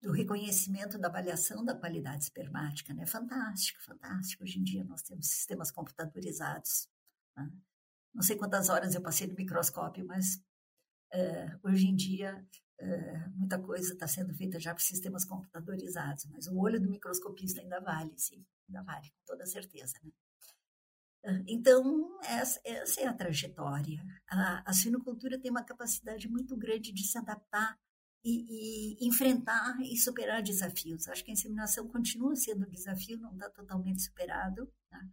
do 0.00 0.12
reconhecimento 0.12 0.98
da 0.98 1.08
avaliação 1.08 1.64
da 1.64 1.74
qualidade 1.74 2.24
espermática, 2.24 2.94
né? 2.94 3.06
Fantástico, 3.06 3.82
fantástico. 3.82 4.42
Hoje 4.42 4.58
em 4.58 4.62
dia 4.62 4.84
nós 4.84 5.02
temos 5.02 5.26
sistemas 5.26 5.70
computadorizados. 5.70 6.88
Né? 7.36 7.50
Não 8.14 8.22
sei 8.22 8.36
quantas 8.36 8.68
horas 8.68 8.94
eu 8.94 9.02
passei 9.02 9.26
no 9.26 9.34
microscópio, 9.34 10.04
mas 10.06 10.40
hoje 11.62 11.86
em 11.86 11.94
dia 11.94 12.46
é, 12.78 13.28
muita 13.28 13.58
coisa 13.58 13.92
está 13.92 14.06
sendo 14.06 14.34
feita 14.34 14.60
já 14.60 14.74
por 14.74 14.82
sistemas 14.82 15.24
computadorizados, 15.24 16.26
mas 16.26 16.46
o 16.46 16.58
olho 16.58 16.80
do 16.80 16.90
microscopista 16.90 17.60
ainda 17.60 17.80
vale, 17.80 18.12
sim, 18.18 18.44
ainda 18.68 18.82
vale, 18.82 19.08
com 19.10 19.24
toda 19.24 19.46
certeza. 19.46 19.94
Né? 20.02 20.10
Então, 21.48 22.18
essa, 22.22 22.60
essa, 22.64 23.00
é 23.00 23.06
a 23.06 23.12
trajetória. 23.12 24.00
A, 24.28 24.70
a 24.70 24.72
suinocultura 24.72 25.40
tem 25.40 25.50
uma 25.50 25.64
capacidade 25.64 26.28
muito 26.28 26.56
grande 26.56 26.92
de 26.92 27.02
se 27.02 27.18
adaptar 27.18 27.76
e, 28.26 28.96
e, 29.00 29.06
enfrentar 29.06 29.76
e 29.80 29.96
superar 29.96 30.42
desafios. 30.42 31.08
Acho 31.08 31.24
que 31.24 31.30
a 31.30 31.34
inseminação 31.34 31.86
continua 31.88 32.34
sendo 32.34 32.66
um 32.66 32.70
desafio, 32.70 33.18
não 33.18 33.32
está 33.32 33.48
totalmente 33.50 34.02
superado, 34.02 34.70
né? 34.90 35.10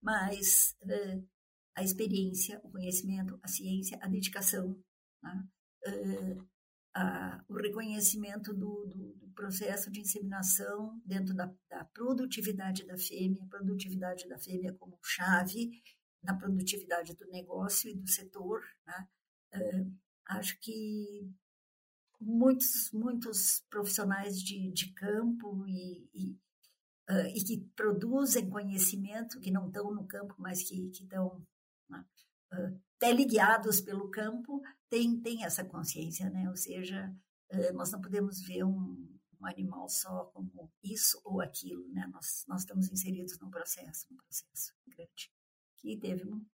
mas 0.00 0.76
uh, 0.82 1.26
a 1.74 1.82
experiência, 1.82 2.60
o 2.62 2.70
conhecimento, 2.70 3.38
a 3.42 3.48
ciência, 3.48 3.98
a 4.02 4.08
dedicação, 4.08 4.78
né? 5.22 5.48
uh, 5.86 6.48
a, 6.94 7.44
o 7.48 7.54
reconhecimento 7.54 8.52
do, 8.52 8.86
do, 8.86 9.14
do, 9.14 9.28
processo 9.34 9.90
de 9.90 10.00
inseminação 10.00 11.00
dentro 11.04 11.34
da, 11.34 11.50
da, 11.70 11.84
produtividade 11.86 12.86
da 12.86 12.98
fêmea, 12.98 13.46
produtividade 13.48 14.28
da 14.28 14.38
fêmea 14.38 14.74
como 14.74 14.98
chave 15.02 15.70
na 16.22 16.34
produtividade 16.36 17.14
do 17.14 17.26
negócio 17.28 17.90
e 17.90 17.96
do 17.96 18.08
setor. 18.08 18.62
Né? 18.86 19.08
Uh, 19.54 19.96
acho 20.28 20.58
que 20.60 21.30
muitos, 22.20 22.90
muitos 22.92 23.64
profissionais 23.70 24.40
de, 24.40 24.70
de 24.72 24.92
campo 24.92 25.66
e, 25.66 26.08
e, 26.14 26.32
uh, 27.10 27.26
e, 27.34 27.42
que 27.42 27.58
produzem 27.74 28.48
conhecimento, 28.48 29.40
que 29.40 29.50
não 29.50 29.66
estão 29.66 29.92
no 29.92 30.06
campo, 30.06 30.34
mas 30.38 30.62
que, 30.62 30.90
que 30.90 31.04
estão 31.04 31.44
né? 31.88 32.04
Teleguiados 32.98 33.80
pelo 33.80 34.10
campo, 34.10 34.62
tem, 34.88 35.20
tem 35.20 35.44
essa 35.44 35.64
consciência, 35.64 36.30
né? 36.30 36.48
Ou 36.48 36.56
seja, 36.56 37.12
uh, 37.52 37.72
nós 37.74 37.90
não 37.90 38.00
podemos 38.00 38.40
ver 38.42 38.64
um, 38.64 39.18
um, 39.40 39.46
animal 39.46 39.88
só 39.88 40.26
como 40.26 40.70
isso 40.82 41.20
ou 41.24 41.40
aquilo, 41.40 41.86
né? 41.88 42.06
Nós, 42.12 42.44
nós 42.46 42.60
estamos 42.60 42.90
inseridos 42.90 43.38
num 43.40 43.50
processo, 43.50 44.06
num 44.10 44.16
processo 44.16 44.72
grande, 44.86 45.32
que 45.78 45.96
teve 45.96 46.24
um, 46.28 46.44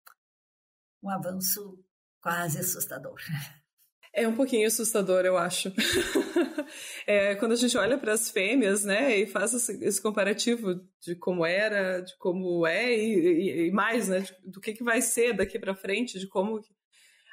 um 1.03 1.11
avanço 1.11 1.79
quase 2.21 2.59
assustador. 2.59 3.19
É 4.13 4.27
um 4.27 4.35
pouquinho 4.35 4.67
assustador, 4.67 5.25
eu 5.25 5.37
acho. 5.37 5.73
é, 7.07 7.35
quando 7.37 7.53
a 7.53 7.57
gente 7.57 7.77
olha 7.77 7.99
para 7.99 8.13
as 8.13 8.31
fêmeas, 8.31 8.85
né, 8.85 9.17
e 9.17 9.27
faz 9.27 9.53
esse, 9.55 10.03
comparativo 10.03 10.81
de 11.01 11.15
como 11.17 11.45
era, 11.45 12.01
de 12.01 12.17
como 12.19 12.67
é 12.67 12.93
e, 12.97 13.15
e, 13.15 13.67
e 13.67 13.71
mais, 13.71 14.09
né, 14.09 14.25
do 14.45 14.61
que, 14.61 14.73
que 14.73 14.83
vai 14.83 15.01
ser 15.01 15.35
daqui 15.35 15.59
para 15.59 15.75
frente, 15.75 16.19
de 16.19 16.27
como. 16.29 16.61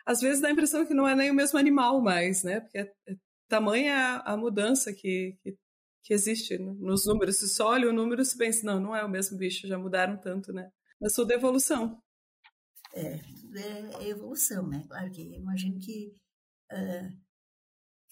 Às 0.06 0.20
vezes 0.22 0.42
dá 0.42 0.50
a 0.50 0.52
impressão 0.52 0.86
que 0.86 0.94
não 0.94 1.08
é 1.08 1.16
nem 1.16 1.32
o 1.32 1.34
mesmo 1.34 1.58
animal 1.58 2.02
mais, 2.02 2.44
né, 2.44 2.60
porque 2.60 2.78
é, 2.78 2.92
é 3.08 3.16
tamanha 3.48 4.22
a 4.26 4.36
mudança 4.36 4.94
que, 4.94 5.38
que, 5.42 5.56
que 6.04 6.14
existe 6.14 6.58
né, 6.58 6.76
nos 6.78 7.06
números. 7.06 7.38
Se 7.38 7.48
só 7.50 7.70
olha 7.70 7.90
o 7.90 7.94
número, 7.94 8.24
se 8.24 8.38
pensa, 8.38 8.66
não, 8.66 8.80
não 8.80 8.96
é 8.96 9.04
o 9.04 9.10
mesmo 9.10 9.38
bicho, 9.38 9.68
já 9.68 9.78
mudaram 9.78 10.18
tanto, 10.18 10.52
né. 10.54 10.70
Mas 11.00 11.14
tudo 11.14 11.32
é 11.32 11.36
evolução. 11.36 12.02
é, 12.94 14.04
é, 14.04 14.10
evolução, 14.10 14.68
né? 14.68 14.84
Claro 14.88 15.12
que 15.12 15.22
imagino 15.22 15.80
que 15.80 16.14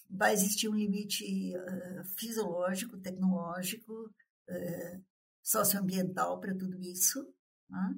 vai 0.10 0.34
existir 0.34 0.70
um 0.70 0.76
limite 0.76 1.24
uh, 1.58 2.06
fisiológico, 2.18 2.98
tecnológico, 3.00 3.94
uh, 4.50 5.04
socioambiental 5.42 6.40
para 6.40 6.56
tudo 6.56 6.80
isso. 6.80 7.26
Né? 7.70 7.96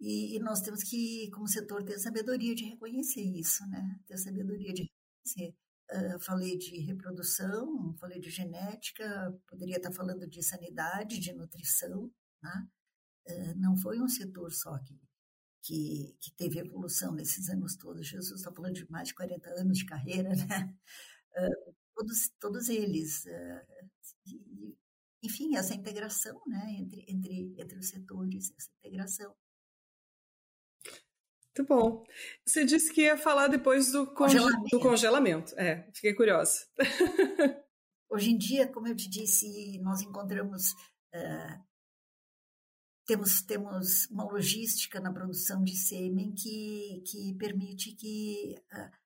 E, 0.00 0.36
e, 0.36 0.38
nós 0.38 0.60
temos 0.60 0.82
que, 0.82 1.30
como 1.30 1.48
setor, 1.48 1.82
ter 1.84 1.98
sabedoria 1.98 2.54
de 2.54 2.64
reconhecer 2.64 3.22
isso, 3.22 3.66
né? 3.68 3.98
Ter 4.06 4.18
sabedoria 4.18 4.72
de 4.72 4.82
reconhecer. 4.82 5.56
Uh, 5.90 6.18
falei 6.20 6.56
de 6.58 6.78
reprodução, 6.80 7.94
falei 7.98 8.20
de 8.20 8.30
genética, 8.30 9.34
poderia 9.46 9.76
estar 9.76 9.92
falando 9.92 10.26
de 10.28 10.42
sanidade, 10.42 11.20
de 11.20 11.32
nutrição, 11.32 12.10
né? 12.42 12.68
Uh, 13.28 13.54
não 13.56 13.76
foi 13.76 14.00
um 14.00 14.08
setor 14.08 14.50
só 14.52 14.78
que, 14.78 14.98
que, 15.64 16.14
que, 16.20 16.30
teve 16.36 16.58
evolução 16.58 17.14
nesses 17.14 17.48
anos 17.48 17.76
todos. 17.76 18.06
Jesus 18.06 18.40
está 18.40 18.52
falando 18.52 18.74
de 18.74 18.90
mais 18.90 19.08
de 19.08 19.14
40 19.14 19.48
anos 19.60 19.78
de 19.78 19.86
carreira, 19.86 20.30
né? 20.30 20.74
Uh, 21.36 21.74
todos, 21.96 22.30
todos 22.38 22.68
eles. 22.68 23.26
E, 24.24 24.76
enfim, 25.20 25.56
essa 25.56 25.74
integração 25.74 26.40
né, 26.46 26.76
entre, 26.78 27.04
entre, 27.08 27.56
entre 27.58 27.76
os 27.76 27.88
setores, 27.88 28.54
essa 28.56 28.70
integração. 28.78 29.34
Muito 31.56 31.68
bom. 31.68 32.04
Você 32.46 32.64
disse 32.64 32.92
que 32.92 33.02
ia 33.02 33.16
falar 33.16 33.48
depois 33.48 33.90
do 33.90 34.06
congelamento. 34.14 34.68
Do 34.70 34.80
congelamento. 34.80 35.58
É, 35.58 35.90
fiquei 35.92 36.14
curiosa. 36.14 36.66
Hoje 38.08 38.30
em 38.30 38.38
dia, 38.38 38.68
como 38.68 38.86
eu 38.86 38.94
te 38.94 39.08
disse, 39.08 39.80
nós 39.80 40.02
encontramos. 40.02 40.70
Uh, 41.12 41.73
temos, 43.06 43.42
temos 43.42 44.06
uma 44.10 44.24
logística 44.24 45.00
na 45.00 45.12
produção 45.12 45.62
de 45.62 45.76
sêmen 45.76 46.32
que, 46.32 47.02
que 47.06 47.34
permite 47.34 47.92
que 47.92 48.56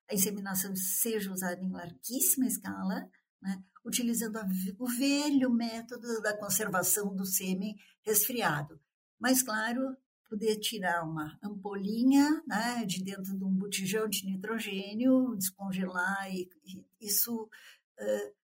a 0.07 0.13
inseminação 0.13 0.75
seja 0.75 1.31
usada 1.31 1.61
em 1.61 1.71
larguíssima 1.71 2.47
escala, 2.47 3.09
né, 3.41 3.63
utilizando 3.85 4.37
a, 4.37 4.45
o 4.77 4.87
velho 4.87 5.49
método 5.49 6.21
da 6.21 6.37
conservação 6.37 7.15
do 7.15 7.25
sêmen 7.25 7.75
resfriado. 8.03 8.79
Mas, 9.19 9.43
claro, 9.43 9.95
poder 10.29 10.57
tirar 10.57 11.03
uma 11.03 11.37
ampolinha 11.43 12.41
né, 12.47 12.85
de 12.85 13.03
dentro 13.03 13.37
de 13.37 13.43
um 13.43 13.51
botijão 13.51 14.07
de 14.07 14.25
nitrogênio, 14.25 15.35
descongelar, 15.35 16.31
e, 16.31 16.49
e 16.63 16.85
isso, 17.01 17.43
uh, 17.43 18.35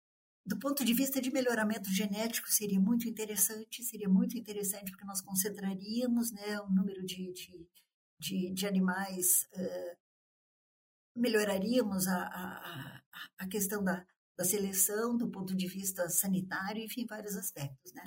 do 0.46 0.56
ponto 0.58 0.84
de 0.84 0.94
vista 0.94 1.20
de 1.20 1.32
melhoramento 1.32 1.90
genético, 1.90 2.48
seria 2.48 2.78
muito 2.78 3.08
interessante, 3.08 3.82
seria 3.82 4.08
muito 4.08 4.38
interessante 4.38 4.92
porque 4.92 5.04
nós 5.04 5.20
concentraríamos 5.20 6.30
né, 6.30 6.60
o 6.60 6.70
número 6.70 7.04
de, 7.04 7.32
de, 7.32 7.68
de, 8.20 8.54
de 8.54 8.66
animais, 8.66 9.48
uh, 9.54 9.96
melhoraríamos 11.16 12.06
a, 12.06 12.22
a, 12.22 13.02
a 13.38 13.48
questão 13.48 13.82
da, 13.82 14.06
da 14.38 14.44
seleção 14.44 15.16
do 15.16 15.28
ponto 15.28 15.52
de 15.52 15.66
vista 15.66 16.08
sanitário, 16.08 16.84
enfim, 16.84 17.06
vários 17.06 17.36
aspectos, 17.36 17.92
né? 17.92 18.04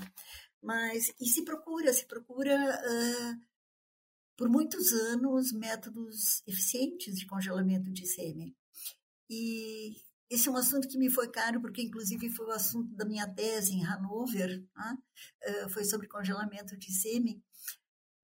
Mas, 0.61 1.13
e 1.19 1.25
se 1.25 1.43
procura, 1.43 1.91
se 1.91 2.05
procura 2.05 2.55
uh, 2.55 3.41
por 4.37 4.47
muitos 4.49 4.93
anos 4.93 5.51
métodos 5.51 6.41
eficientes 6.47 7.15
de 7.15 7.25
congelamento 7.25 7.91
de 7.91 8.07
sêmen. 8.07 8.55
E 9.29 9.97
esse 10.29 10.47
é 10.47 10.51
um 10.51 10.57
assunto 10.57 10.87
que 10.87 10.97
me 10.97 11.09
foi 11.09 11.27
caro, 11.29 11.59
porque 11.59 11.81
inclusive 11.81 12.29
foi 12.29 12.45
o 12.45 12.51
assunto 12.51 12.95
da 12.95 13.03
minha 13.03 13.27
tese 13.27 13.73
em 13.73 13.83
Hanover, 13.83 14.63
tá? 14.73 14.97
uh, 15.47 15.69
foi 15.69 15.83
sobre 15.83 16.07
congelamento 16.07 16.77
de 16.77 16.93
sêmen. 16.93 17.43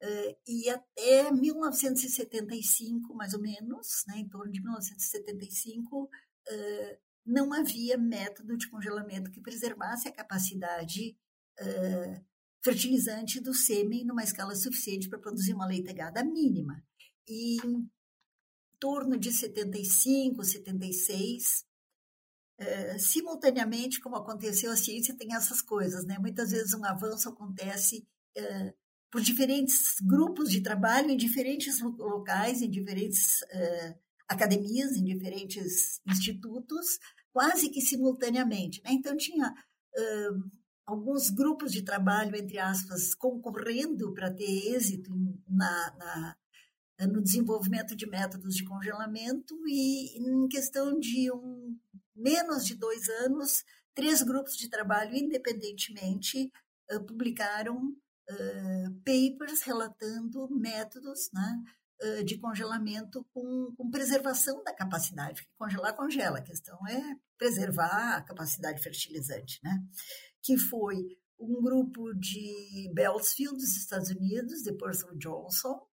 Uh, 0.03 0.35
e 0.47 0.69
até 0.69 1.31
1975, 1.31 3.15
mais 3.15 3.33
ou 3.33 3.41
menos, 3.41 4.03
né, 4.07 4.19
em 4.19 4.29
torno 4.29 4.51
de 4.51 4.61
1975, 4.61 6.03
uh, 6.03 6.09
não 7.25 7.51
havia 7.51 7.97
método 7.97 8.55
de 8.55 8.69
congelamento 8.69 9.31
que 9.31 9.41
preservasse 9.41 10.07
a 10.07 10.13
capacidade 10.13 11.17
fertilizante 12.61 13.39
do 13.39 13.53
sêmen 13.53 14.03
numa 14.03 14.23
escala 14.23 14.53
suficiente 14.55 15.07
para 15.07 15.17
produzir 15.17 15.53
uma 15.53 15.65
leitegada 15.65 16.21
mínima. 16.21 16.83
E 17.25 17.55
em 17.65 17.89
torno 18.77 19.17
de 19.17 19.31
75, 19.31 20.43
76, 20.43 21.65
uh, 22.59 22.99
simultaneamente, 22.99 23.99
como 23.99 24.15
aconteceu, 24.15 24.71
a 24.71 24.75
ciência 24.77 25.15
tem 25.15 25.33
essas 25.33 25.61
coisas, 25.61 26.05
né? 26.05 26.17
Muitas 26.19 26.51
vezes 26.51 26.73
um 26.73 26.85
avanço 26.85 27.29
acontece 27.29 28.07
uh, 28.37 28.73
por 29.11 29.21
diferentes 29.21 29.95
grupos 30.01 30.49
de 30.49 30.61
trabalho 30.61 31.09
em 31.09 31.17
diferentes 31.17 31.79
locais, 31.81 32.61
em 32.61 32.69
diferentes 32.69 33.41
uh, 33.43 33.95
academias, 34.27 34.97
em 34.97 35.03
diferentes 35.03 36.01
institutos, 36.05 36.99
quase 37.31 37.69
que 37.69 37.81
simultaneamente. 37.81 38.81
Né? 38.83 38.91
Então, 38.93 39.15
tinha 39.15 39.53
alguns 40.85 41.29
grupos 41.29 41.71
de 41.71 41.81
trabalho, 41.81 42.35
entre 42.35 42.59
aspas, 42.59 43.15
concorrendo 43.15 44.13
para 44.13 44.31
ter 44.31 44.73
êxito 44.73 45.09
na, 45.47 45.95
na, 45.97 47.07
no 47.07 47.21
desenvolvimento 47.21 47.95
de 47.95 48.05
métodos 48.05 48.55
de 48.55 48.65
congelamento, 48.65 49.55
e 49.67 50.19
em 50.19 50.47
questão 50.47 50.99
de 50.99 51.31
um, 51.31 51.64
menos 52.15 52.65
de 52.65 52.75
dois 52.75 53.07
anos, 53.09 53.63
três 53.93 54.21
grupos 54.21 54.55
de 54.55 54.69
trabalho, 54.69 55.15
independentemente, 55.15 56.51
uh, 56.91 57.03
publicaram 57.05 57.77
uh, 57.77 58.93
papers 59.03 59.61
relatando 59.63 60.49
métodos, 60.49 61.29
né? 61.33 61.63
de 62.25 62.37
congelamento 62.37 63.25
com, 63.33 63.73
com, 63.77 63.89
preservação 63.89 64.61
da 64.65 64.73
capacidade. 64.73 65.47
Congelar, 65.57 65.95
congela. 65.95 66.39
A 66.39 66.43
questão 66.43 66.77
é 66.85 67.01
preservar 67.37 68.17
a 68.17 68.21
capacidade 68.21 68.83
fertilizante, 68.83 69.61
né? 69.63 69.81
Que 70.43 70.57
foi 70.57 71.17
um 71.39 71.61
grupo 71.61 72.13
de 72.13 72.91
Beltsfield, 72.93 73.55
dos 73.55 73.77
Estados 73.77 74.09
Unidos, 74.09 74.61
de 74.61 74.73
Percival 74.73 75.15
Johnson, 75.15 75.87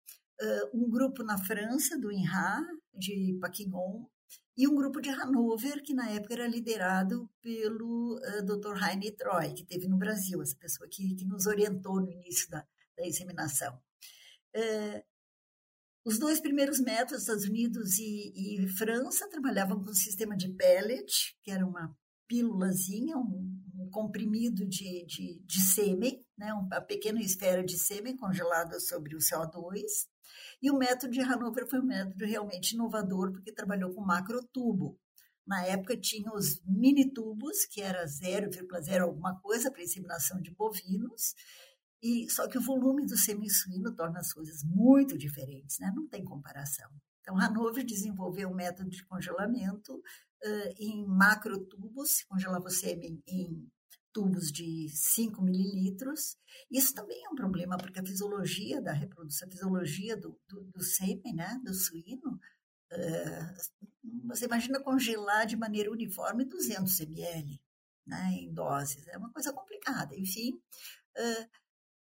um 0.73 0.89
grupo 0.89 1.23
na 1.23 1.37
França, 1.37 1.97
do 1.99 2.11
INRA, 2.11 2.65
de 2.93 3.37
Paquignon, 3.39 4.05
e 4.57 4.67
um 4.67 4.75
grupo 4.75 4.99
de 4.99 5.09
Hanover, 5.09 5.81
que 5.81 5.93
na 5.93 6.09
época 6.09 6.33
era 6.33 6.47
liderado 6.47 7.29
pelo 7.41 8.17
uh, 8.17 8.45
Dr. 8.45 8.77
Heine 8.83 9.11
Troy, 9.11 9.53
que 9.53 9.63
teve 9.63 9.87
no 9.87 9.97
Brasil, 9.97 10.41
essa 10.41 10.55
pessoa 10.55 10.87
que, 10.89 11.15
que 11.15 11.25
nos 11.25 11.45
orientou 11.45 12.01
no 12.01 12.11
início 12.11 12.49
da, 12.49 12.65
da 12.97 13.07
inseminação. 13.07 13.79
Uh, 14.55 15.01
os 16.03 16.17
dois 16.17 16.39
primeiros 16.39 16.79
métodos, 16.79 17.21
Estados 17.21 17.45
Unidos 17.45 17.99
e, 17.99 18.63
e 18.63 18.67
França, 18.69 19.29
trabalhavam 19.29 19.83
com 19.83 19.91
o 19.91 19.95
sistema 19.95 20.35
de 20.35 20.49
pellet, 20.49 21.37
que 21.43 21.51
era 21.51 21.65
uma 21.65 21.95
pílulazinha, 22.27 23.17
um, 23.17 23.61
um 23.75 23.89
comprimido 23.91 24.65
de, 24.65 25.05
de, 25.05 25.39
de 25.45 25.61
sêmen, 25.61 26.25
né, 26.37 26.53
uma 26.53 26.81
pequena 26.81 27.21
esfera 27.21 27.63
de 27.63 27.77
sêmen 27.77 28.15
congelada 28.17 28.79
sobre 28.79 29.15
o 29.15 29.19
CO2. 29.19 29.83
E 30.61 30.69
o 30.71 30.77
método 30.77 31.11
de 31.11 31.21
Hanover 31.21 31.67
foi 31.67 31.79
um 31.79 31.85
método 31.85 32.25
realmente 32.25 32.73
inovador, 32.73 33.31
porque 33.31 33.53
trabalhou 33.53 33.93
com 33.93 34.01
macrotubo. 34.01 34.99
Na 35.45 35.65
época 35.65 35.97
tinha 35.97 36.31
os 36.33 36.61
mini 36.65 37.11
tubos, 37.11 37.65
que 37.65 37.81
era 37.81 38.05
0,0 38.05 39.01
alguma 39.01 39.39
coisa 39.41 39.71
para 39.71 39.83
inseminação 39.83 40.41
de 40.41 40.53
bovinos, 40.53 41.33
e 42.01 42.29
só 42.29 42.47
que 42.47 42.57
o 42.57 42.61
volume 42.61 43.05
do 43.05 43.15
semi-suíno 43.15 43.95
torna 43.95 44.19
as 44.19 44.33
coisas 44.33 44.63
muito 44.63 45.17
diferentes, 45.17 45.77
né? 45.79 45.91
Não 45.95 46.07
tem 46.07 46.23
comparação. 46.23 46.89
Então, 47.21 47.37
Hanover 47.39 47.85
desenvolveu 47.85 48.49
um 48.49 48.55
método 48.55 48.89
de 48.89 49.05
congelamento 49.05 49.93
uh, 49.95 50.73
em 50.79 51.05
macrotubos, 51.05 52.23
congelava 52.23 52.65
o 52.65 52.71
sêmen 52.71 53.21
em 53.27 53.69
tubos 54.13 54.51
de 54.51 54.87
5 54.89 55.41
mililitros. 55.41 56.37
Isso 56.69 56.93
também 56.93 57.23
é 57.25 57.29
um 57.29 57.35
problema, 57.35 57.77
porque 57.77 57.99
a 57.99 58.05
fisiologia 58.05 58.81
da 58.81 58.91
reprodução, 58.91 59.47
a 59.47 59.51
fisiologia 59.51 60.17
do, 60.17 60.39
do, 60.47 60.63
do 60.63 60.83
sêmen, 60.83 61.33
né, 61.33 61.59
do 61.63 61.73
suíno, 61.73 62.39
uh, 62.93 64.27
você 64.27 64.45
imagina 64.45 64.81
congelar 64.81 65.45
de 65.45 65.55
maneira 65.55 65.91
uniforme 65.91 66.45
200 66.45 66.99
ml 67.01 67.61
né, 68.05 68.29
em 68.33 68.53
doses. 68.53 69.07
É 69.07 69.17
uma 69.17 69.31
coisa 69.31 69.53
complicada. 69.53 70.15
Enfim, 70.15 70.53
uh, 71.17 71.61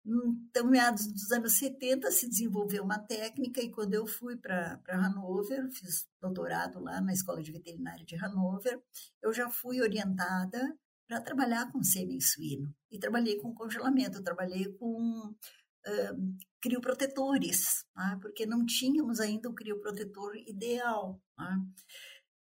então, 0.05 0.65
meados 0.65 1.05
dos 1.07 1.31
anos 1.31 1.53
70, 1.53 2.09
se 2.11 2.27
desenvolveu 2.27 2.83
uma 2.83 2.97
técnica, 2.97 3.61
e 3.61 3.69
quando 3.69 3.93
eu 3.93 4.07
fui 4.07 4.37
para 4.37 4.81
Hanover, 4.87 5.69
fiz 5.71 6.07
doutorado 6.21 6.79
lá 6.79 6.99
na 7.01 7.13
Escola 7.13 7.43
de 7.43 7.51
Veterinária 7.51 8.05
de 8.05 8.15
Hanover, 8.15 8.81
eu 9.21 9.31
já 9.33 9.49
fui 9.49 9.81
orientada 9.81 10.75
para 11.09 11.19
trabalhar 11.19 11.71
com 11.71 11.81
sêmen 11.81 12.21
suíno. 12.21 12.71
E 12.91 12.99
trabalhei 12.99 13.37
com 13.37 13.51
congelamento, 13.51 14.21
trabalhei 14.21 14.71
com 14.73 15.25
uh, 15.27 16.37
crioprotetores, 16.61 17.83
tá? 17.95 18.19
porque 18.21 18.45
não 18.45 18.63
tínhamos 18.63 19.19
ainda 19.19 19.49
o 19.49 19.55
crioprotetor 19.55 20.35
ideal. 20.45 21.19
Tá? 21.35 21.57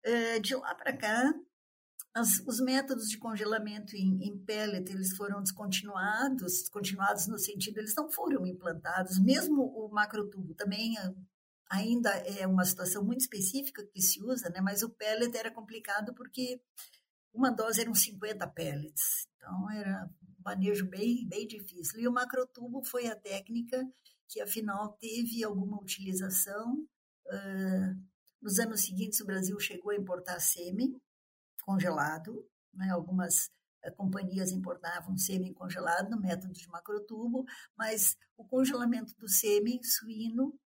Uh, 0.06 0.40
de 0.42 0.54
lá 0.54 0.74
para 0.74 0.94
cá, 0.94 1.34
as, 2.14 2.40
os 2.46 2.60
métodos 2.60 3.08
de 3.08 3.16
congelamento 3.16 3.96
em, 3.96 4.22
em 4.22 4.38
pellet 4.44 4.92
eles 4.92 5.16
foram 5.16 5.42
descontinuados, 5.42 6.60
descontinuados 6.60 7.26
no 7.26 7.38
sentido 7.38 7.78
eles 7.78 7.94
não 7.96 8.10
foram 8.10 8.46
implantados, 8.46 9.18
mesmo 9.18 9.62
o 9.62 9.88
macrotubo 9.88 10.54
também 10.54 10.94
ainda 11.70 12.10
é 12.10 12.46
uma 12.46 12.64
situação 12.64 13.04
muito 13.04 13.20
específica 13.20 13.86
que 13.86 14.00
se 14.00 14.22
usa, 14.22 14.48
né? 14.50 14.60
Mas 14.60 14.82
o 14.82 14.90
pellet 14.90 15.36
era 15.36 15.50
complicado 15.50 16.14
porque 16.14 16.60
uma 17.33 17.51
dose 17.51 17.81
eram 17.81 17.95
50 17.95 18.47
pellets, 18.49 19.26
então 19.37 19.70
era 19.70 20.11
um 20.22 20.43
manejo 20.45 20.87
bem 20.89 21.26
bem 21.29 21.47
difícil. 21.47 22.01
E 22.01 22.09
o 22.09 22.12
macrotubo 22.12 22.83
foi 22.83 23.07
a 23.07 23.16
técnica 23.16 23.87
que 24.29 24.41
afinal 24.41 24.93
teve 25.01 25.45
alguma 25.45 25.81
utilização. 25.81 26.87
Nos 28.41 28.59
anos 28.59 28.83
seguintes, 28.83 29.20
o 29.20 29.26
Brasil 29.26 29.59
chegou 29.59 29.91
a 29.91 29.97
importar 29.97 30.39
sêmen, 30.39 30.95
congelado, 31.62 32.49
né? 32.72 32.89
algumas 32.91 33.51
uh, 33.85 33.93
companhias 33.97 34.53
importavam 34.53 35.18
sêmen 35.18 35.53
congelado 35.53 36.09
no 36.09 36.20
método 36.20 36.55
de 36.55 36.68
macrotubo, 36.68 37.45
mas 37.76 38.16
o 38.37 38.45
congelamento 38.45 39.14
do 39.16 39.29
sêmen 39.29 39.83
suíno 39.83 40.59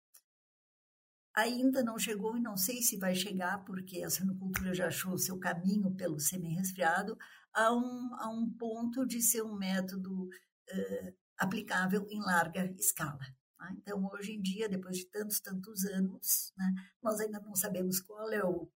ainda 1.34 1.82
não 1.82 1.98
chegou 1.98 2.36
e 2.36 2.40
não 2.40 2.56
sei 2.56 2.82
se 2.82 2.96
vai 2.96 3.14
chegar, 3.14 3.64
porque 3.64 4.02
a 4.02 4.10
suinocultura 4.10 4.74
já 4.74 4.88
achou 4.88 5.16
seu 5.16 5.38
caminho 5.38 5.90
pelo 5.94 6.20
sêmen 6.20 6.56
resfriado, 6.56 7.16
a 7.52 7.72
um, 7.72 8.14
a 8.14 8.28
um 8.28 8.50
ponto 8.50 9.06
de 9.06 9.20
ser 9.20 9.42
um 9.42 9.54
método 9.54 10.24
uh, 10.24 11.14
aplicável 11.38 12.06
em 12.10 12.20
larga 12.20 12.64
escala. 12.78 13.20
Tá? 13.58 13.72
Então, 13.72 14.08
hoje 14.12 14.32
em 14.32 14.40
dia, 14.40 14.68
depois 14.68 14.96
de 14.98 15.06
tantos, 15.06 15.40
tantos 15.40 15.84
anos, 15.84 16.52
né, 16.56 16.74
nós 17.02 17.20
ainda 17.20 17.40
não 17.40 17.54
sabemos 17.54 18.00
qual 18.00 18.30
é 18.30 18.44
o, 18.44 18.68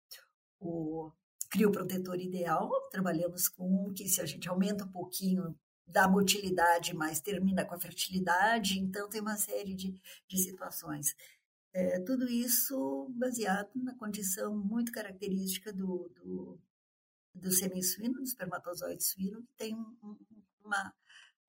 o 0.61 1.13
crioprotetor 1.51 2.17
ideal. 2.17 2.71
Trabalhamos 2.91 3.49
com 3.49 3.93
que 3.93 4.09
se 4.09 4.21
a 4.21 4.27
gente 4.27 4.49
aumenta 4.49 4.85
um 4.85 4.93
pouquinho 4.93 5.57
dá 5.89 6.09
motilidade, 6.09 6.95
mas 6.95 7.21
termina 7.21 7.65
com 7.65 7.75
a 7.75 7.79
fertilidade. 7.79 8.79
Então, 8.79 9.09
tem 9.09 9.21
uma 9.21 9.37
série 9.37 9.75
de, 9.75 10.01
de 10.29 10.39
situações. 10.39 11.15
É, 11.77 12.01
tudo 12.01 12.27
isso 12.27 13.13
baseado 13.19 13.71
na 13.75 13.95
condição 13.97 14.57
muito 14.57 14.91
característica 14.91 15.71
do, 15.71 16.11
do, 16.17 16.59
do 17.35 17.53
sêmen-suíno, 17.53 18.15
do 18.15 18.23
espermatozoide 18.23 19.05
suíno, 19.05 19.43
que 19.43 19.53
tem 19.59 19.75
um, 19.77 20.17
uma, 20.65 20.89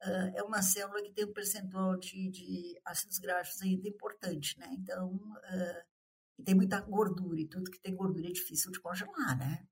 uh, 0.04 0.38
é 0.38 0.44
uma 0.44 0.62
célula 0.62 1.02
que 1.02 1.14
tem 1.14 1.24
um 1.24 1.32
percentual 1.32 1.96
de, 1.98 2.30
de 2.30 2.78
ácidos 2.84 3.20
graxos 3.20 3.62
ainda 3.62 3.88
importante, 3.88 4.60
né? 4.60 4.68
Então, 4.74 5.16
uh, 5.16 6.44
tem 6.44 6.54
muita 6.54 6.82
gordura, 6.82 7.40
e 7.40 7.48
tudo 7.48 7.72
que 7.72 7.80
tem 7.80 7.96
gordura 7.96 8.28
é 8.28 8.34
difícil 8.34 8.70
de 8.70 8.82
congelar, 8.82 9.38
né? 9.38 9.66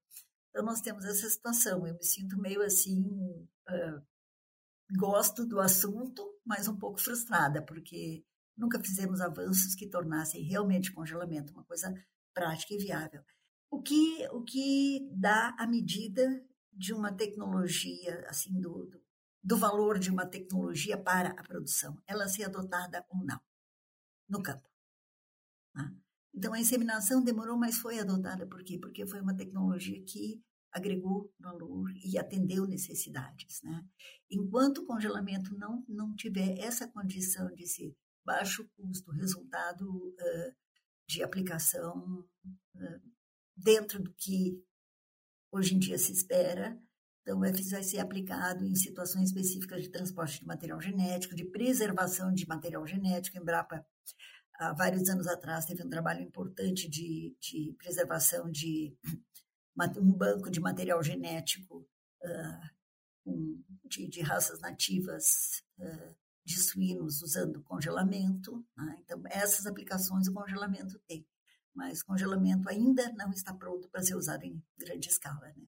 Então, 0.51 0.63
nós 0.63 0.79
temos 0.79 1.03
essa 1.03 1.29
situação. 1.29 1.85
Eu 1.85 1.95
me 1.95 2.05
sinto 2.05 2.37
meio 2.39 2.61
assim. 2.61 3.03
Uh, 3.69 4.01
gosto 4.97 5.45
do 5.45 5.59
assunto, 5.59 6.23
mas 6.45 6.69
um 6.69 6.77
pouco 6.77 6.97
frustrada, 6.97 7.61
porque 7.61 8.23
nunca 8.57 8.79
fizemos 8.79 9.21
avanços 9.21 9.75
que 9.75 9.87
tornassem 9.87 10.43
realmente 10.43 10.91
congelamento 10.91 11.53
uma 11.53 11.63
coisa 11.63 11.93
prática 12.33 12.73
e 12.73 12.77
viável. 12.77 13.23
O 13.69 13.81
que, 13.81 14.27
o 14.31 14.43
que 14.43 15.09
dá 15.11 15.55
a 15.57 15.67
medida 15.67 16.43
de 16.71 16.93
uma 16.93 17.11
tecnologia, 17.11 18.25
assim, 18.27 18.59
do, 18.59 18.85
do, 18.85 19.01
do 19.43 19.57
valor 19.57 19.97
de 19.97 20.09
uma 20.09 20.25
tecnologia 20.25 20.97
para 20.97 21.29
a 21.29 21.43
produção, 21.43 22.01
ela 22.07 22.27
ser 22.27 22.43
adotada 22.43 23.05
ou 23.09 23.23
não 23.23 23.39
no 24.27 24.41
campo. 24.41 24.67
Né? 25.73 25.95
Então, 26.33 26.53
a 26.53 26.59
inseminação 26.59 27.23
demorou, 27.23 27.57
mas 27.57 27.77
foi 27.77 27.99
adotada 27.99 28.45
por 28.45 28.63
quê? 28.63 28.77
Porque 28.79 29.05
foi 29.05 29.21
uma 29.21 29.35
tecnologia 29.35 30.03
que 30.03 30.43
agregou 30.71 31.33
valor 31.39 31.89
e 32.03 32.17
atendeu 32.17 32.67
necessidades. 32.67 33.61
Né? 33.63 33.85
Enquanto 34.29 34.79
o 34.79 34.85
congelamento 34.85 35.55
não, 35.55 35.85
não 35.87 36.13
tiver 36.13 36.59
essa 36.59 36.87
condição 36.87 37.47
de 37.53 37.65
ser 37.65 37.95
baixo 38.25 38.67
custo, 38.75 39.11
resultado 39.11 39.85
uh, 39.87 40.55
de 41.07 41.23
aplicação 41.23 42.25
uh, 42.75 43.11
dentro 43.55 44.01
do 44.01 44.13
que 44.13 44.61
hoje 45.51 45.75
em 45.75 45.79
dia 45.79 45.97
se 45.97 46.11
espera, 46.11 46.77
então, 47.25 47.39
o 47.39 47.43
FIS 47.43 47.71
vai 47.71 47.81
ser 47.81 47.97
aplicado 47.97 48.63
em 48.63 48.75
situações 48.75 49.29
específicas 49.29 49.81
de 49.81 49.89
transporte 49.89 50.41
de 50.41 50.45
material 50.45 50.79
genético, 50.79 51.33
de 51.33 51.43
preservação 51.43 52.31
de 52.31 52.47
material 52.47 52.85
genético. 52.85 53.39
Embrapa, 53.39 53.83
há 54.59 54.73
vários 54.73 55.09
anos 55.09 55.25
atrás, 55.25 55.65
teve 55.65 55.83
um 55.83 55.89
trabalho 55.89 56.21
importante 56.21 56.87
de, 56.87 57.35
de 57.41 57.73
preservação 57.79 58.51
de 58.51 58.95
um 59.99 60.11
banco 60.11 60.51
de 60.51 60.59
material 60.59 61.01
genético 61.01 61.87
uh, 62.21 63.33
de, 63.85 64.07
de, 64.07 64.21
raças 64.21 64.61
nativas 64.61 65.63
uh, 65.79 66.15
de 66.45 66.59
suínos 66.59 67.21
usando 67.21 67.63
congelamento. 67.63 68.63
Né? 68.77 68.97
Então, 69.03 69.21
essas 69.29 69.65
aplicações 69.65 70.27
o 70.27 70.33
congelamento 70.33 70.99
tem, 71.07 71.25
mas 71.73 72.03
congelamento 72.03 72.69
ainda 72.69 73.11
não 73.17 73.31
está 73.31 73.53
pronto 73.53 73.89
para 73.89 74.03
ser 74.03 74.15
usado 74.15 74.43
em 74.43 74.61
grande 74.77 75.09
escala. 75.09 75.41
Né? 75.55 75.65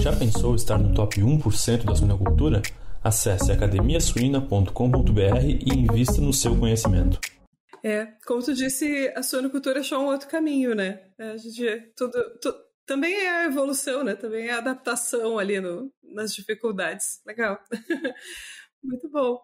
Já 0.00 0.16
pensou 0.16 0.54
estar 0.54 0.78
no 0.78 0.94
top 0.94 1.20
1% 1.20 1.84
da 1.84 1.94
suinocultura? 1.94 2.62
Acesse 3.04 3.50
academiasuina.com.br 3.50 4.70
e 5.44 5.74
invista 5.74 6.20
no 6.20 6.32
seu 6.32 6.56
conhecimento. 6.56 7.20
É, 7.84 8.06
como 8.24 8.40
tu 8.42 8.54
disse, 8.54 9.12
a 9.16 9.22
suinocultura 9.24 9.80
achou 9.80 10.00
um 10.00 10.06
outro 10.06 10.28
caminho, 10.28 10.72
né? 10.72 11.00
A 11.18 11.36
gente, 11.36 11.92
tudo, 11.96 12.12
tu, 12.40 12.54
também 12.86 13.12
é 13.12 13.28
a 13.28 13.44
evolução, 13.46 14.04
né? 14.04 14.14
Também 14.14 14.46
é 14.46 14.52
a 14.52 14.58
adaptação 14.58 15.36
ali 15.36 15.60
no, 15.60 15.92
nas 16.14 16.32
dificuldades. 16.32 17.20
Legal. 17.26 17.58
Muito 18.82 19.08
bom. 19.10 19.40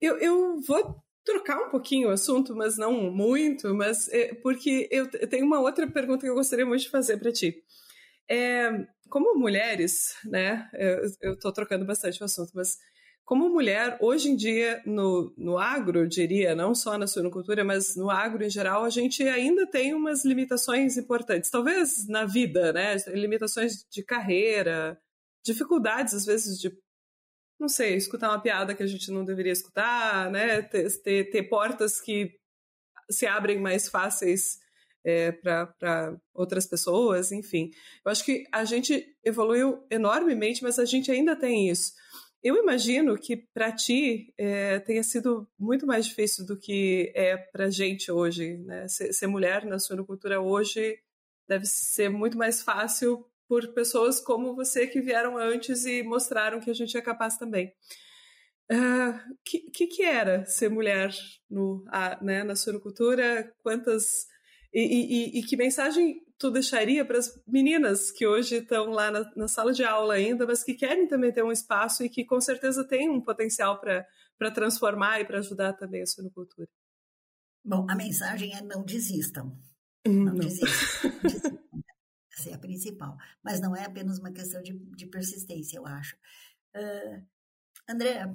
Eu, 0.00 0.18
eu 0.18 0.60
vou 0.62 1.02
trocar 1.24 1.58
um 1.66 1.70
pouquinho 1.70 2.08
o 2.08 2.12
assunto, 2.12 2.54
mas 2.56 2.76
não 2.78 2.92
muito, 3.12 3.74
mas 3.74 4.08
é, 4.10 4.34
porque 4.36 4.88
eu, 4.90 5.08
eu 5.20 5.28
tenho 5.28 5.46
uma 5.46 5.60
outra 5.60 5.90
pergunta 5.90 6.22
que 6.22 6.30
eu 6.30 6.34
gostaria 6.34 6.66
muito 6.66 6.82
de 6.82 6.90
fazer 6.90 7.18
para 7.18 7.32
ti. 7.32 7.62
É, 8.30 8.86
como 9.10 9.38
mulheres, 9.38 10.14
né? 10.26 10.68
Eu 11.22 11.34
estou 11.34 11.52
trocando 11.52 11.86
bastante 11.86 12.20
o 12.22 12.26
assunto, 12.26 12.52
mas 12.54 12.76
como 13.24 13.48
mulher, 13.50 13.98
hoje 14.00 14.30
em 14.30 14.36
dia, 14.36 14.82
no, 14.86 15.34
no 15.36 15.58
agro, 15.58 16.00
eu 16.00 16.06
diria, 16.08 16.54
não 16.54 16.74
só 16.74 16.98
na 16.98 17.06
suinocultura, 17.08 17.64
mas 17.64 17.96
no 17.96 18.10
agro 18.10 18.44
em 18.44 18.50
geral, 18.50 18.84
a 18.84 18.90
gente 18.90 19.22
ainda 19.24 19.66
tem 19.68 19.94
umas 19.94 20.24
limitações 20.24 20.96
importantes. 20.96 21.50
Talvez 21.50 22.06
na 22.08 22.24
vida, 22.26 22.72
né? 22.72 22.96
Limitações 23.08 23.84
de 23.90 24.04
carreira, 24.04 24.98
dificuldades, 25.44 26.14
às 26.14 26.24
vezes, 26.26 26.58
de, 26.60 26.70
não 27.58 27.68
sei, 27.68 27.94
escutar 27.94 28.28
uma 28.28 28.40
piada 28.40 28.74
que 28.74 28.82
a 28.82 28.86
gente 28.86 29.10
não 29.10 29.24
deveria 29.24 29.52
escutar, 29.52 30.30
né? 30.30 30.62
Ter, 30.62 30.90
ter, 31.02 31.30
ter 31.30 31.42
portas 31.44 32.00
que 32.00 32.38
se 33.10 33.26
abrem 33.26 33.58
mais 33.58 33.88
fáceis 33.88 34.58
é, 35.04 35.32
para 35.32 36.16
outras 36.34 36.66
pessoas, 36.66 37.30
enfim. 37.30 37.70
Eu 38.04 38.10
acho 38.10 38.24
que 38.24 38.44
a 38.52 38.64
gente 38.64 39.06
evoluiu 39.24 39.86
enormemente, 39.90 40.62
mas 40.62 40.78
a 40.78 40.84
gente 40.84 41.10
ainda 41.10 41.36
tem 41.36 41.70
isso. 41.70 41.92
Eu 42.42 42.56
imagino 42.56 43.16
que 43.16 43.36
para 43.36 43.72
ti 43.72 44.32
é, 44.36 44.78
tenha 44.80 45.02
sido 45.02 45.48
muito 45.58 45.86
mais 45.86 46.06
difícil 46.06 46.44
do 46.44 46.58
que 46.58 47.12
é 47.14 47.36
para 47.36 47.70
gente 47.70 48.10
hoje. 48.10 48.58
Né? 48.58 48.86
Ser, 48.88 49.12
ser 49.12 49.26
mulher 49.26 49.64
na 49.64 49.78
suinocultura 49.78 50.40
hoje 50.40 50.98
deve 51.48 51.66
ser 51.66 52.08
muito 52.08 52.36
mais 52.36 52.62
fácil 52.62 53.24
por 53.48 53.72
pessoas 53.72 54.20
como 54.20 54.54
você 54.54 54.86
que 54.86 55.00
vieram 55.00 55.36
antes 55.36 55.84
e 55.84 56.02
mostraram 56.02 56.60
que 56.60 56.70
a 56.70 56.74
gente 56.74 56.96
é 56.96 57.00
capaz 57.00 57.36
também. 57.36 57.72
O 58.70 58.74
uh, 58.74 59.36
que, 59.44 59.70
que, 59.70 59.86
que, 59.86 60.02
era 60.02 60.44
ser 60.44 60.68
mulher 60.68 61.14
no, 61.48 61.84
a, 61.88 62.22
né, 62.22 62.42
na 62.42 62.56
suinocultura? 62.56 63.52
Quantas 63.62 64.26
e, 64.74 64.80
e, 64.80 65.38
e, 65.38 65.42
que 65.42 65.56
mensagem 65.56 66.20
tu 66.38 66.50
deixaria 66.50 67.04
para 67.04 67.18
as 67.18 67.32
meninas 67.46 68.10
que 68.10 68.26
hoje 68.26 68.56
estão 68.56 68.90
lá 68.90 69.10
na, 69.10 69.32
na, 69.34 69.48
sala 69.48 69.72
de 69.72 69.84
aula 69.84 70.14
ainda, 70.14 70.46
mas 70.46 70.62
que 70.62 70.74
querem 70.74 71.06
também 71.06 71.32
ter 71.32 71.42
um 71.42 71.52
espaço 71.52 72.04
e 72.04 72.10
que 72.10 72.24
com 72.24 72.40
certeza 72.40 72.84
têm 72.84 73.08
um 73.08 73.20
potencial 73.20 73.80
para 73.80 74.50
transformar 74.52 75.20
e 75.20 75.24
para 75.24 75.38
ajudar 75.38 75.72
também 75.72 76.02
a 76.02 76.06
suinocultura? 76.06 76.68
Bom, 77.64 77.86
a 77.88 77.94
mensagem 77.94 78.54
é 78.54 78.60
não 78.60 78.84
desistam. 78.84 79.46
Uhum, 80.06 80.24
não, 80.24 80.34
não. 80.34 80.40
desistam. 80.40 81.10
desistam. 81.22 81.58
Essa 82.36 82.50
é 82.50 82.54
a 82.54 82.58
principal. 82.58 83.16
Mas 83.42 83.60
não 83.60 83.74
é 83.74 83.84
apenas 83.84 84.18
uma 84.18 84.32
questão 84.32 84.62
de, 84.62 84.72
de 84.94 85.06
persistência, 85.06 85.78
eu 85.78 85.86
acho. 85.86 86.16
Uh, 86.76 87.24
André, 87.88 88.26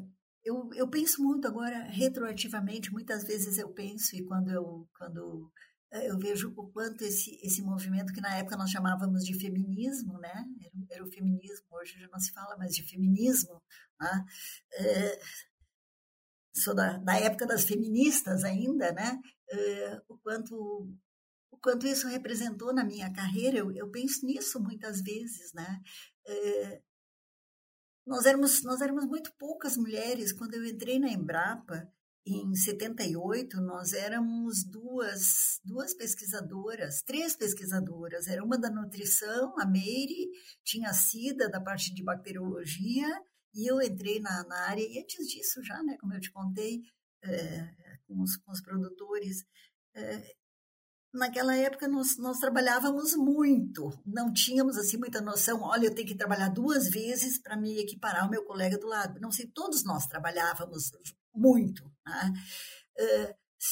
eu, 0.43 0.70
eu 0.74 0.88
penso 0.88 1.22
muito 1.22 1.47
agora 1.47 1.84
retroativamente, 1.84 2.91
muitas 2.91 3.24
vezes 3.24 3.58
eu 3.58 3.70
penso, 3.70 4.16
e 4.16 4.24
quando 4.24 4.49
eu, 4.49 4.89
quando 4.97 5.52
é, 5.91 6.10
eu 6.10 6.18
vejo 6.18 6.54
o 6.56 6.72
quanto 6.72 7.04
esse, 7.04 7.39
esse 7.43 7.62
movimento, 7.62 8.14
que 8.14 8.22
na 8.22 8.36
época 8.38 8.58
nós 8.58 8.72
chamávamos 8.72 9.24
de 9.24 9.38
feminismo, 9.39 10.18
né? 10.20 10.45
Era, 10.62 10.95
era 10.95 11.04
o 11.04 11.12
feminismo, 11.12 11.68
hoje 11.72 11.99
já 11.99 12.08
não 12.08 12.20
se 12.20 12.32
fala 12.32 12.58
mais 12.58 12.74
de 12.74 12.84
feminismo, 12.84 13.62
né? 13.99 14.26
É, 14.74 15.20
sou 16.56 16.74
da, 16.74 16.97
da 16.97 17.20
época 17.20 17.45
das 17.45 17.64
feministas 17.66 18.43
ainda, 18.43 18.91
né? 18.93 19.20
O 20.08 20.18
quanto 20.18 20.89
quanto 21.62 21.88
isso 21.88 22.07
representou 22.07 22.74
na 22.74 22.84
minha 22.84 23.12
carreira, 23.12 23.57
eu, 23.57 23.72
eu 23.72 23.89
penso 23.89 24.26
nisso 24.26 24.59
muitas 24.59 25.01
vezes, 25.01 25.53
né? 25.53 25.82
É, 26.26 26.82
nós 28.05 28.26
éramos, 28.26 28.64
nós 28.64 28.82
éramos 28.82 29.05
muito 29.05 29.32
poucas 29.38 29.78
mulheres. 29.78 30.34
Quando 30.34 30.55
eu 30.55 30.66
entrei 30.66 30.99
na 30.99 31.09
Embrapa, 31.09 31.88
em 32.26 32.53
78, 32.53 33.59
nós 33.62 33.93
éramos 33.93 34.64
duas, 34.64 35.59
duas 35.64 35.93
pesquisadoras, 35.93 37.01
três 37.01 37.36
pesquisadoras. 37.36 38.28
Era 38.28 38.43
uma 38.43 38.57
da 38.57 38.70
nutrição, 38.70 39.57
a 39.59 39.66
Meire, 39.66 40.30
tinha 40.64 40.89
a 40.89 40.93
Cida, 40.93 41.49
da 41.49 41.59
parte 41.59 41.93
de 41.93 42.03
bacteriologia, 42.03 43.07
e 43.53 43.70
eu 43.70 43.82
entrei 43.82 44.20
na, 44.20 44.43
na 44.43 44.70
área, 44.70 44.82
e 44.82 44.99
antes 44.99 45.28
disso 45.28 45.64
já, 45.64 45.82
né, 45.84 45.97
como 45.99 46.14
eu 46.14 46.20
te 46.20 46.32
contei, 46.32 46.82
é, 47.24 47.74
com, 48.07 48.22
os, 48.22 48.38
com 48.38 48.51
os 48.51 48.62
produtores, 48.62 49.43
é, 49.95 50.36
naquela 51.14 51.55
época 51.55 51.88
nós, 51.88 52.18
nós 52.18 52.39
trabalhávamos 52.39 53.16
muito, 53.16 53.91
não 54.05 54.32
tínhamos 54.32 54.78
assim 54.78 54.97
muita 54.97 55.22
noção, 55.22 55.62
olha, 55.62 55.86
eu 55.86 55.95
tenho 55.95 56.07
que 56.07 56.16
trabalhar 56.16 56.49
duas 56.49 56.89
vezes 56.89 57.38
para 57.38 57.57
me 57.57 57.80
equiparar 57.80 58.24
ao 58.24 58.30
meu 58.30 58.43
colega 58.45 58.78
do 58.78 58.88
lado. 58.88 59.20
Não 59.20 59.32
sei, 59.32 59.47
todos 59.47 59.84
nós 59.84 60.07
trabalhávamos 60.07 60.91
muito. 61.34 61.84
Né? 62.05 62.34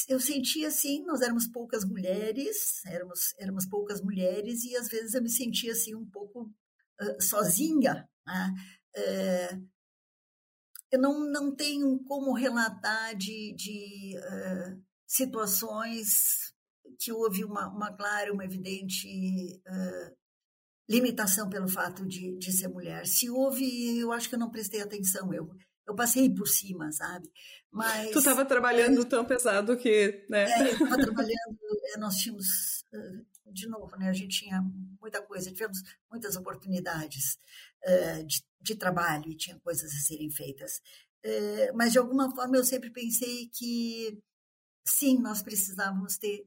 eu 0.08 0.20
sentia 0.20 0.68
assim, 0.68 1.04
nós 1.06 1.22
éramos 1.22 1.48
poucas 1.48 1.84
mulheres, 1.84 2.84
éramos, 2.86 3.34
éramos 3.40 3.66
poucas 3.66 4.02
mulheres, 4.02 4.64
e 4.64 4.76
às 4.76 4.88
vezes 4.88 5.14
eu 5.14 5.22
me 5.22 5.30
sentia 5.30 5.72
assim 5.72 5.96
um 5.96 6.06
pouco 6.06 6.44
uh, 7.02 7.22
sozinha. 7.22 8.08
Né? 8.26 8.54
Uh, 8.98 9.68
eu 10.92 11.00
não, 11.00 11.20
não 11.32 11.56
tenho 11.56 12.00
como 12.04 12.34
relatar 12.34 13.16
de, 13.16 13.54
de 13.56 14.16
uh, 14.18 14.84
situações 15.08 16.49
que 17.00 17.14
houve 17.14 17.46
uma, 17.46 17.68
uma 17.70 17.94
clara, 17.94 18.34
uma 18.34 18.44
evidente 18.44 19.08
uh, 19.66 20.16
limitação 20.90 21.50
pelo 21.50 21.68
fato 21.68 22.06
de, 22.06 22.38
de 22.38 22.52
ser 22.52 22.68
mulher. 22.68 23.08
Se 23.08 23.30
houve, 23.30 23.98
eu 23.98 24.12
acho 24.12 24.28
que 24.28 24.36
eu 24.36 24.40
não 24.40 24.52
prestei 24.52 24.82
atenção. 24.82 25.34
Eu, 25.34 25.50
eu 25.88 25.96
passei 25.96 26.30
por 26.30 26.48
cima, 26.48 26.92
sabe? 26.92 27.32
Mas 27.72 28.12
tu 28.12 28.20
estava 28.20 28.44
trabalhando 28.44 29.06
tão 29.06 29.24
pesado 29.24 29.78
que, 29.78 30.26
né? 30.30 30.44
É, 30.52 30.62
eu 30.70 30.74
estava 30.74 30.98
trabalhando. 31.00 31.58
É, 31.94 31.98
nós 31.98 32.16
tínhamos, 32.16 32.84
de 33.46 33.68
novo, 33.68 33.96
né? 33.96 34.10
A 34.10 34.14
gente 34.14 34.40
tinha 34.40 34.62
muita 35.00 35.22
coisa, 35.22 35.52
tivemos 35.52 35.82
muitas 36.12 36.36
oportunidades 36.36 37.38
uh, 37.86 38.26
de, 38.26 38.44
de, 38.60 38.76
trabalho 38.76 39.30
e 39.30 39.38
tinha 39.38 39.58
coisas 39.60 39.90
a 39.90 40.00
serem 40.02 40.30
feitas. 40.30 40.82
Uh, 41.24 41.76
mas 41.76 41.94
de 41.94 42.00
alguma 42.00 42.34
forma 42.36 42.58
eu 42.58 42.64
sempre 42.64 42.90
pensei 42.90 43.48
que 43.54 44.22
sim, 44.84 45.18
nós 45.20 45.42
precisávamos 45.42 46.18
ter 46.18 46.46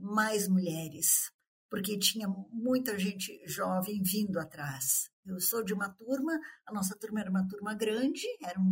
mais 0.00 0.48
mulheres, 0.48 1.30
porque 1.70 1.98
tinha 1.98 2.28
muita 2.50 2.98
gente 2.98 3.40
jovem 3.46 4.02
vindo 4.02 4.38
atrás. 4.38 5.10
Eu 5.26 5.40
sou 5.40 5.62
de 5.62 5.74
uma 5.74 5.90
turma, 5.90 6.32
a 6.66 6.72
nossa 6.72 6.96
turma 6.98 7.20
era 7.20 7.30
uma 7.30 7.46
turma 7.46 7.74
grande, 7.74 8.26
eram, 8.42 8.64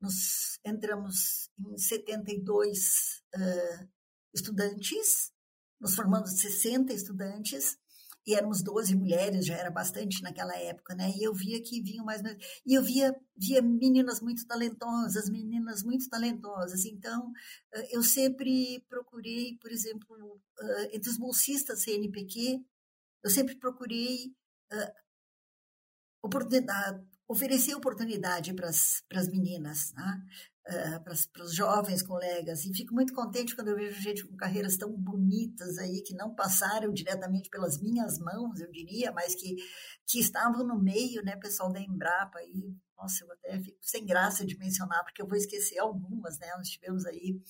nós 0.00 0.58
entramos 0.64 1.48
em 1.58 1.78
72 1.78 3.22
uh, 3.34 3.88
estudantes, 4.34 5.32
nos 5.80 5.94
formamos 5.94 6.38
60 6.38 6.92
estudantes, 6.92 7.78
e 8.26 8.34
éramos 8.34 8.62
12 8.62 8.96
mulheres, 8.96 9.46
já 9.46 9.54
era 9.54 9.70
bastante 9.70 10.20
naquela 10.22 10.56
época, 10.56 10.94
né? 10.94 11.12
E 11.16 11.22
eu 11.22 11.32
via 11.32 11.62
que 11.62 11.80
vinham 11.80 12.04
mais. 12.04 12.20
E 12.66 12.74
eu 12.74 12.82
via, 12.82 13.14
via 13.36 13.62
meninas 13.62 14.20
muito 14.20 14.46
talentosas, 14.46 15.30
meninas 15.30 15.82
muito 15.84 16.08
talentosas. 16.08 16.84
Então, 16.84 17.30
eu 17.90 18.02
sempre 18.02 18.84
procurei, 18.88 19.56
por 19.60 19.70
exemplo, 19.70 20.40
entre 20.92 21.08
os 21.08 21.18
bolsistas 21.18 21.82
CNPq, 21.82 22.64
eu 23.22 23.30
sempre 23.30 23.54
procurei 23.56 24.34
oportunidade, 26.22 27.06
oferecer 27.28 27.74
oportunidade 27.74 28.52
para 28.54 28.68
as 28.68 29.28
meninas. 29.28 29.92
Né? 29.92 30.22
Uh, 30.68 31.02
para 31.02 31.44
os 31.44 31.54
jovens 31.54 32.02
colegas. 32.02 32.64
E 32.64 32.74
fico 32.74 32.94
muito 32.94 33.14
contente 33.14 33.54
quando 33.54 33.68
eu 33.68 33.76
vejo 33.76 34.00
gente 34.00 34.26
com 34.26 34.36
carreiras 34.36 34.76
tão 34.76 34.92
bonitas 34.92 35.78
aí, 35.78 36.02
que 36.02 36.14
não 36.14 36.34
passaram 36.34 36.92
diretamente 36.92 37.48
pelas 37.48 37.80
minhas 37.80 38.18
mãos, 38.18 38.60
eu 38.60 38.70
diria, 38.70 39.12
mas 39.12 39.34
que, 39.34 39.56
que 40.06 40.18
estavam 40.18 40.66
no 40.66 40.78
meio, 40.78 41.22
né, 41.22 41.36
pessoal 41.36 41.72
da 41.72 41.80
Embrapa. 41.80 42.42
E, 42.42 42.74
nossa, 42.96 43.24
eu 43.24 43.32
até 43.32 43.60
fico 43.60 43.78
sem 43.80 44.04
graça 44.04 44.44
de 44.44 44.58
mencionar, 44.58 45.04
porque 45.04 45.22
eu 45.22 45.28
vou 45.28 45.36
esquecer 45.36 45.78
algumas, 45.78 46.38
né? 46.38 46.48
Nós 46.56 46.68
tivemos 46.68 47.04
aí 47.06 47.40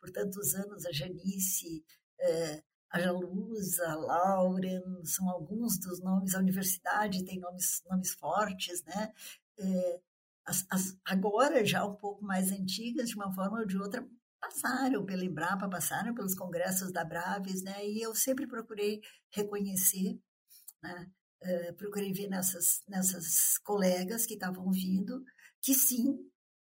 por 0.00 0.10
tantos 0.10 0.54
anos 0.54 0.84
a 0.86 0.92
Janice. 0.92 1.84
Uh, 2.20 2.74
a 2.90 3.00
Jalusa, 3.00 3.88
a 3.88 3.96
Lauren, 3.96 5.04
são 5.04 5.28
alguns 5.28 5.78
dos 5.80 6.00
nomes, 6.00 6.32
a 6.32 6.38
universidade 6.38 7.24
tem 7.24 7.40
nomes, 7.40 7.82
nomes 7.90 8.12
fortes, 8.12 8.84
né? 8.84 9.12
É, 9.58 10.00
as, 10.46 10.66
as, 10.70 10.96
agora 11.04 11.64
já 11.64 11.84
um 11.84 11.94
pouco 11.94 12.24
mais 12.24 12.50
antigas, 12.52 13.08
de 13.08 13.16
uma 13.16 13.32
forma 13.34 13.60
ou 13.60 13.66
de 13.66 13.78
outra, 13.78 14.06
passaram 14.40 15.04
pela 15.04 15.24
Embrapa, 15.24 15.68
passaram 15.68 16.14
pelos 16.14 16.34
congressos 16.34 16.92
da 16.92 17.04
Braves, 17.04 17.62
né? 17.62 17.86
E 17.86 18.02
eu 18.02 18.14
sempre 18.14 18.46
procurei 18.46 19.00
reconhecer, 19.32 20.18
né? 20.82 21.10
Uh, 21.42 21.74
procurei 21.74 22.12
ver 22.12 22.28
nessas, 22.28 22.82
nessas 22.88 23.58
colegas 23.58 24.24
que 24.24 24.34
estavam 24.34 24.70
vindo 24.70 25.22
que 25.60 25.74
sim, 25.74 26.10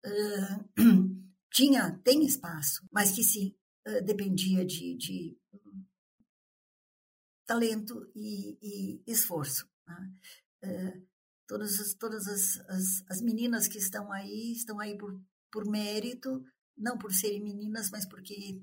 uh, 0.05 0.69
tinha, 1.51 1.97
tem 2.03 2.25
espaço, 2.25 2.85
mas 2.91 3.11
que 3.11 3.23
sim, 3.23 3.55
uh, 3.87 4.03
dependia 4.03 4.65
de, 4.65 4.95
de 4.95 5.37
talento 7.45 8.09
e, 8.15 8.57
e 8.61 9.03
esforço. 9.07 9.69
Né? 9.87 11.01
Todas 11.49 11.79
as, 11.79 11.93
todas 11.95 12.27
as, 12.27 12.59
as, 12.69 13.03
as, 13.09 13.21
meninas 13.21 13.67
que 13.67 13.79
estão 13.79 14.11
aí, 14.11 14.53
estão 14.53 14.79
aí 14.79 14.95
por, 14.95 15.19
por 15.51 15.65
mérito, 15.65 16.45
não 16.77 16.95
por 16.95 17.11
serem 17.11 17.43
meninas, 17.43 17.89
mas 17.89 18.05
porque 18.07 18.61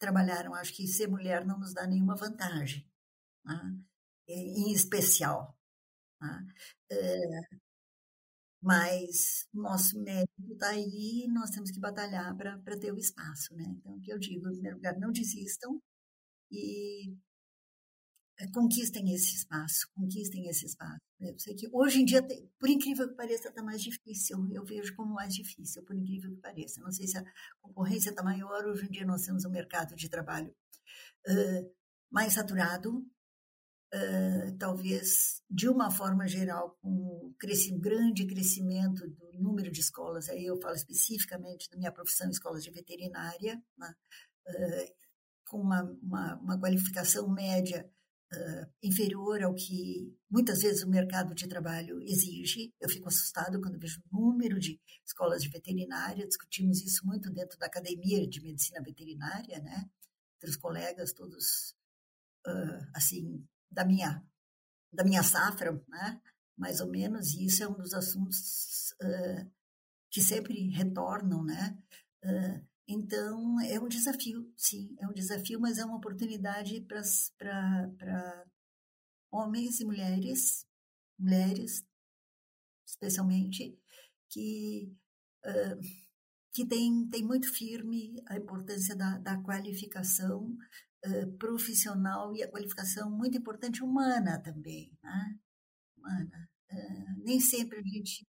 trabalharam. 0.00 0.52
Acho 0.52 0.74
que 0.74 0.86
ser 0.88 1.06
mulher 1.06 1.46
não 1.46 1.58
nos 1.58 1.72
dá 1.72 1.86
nenhuma 1.86 2.16
vantagem, 2.16 2.84
né? 3.44 3.78
em 4.26 4.72
especial. 4.72 5.56
Né? 6.20 6.46
É, 6.90 7.40
mas 8.60 9.46
nosso 9.52 9.96
mérito 10.02 10.52
está 10.52 10.70
aí 10.70 11.28
nós 11.28 11.50
temos 11.50 11.70
que 11.70 11.78
batalhar 11.78 12.36
para 12.36 12.80
ter 12.80 12.92
o 12.92 12.98
espaço. 12.98 13.54
Né? 13.54 13.64
Então, 13.76 13.94
o 13.94 14.00
que 14.00 14.12
eu 14.12 14.18
digo, 14.18 14.48
em 14.48 14.54
primeiro 14.54 14.78
lugar, 14.78 14.98
não 14.98 15.12
desistam 15.12 15.80
e 16.50 17.14
é, 18.38 18.48
conquistem 18.52 19.14
esse 19.14 19.36
espaço, 19.36 19.88
conquistem 19.94 20.48
esse 20.48 20.66
espaço. 20.66 21.00
Eu 21.28 21.38
sei 21.38 21.54
que 21.54 21.68
hoje 21.72 22.00
em 22.00 22.04
dia, 22.04 22.22
por 22.58 22.68
incrível 22.68 23.08
que 23.08 23.14
pareça, 23.14 23.48
está 23.48 23.62
mais 23.62 23.82
difícil. 23.82 24.46
Eu 24.52 24.64
vejo 24.64 24.94
como 24.94 25.14
mais 25.14 25.34
difícil, 25.34 25.82
por 25.82 25.96
incrível 25.96 26.30
que 26.30 26.40
pareça. 26.40 26.80
Não 26.80 26.92
sei 26.92 27.06
se 27.06 27.16
a 27.18 27.24
concorrência 27.60 28.10
está 28.10 28.22
maior. 28.22 28.66
Hoje 28.66 28.86
em 28.86 28.90
dia 28.90 29.06
nós 29.06 29.22
temos 29.22 29.44
um 29.44 29.50
mercado 29.50 29.96
de 29.96 30.08
trabalho 30.08 30.54
uh, 31.28 31.74
mais 32.10 32.34
saturado, 32.34 32.98
uh, 32.98 34.58
talvez 34.58 35.42
de 35.50 35.68
uma 35.68 35.90
forma 35.90 36.28
geral, 36.28 36.78
com 36.82 36.90
um 36.90 37.80
grande 37.80 38.26
crescimento 38.26 39.08
do 39.08 39.32
número 39.40 39.70
de 39.70 39.80
escolas. 39.80 40.28
Aí 40.28 40.44
eu 40.44 40.60
falo 40.60 40.74
especificamente 40.74 41.70
da 41.70 41.76
minha 41.76 41.92
profissão, 41.92 42.28
escolas 42.30 42.62
de 42.62 42.70
veterinária, 42.70 43.62
né? 43.78 43.94
uh, 44.48 44.94
com 45.46 45.60
uma, 45.60 45.82
uma, 46.02 46.36
uma 46.36 46.60
qualificação 46.60 47.28
média 47.28 47.88
uh, 48.36 48.66
inferior 48.82 49.42
ao 49.42 49.54
que 49.54 50.14
muitas 50.30 50.60
vezes 50.60 50.82
o 50.82 50.88
mercado 50.88 51.34
de 51.34 51.48
trabalho 51.48 52.00
exige. 52.02 52.72
Eu 52.80 52.88
fico 52.88 53.08
assustado 53.08 53.60
quando 53.60 53.78
vejo 53.78 54.00
o 54.10 54.20
número 54.20 54.58
de 54.58 54.80
escolas 55.04 55.42
de 55.42 55.48
veterinária. 55.48 56.26
Discutimos 56.26 56.82
isso 56.82 57.06
muito 57.06 57.30
dentro 57.30 57.58
da 57.58 57.66
academia 57.66 58.26
de 58.26 58.42
medicina 58.42 58.82
veterinária, 58.82 59.60
né? 59.60 59.88
Entre 60.36 60.50
os 60.50 60.56
colegas 60.56 61.12
todos, 61.12 61.74
uh, 62.46 62.90
assim, 62.94 63.46
da 63.70 63.84
minha 63.84 64.22
da 64.92 65.04
minha 65.04 65.22
safra, 65.22 65.72
né? 65.88 66.20
Mais 66.56 66.80
ou 66.80 66.88
menos. 66.88 67.34
E 67.34 67.46
isso 67.46 67.62
é 67.62 67.68
um 67.68 67.74
dos 67.74 67.92
assuntos 67.94 68.94
uh, 69.02 69.50
que 70.10 70.22
sempre 70.22 70.70
retornam, 70.70 71.44
né? 71.44 71.76
Uh, 72.24 72.73
então, 72.86 73.60
é 73.62 73.80
um 73.80 73.88
desafio, 73.88 74.52
sim, 74.56 74.94
é 75.00 75.06
um 75.06 75.12
desafio, 75.12 75.58
mas 75.58 75.78
é 75.78 75.84
uma 75.84 75.96
oportunidade 75.96 76.82
para 76.82 78.44
homens 79.32 79.80
e 79.80 79.84
mulheres, 79.84 80.66
mulheres 81.18 81.84
especialmente, 82.86 83.78
que, 84.30 84.92
uh, 85.46 85.80
que 86.52 86.66
tem, 86.66 87.08
tem 87.08 87.24
muito 87.24 87.52
firme 87.52 88.22
a 88.26 88.36
importância 88.36 88.94
da, 88.94 89.18
da 89.18 89.42
qualificação 89.42 90.56
uh, 91.06 91.32
profissional 91.38 92.36
e 92.36 92.42
a 92.42 92.50
qualificação 92.50 93.10
muito 93.10 93.38
importante 93.38 93.82
humana 93.82 94.38
também, 94.40 94.96
né? 95.02 95.38
humana. 95.96 96.50
Uh, 96.70 97.24
nem 97.24 97.40
sempre 97.40 97.78
a 97.78 97.82
gente 97.82 98.26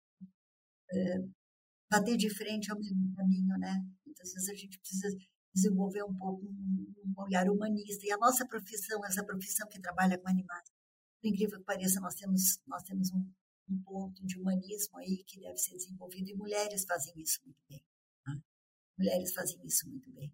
bater 1.89 2.15
de 2.15 2.29
frente 2.29 2.71
ao 2.71 2.79
mesmo 2.79 3.13
caminho, 3.15 3.57
né? 3.57 3.83
Muitas 4.15 4.33
vezes 4.33 4.49
a 4.49 4.53
gente 4.53 4.79
precisa 4.79 5.07
desenvolver 5.53 6.03
um 6.03 6.15
pouco 6.15 6.45
um, 6.45 6.93
um, 7.05 7.13
olhar 7.17 7.49
humanista. 7.49 8.05
E 8.05 8.11
a 8.11 8.17
nossa 8.17 8.45
profissão, 8.47 9.03
essa 9.05 9.23
profissão 9.23 9.67
que 9.67 9.79
trabalha 9.81 10.17
com 10.17 10.29
animais, 10.29 10.69
por 11.21 11.27
incrível 11.27 11.59
que 11.59 11.65
pareça, 11.65 11.99
nós 11.99 12.15
temos, 12.15 12.59
nós 12.65 12.83
temos 12.83 13.11
um, 13.11 13.29
um 13.69 13.81
ponto 13.83 14.25
de 14.25 14.39
humanismo 14.39 14.97
aí 14.99 15.23
que 15.27 15.39
deve 15.39 15.57
ser 15.57 15.75
desenvolvido 15.75 16.29
e 16.29 16.35
mulheres 16.35 16.85
fazem 16.85 17.13
isso 17.17 17.41
muito 17.43 17.59
bem. 17.69 17.83
Né? 18.27 18.41
Mulheres 18.97 19.33
fazem 19.33 19.65
isso 19.65 19.89
muito 19.89 20.11
bem. 20.11 20.33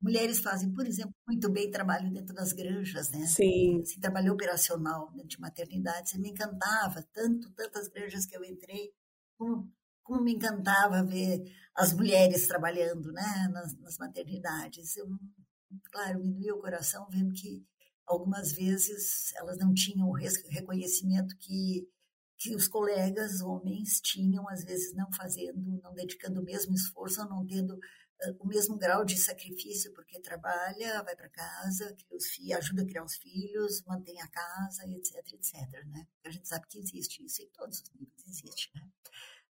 Mulheres 0.00 0.38
fazem, 0.38 0.72
por 0.72 0.86
exemplo, 0.86 1.14
muito 1.26 1.50
bem 1.50 1.70
trabalho 1.70 2.12
dentro 2.12 2.32
das 2.32 2.52
granjas, 2.52 3.10
né? 3.10 3.26
Sim. 3.26 3.80
Esse 3.80 3.98
trabalho 3.98 4.32
operacional 4.32 5.12
de 5.26 5.40
maternidade, 5.40 6.10
você 6.10 6.18
me 6.18 6.30
encantava, 6.30 7.02
tanto, 7.12 7.50
tantas 7.50 7.88
granjas 7.88 8.24
que 8.24 8.36
eu 8.36 8.44
entrei, 8.44 8.92
como, 9.36 9.68
como 10.08 10.22
me 10.22 10.32
encantava 10.32 11.04
ver 11.04 11.44
as 11.76 11.92
mulheres 11.92 12.48
trabalhando, 12.48 13.12
né, 13.12 13.48
nas, 13.52 13.78
nas 13.78 13.98
maternidades. 13.98 14.96
Eu, 14.96 15.06
claro, 15.92 16.18
me 16.18 16.32
doía 16.32 16.54
o 16.54 16.60
coração 16.60 17.06
vendo 17.10 17.34
que 17.34 17.62
algumas 18.06 18.52
vezes 18.52 19.34
elas 19.34 19.58
não 19.58 19.74
tinham 19.74 20.08
o 20.08 20.14
reconhecimento 20.14 21.36
que 21.36 21.86
que 22.40 22.54
os 22.54 22.68
colegas 22.68 23.40
homens 23.40 24.00
tinham, 24.00 24.48
às 24.48 24.62
vezes 24.62 24.94
não 24.94 25.12
fazendo, 25.12 25.80
não 25.82 25.92
dedicando 25.92 26.40
o 26.40 26.44
mesmo 26.44 26.72
esforço, 26.72 27.28
não 27.28 27.44
tendo 27.44 27.74
uh, 27.74 28.36
o 28.38 28.46
mesmo 28.46 28.78
grau 28.78 29.04
de 29.04 29.18
sacrifício, 29.18 29.92
porque 29.92 30.20
trabalha, 30.20 31.02
vai 31.02 31.16
para 31.16 31.28
casa, 31.30 31.96
filhos, 32.30 32.58
ajuda 32.58 32.82
a 32.82 32.86
criar 32.86 33.02
os 33.02 33.16
filhos, 33.16 33.82
mantém 33.84 34.20
a 34.22 34.28
casa, 34.28 34.84
etc, 34.86 35.16
etc, 35.32 35.84
né? 35.86 36.06
A 36.24 36.30
gente 36.30 36.46
sabe 36.46 36.64
que 36.68 36.78
existe 36.78 37.24
isso, 37.24 37.42
em 37.42 37.48
todos 37.48 37.80
os 37.80 37.90
níveis 37.90 38.24
existe, 38.28 38.70
né? 38.72 38.88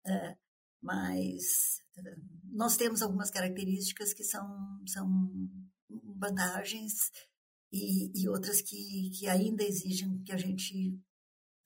Uh, 0.06 0.38
mas 0.82 1.80
uh, 1.98 2.44
nós 2.52 2.76
temos 2.76 3.02
algumas 3.02 3.32
características 3.32 4.14
que 4.14 4.24
são, 4.24 4.82
são 4.86 5.08
vantagens 6.18 7.12
e, 7.72 8.12
e 8.22 8.30
outras 8.30 8.62
que, 8.62 9.10
que 9.18 9.28
ainda 9.28 9.64
exigem 9.64 10.22
que 10.24 10.32
a 10.32 10.38
gente 10.38 10.90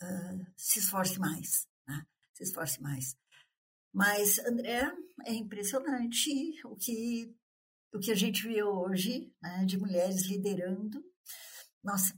uh, 0.02 0.46
se 0.56 0.80
esforce 0.80 1.20
mais, 1.20 1.68
né? 1.88 2.06
se 2.34 2.44
esforce 2.44 2.82
mais. 2.82 3.16
Mas, 3.94 4.38
André, 4.40 4.92
é 5.26 5.34
impressionante 5.34 6.30
o 6.66 6.76
que, 6.76 7.36
o 7.94 8.00
que 8.00 8.12
a 8.12 8.16
gente 8.16 8.44
vê 8.44 8.62
hoje, 8.64 9.34
né, 9.42 9.66
de 9.66 9.78
mulheres 9.78 10.28
liderando. 10.28 11.04
Nossa, 11.84 12.14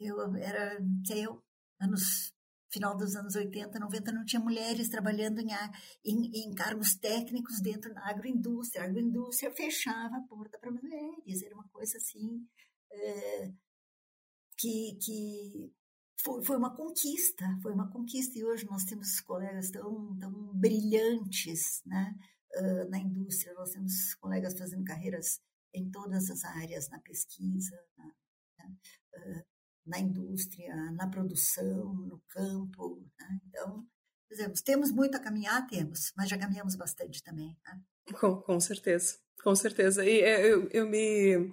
eu 0.00 0.34
era, 0.36 0.78
sei 1.06 1.26
eu, 1.26 1.44
anos 1.80 2.32
final 2.70 2.96
dos 2.96 3.16
anos 3.16 3.34
80, 3.34 3.78
90, 3.78 4.12
não 4.12 4.24
tinha 4.24 4.40
mulheres 4.40 4.88
trabalhando 4.88 5.40
em, 5.40 5.48
em, 6.04 6.30
em 6.44 6.54
cargos 6.54 6.94
técnicos 6.96 7.60
dentro 7.60 7.94
da 7.94 8.06
agroindústria. 8.06 8.82
A 8.82 8.86
agroindústria 8.86 9.54
fechava 9.54 10.16
a 10.16 10.22
porta 10.22 10.58
para 10.58 10.70
mulheres, 10.70 11.42
era 11.42 11.54
uma 11.54 11.68
coisa 11.68 11.96
assim 11.96 12.46
é, 12.90 13.52
que, 14.56 14.98
que 15.00 15.72
foi, 16.20 16.44
foi 16.44 16.56
uma 16.56 16.74
conquista, 16.74 17.46
foi 17.62 17.72
uma 17.72 17.90
conquista. 17.90 18.38
E 18.38 18.44
hoje 18.44 18.66
nós 18.66 18.84
temos 18.84 19.20
colegas 19.20 19.70
tão, 19.70 20.16
tão 20.18 20.32
brilhantes 20.54 21.82
né, 21.86 22.14
uh, 22.56 22.90
na 22.90 22.98
indústria, 22.98 23.54
nós 23.54 23.70
temos 23.70 24.14
colegas 24.16 24.58
fazendo 24.58 24.84
carreiras 24.84 25.40
em 25.72 25.90
todas 25.90 26.30
as 26.30 26.44
áreas, 26.44 26.88
na 26.88 26.98
pesquisa, 27.00 27.78
na, 27.96 28.04
na, 28.58 28.66
uh, 28.68 29.57
na 29.88 29.98
indústria, 29.98 30.74
na 30.92 31.08
produção, 31.08 31.94
no 31.94 32.22
campo. 32.28 33.02
Né? 33.18 33.40
Então, 33.48 33.84
dizemos, 34.30 34.60
temos 34.60 34.92
muito 34.92 35.16
a 35.16 35.20
caminhar, 35.20 35.66
temos, 35.66 36.12
mas 36.16 36.28
já 36.28 36.38
caminhamos 36.38 36.76
bastante 36.76 37.22
também. 37.22 37.56
Né? 37.64 37.80
Com, 38.20 38.36
com 38.36 38.60
certeza, 38.60 39.16
com 39.42 39.54
certeza. 39.54 40.04
E 40.04 40.20
é, 40.20 40.46
eu, 40.46 40.68
eu 40.70 40.88
me 40.88 41.52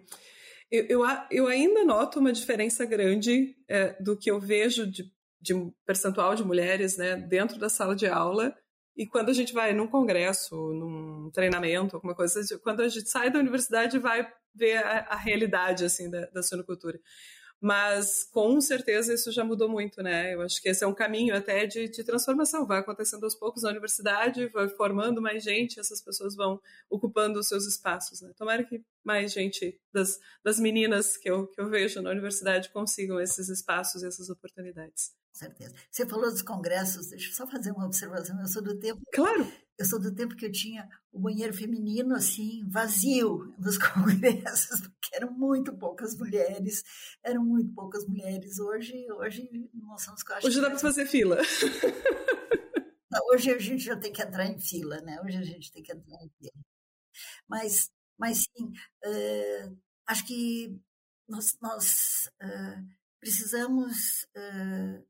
eu, 0.71 0.85
eu, 0.87 1.01
eu 1.31 1.47
ainda 1.47 1.83
noto 1.83 2.19
uma 2.19 2.33
diferença 2.33 2.85
grande 2.85 3.55
é, 3.67 4.01
do 4.01 4.17
que 4.17 4.29
eu 4.29 4.39
vejo 4.39 4.85
de, 4.85 5.03
de 5.39 5.53
percentual 5.85 6.35
de 6.35 6.43
mulheres 6.43 6.97
né, 6.97 7.15
dentro 7.15 7.59
da 7.59 7.69
sala 7.69 7.95
de 7.95 8.07
aula 8.07 8.55
e 8.97 9.05
quando 9.05 9.29
a 9.29 9.33
gente 9.33 9.53
vai 9.53 9.73
num 9.73 9.87
congresso, 9.87 10.55
num 10.55 11.29
treinamento, 11.31 11.95
alguma 11.95 12.15
coisa, 12.15 12.41
quando 12.59 12.81
a 12.81 12.87
gente 12.87 13.09
sai 13.09 13.29
da 13.29 13.39
universidade 13.39 13.99
vai 13.99 14.27
ver 14.53 14.77
a, 14.77 14.99
a 15.09 15.15
realidade 15.17 15.83
assim 15.83 16.09
da, 16.09 16.25
da. 16.27 16.41
Mas 17.61 18.23
com 18.23 18.59
certeza 18.61 19.13
isso 19.13 19.31
já 19.31 19.43
mudou 19.43 19.67
muito, 19.67 20.03
né? 20.03 20.33
Eu 20.33 20.41
acho 20.41 20.61
que 20.61 20.69
esse 20.69 20.83
é 20.83 20.87
um 20.87 20.93
caminho 20.93 21.35
até 21.35 21.65
de, 21.65 21.87
de 21.89 22.03
transformação. 22.03 22.65
Vai 22.65 22.79
acontecendo 22.79 23.23
aos 23.23 23.35
poucos 23.35 23.63
na 23.63 23.69
universidade, 23.69 24.47
vai 24.47 24.67
formando 24.69 25.21
mais 25.21 25.43
gente, 25.43 25.79
essas 25.79 26.01
pessoas 26.01 26.35
vão 26.35 26.61
ocupando 26.89 27.39
os 27.39 27.47
seus 27.47 27.65
espaços, 27.65 28.21
né? 28.21 28.31
Tomara 28.35 28.63
que 28.63 28.83
mais 29.03 29.31
gente 29.31 29.79
das, 29.91 30.19
das 30.43 30.59
meninas 30.59 31.17
que 31.17 31.29
eu, 31.29 31.47
que 31.47 31.59
eu 31.59 31.69
vejo 31.69 32.01
na 32.01 32.11
universidade 32.11 32.69
consigam 32.69 33.19
esses 33.19 33.49
espaços 33.49 34.03
e 34.03 34.07
essas 34.07 34.29
oportunidades. 34.29 35.13
Certeza. 35.31 35.73
Você 35.91 36.05
falou 36.05 36.31
dos 36.31 36.41
congressos, 36.41 37.09
deixa 37.09 37.29
eu 37.29 37.33
só 37.33 37.45
fazer 37.45 37.71
uma 37.71 37.85
observação. 37.85 38.39
Eu 38.39 38.47
sou 38.47 38.61
do 38.61 38.79
tempo. 38.79 39.01
Claro! 39.13 39.45
Eu 39.77 39.85
sou 39.85 39.99
do 39.99 40.13
tempo 40.15 40.35
que 40.35 40.45
eu 40.45 40.51
tinha 40.51 40.87
o 41.11 41.19
banheiro 41.19 41.53
feminino 41.53 42.15
assim, 42.15 42.63
vazio 42.69 43.53
nos 43.59 43.77
congressos, 43.77 44.81
porque 44.81 45.15
eram 45.15 45.31
muito 45.31 45.75
poucas 45.77 46.17
mulheres, 46.17 46.83
eram 47.23 47.43
muito 47.43 47.73
poucas 47.73 48.05
mulheres. 48.07 48.57
Hoje, 48.59 49.05
hoje 49.11 49.49
nós 49.73 50.01
somos 50.01 50.23
quase. 50.23 50.47
Hoje 50.47 50.61
dá 50.61 50.69
para 50.69 50.79
fazer 50.79 51.05
fila. 51.05 51.37
Hoje 53.31 53.49
a 53.49 53.59
gente 53.59 53.83
já 53.83 53.95
tem 53.95 54.11
que 54.11 54.21
entrar 54.21 54.45
em 54.45 54.59
fila, 54.59 54.99
né? 55.01 55.21
Hoje 55.23 55.37
a 55.37 55.43
gente 55.43 55.71
tem 55.71 55.81
que 55.81 55.91
entrar 55.91 56.21
em 56.21 56.29
fila. 56.37 56.65
Mas, 57.47 57.89
mas 58.17 58.39
sim, 58.39 58.65
uh, 59.05 59.77
acho 60.05 60.25
que 60.25 60.77
nós, 61.27 61.57
nós 61.61 62.29
uh, 62.43 62.87
precisamos 63.19 64.27
uh, 64.35 65.05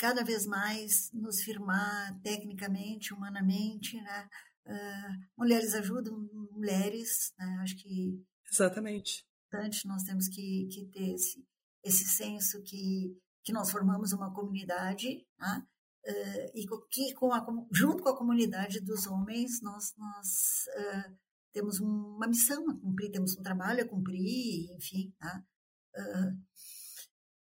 cada 0.00 0.24
vez 0.24 0.46
mais 0.46 1.10
nos 1.12 1.42
firmar 1.42 2.18
tecnicamente, 2.22 3.12
humanamente, 3.12 4.00
né? 4.00 4.28
Uh, 4.66 5.28
mulheres 5.36 5.74
ajudam 5.74 6.16
mulheres, 6.52 7.34
né? 7.38 7.58
acho 7.62 7.76
que 7.76 8.18
exatamente. 8.50 9.26
Antes 9.52 9.84
nós 9.84 10.02
temos 10.04 10.28
que, 10.28 10.68
que 10.72 10.86
ter 10.86 11.14
esse, 11.14 11.44
esse 11.84 12.04
senso 12.04 12.62
que 12.62 13.14
que 13.42 13.52
nós 13.52 13.70
formamos 13.70 14.12
uma 14.12 14.32
comunidade, 14.32 15.26
né? 15.38 15.66
uh, 16.06 16.50
e 16.54 16.66
que 16.90 17.14
com 17.14 17.32
a, 17.32 17.44
junto 17.72 18.02
com 18.02 18.08
a 18.10 18.16
comunidade 18.16 18.80
dos 18.80 19.06
homens 19.06 19.60
nós 19.62 19.94
nós 19.98 20.64
uh, 20.78 21.18
temos 21.52 21.78
uma 21.78 22.26
missão 22.26 22.70
a 22.70 22.74
cumprir, 22.78 23.10
temos 23.10 23.36
um 23.36 23.42
trabalho 23.42 23.82
a 23.82 23.88
cumprir, 23.88 24.70
enfim, 24.76 25.12
tá? 25.18 25.44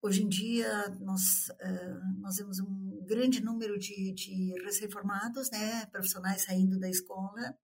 Hoje 0.06 0.22
em 0.22 0.28
dia, 0.28 0.88
nós, 1.00 1.48
uh, 1.48 2.20
nós 2.20 2.36
vemos 2.36 2.60
um 2.60 3.04
grande 3.04 3.42
número 3.42 3.76
de, 3.76 4.12
de 4.12 4.54
recém-formados, 4.62 5.50
né, 5.50 5.84
profissionais 5.86 6.44
saindo 6.44 6.78
da 6.78 6.88
escola. 6.88 7.58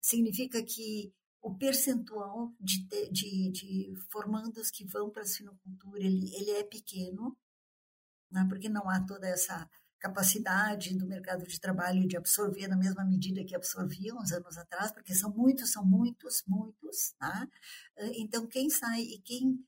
Significa 0.00 0.62
que 0.62 1.12
o 1.42 1.56
percentual 1.56 2.54
de, 2.60 2.86
de, 3.10 3.50
de 3.50 3.92
formandos 4.12 4.70
que 4.70 4.84
vão 4.84 5.10
para 5.10 5.22
a 5.22 5.26
sinocultura, 5.26 6.04
ele, 6.04 6.32
ele 6.36 6.52
é 6.52 6.62
pequeno, 6.62 7.36
né, 8.30 8.46
porque 8.48 8.68
não 8.68 8.88
há 8.88 9.04
toda 9.04 9.26
essa 9.26 9.68
capacidade 9.98 10.96
do 10.96 11.04
mercado 11.04 11.44
de 11.48 11.58
trabalho 11.58 12.06
de 12.06 12.16
absorver 12.16 12.68
na 12.68 12.76
mesma 12.76 13.04
medida 13.04 13.44
que 13.44 13.56
absorvia 13.56 14.14
uns 14.14 14.30
anos 14.30 14.56
atrás, 14.56 14.92
porque 14.92 15.16
são 15.16 15.34
muitos, 15.34 15.72
são 15.72 15.84
muitos, 15.84 16.44
muitos, 16.46 17.10
tá? 17.18 17.48
Então, 18.14 18.46
quem 18.46 18.70
sai 18.70 19.00
e 19.00 19.18
quem 19.18 19.58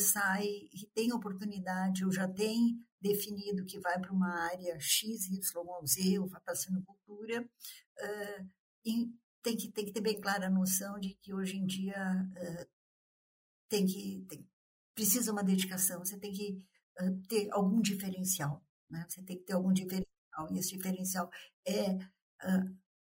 sai 0.00 0.46
e 0.46 0.86
tem 0.94 1.12
oportunidade 1.12 2.04
ou 2.04 2.12
já 2.12 2.28
tem 2.28 2.78
definido 3.02 3.66
que 3.66 3.80
vai 3.80 4.00
para 4.00 4.12
uma 4.12 4.32
área 4.44 4.78
X, 4.78 5.26
Y 5.26 5.40
ou 5.56 5.86
Z, 5.86 6.18
ou 6.20 6.28
vai 6.28 6.40
para 6.40 6.52
a 6.52 6.56
sinocultura, 6.56 7.42
uh, 7.42 8.48
e 8.84 9.12
tem 9.42 9.56
que, 9.56 9.72
tem 9.72 9.84
que 9.84 9.92
ter 9.92 10.00
bem 10.00 10.20
clara 10.20 10.46
a 10.46 10.50
noção 10.50 10.98
de 11.00 11.14
que 11.14 11.34
hoje 11.34 11.56
em 11.56 11.66
dia 11.66 11.96
uh, 11.96 12.66
tem 13.68 13.84
que 13.84 14.24
tem, 14.28 14.48
precisa 14.94 15.32
uma 15.32 15.42
dedicação, 15.42 15.98
você 15.98 16.16
tem 16.18 16.32
que 16.32 16.62
uh, 17.00 17.22
ter 17.28 17.50
algum 17.50 17.80
diferencial, 17.80 18.64
né? 18.88 19.04
Você 19.08 19.22
tem 19.22 19.36
que 19.36 19.44
ter 19.44 19.54
algum 19.54 19.72
diferencial 19.72 20.08
e 20.50 20.58
esse 20.58 20.76
diferencial 20.76 21.30
é 21.66 21.98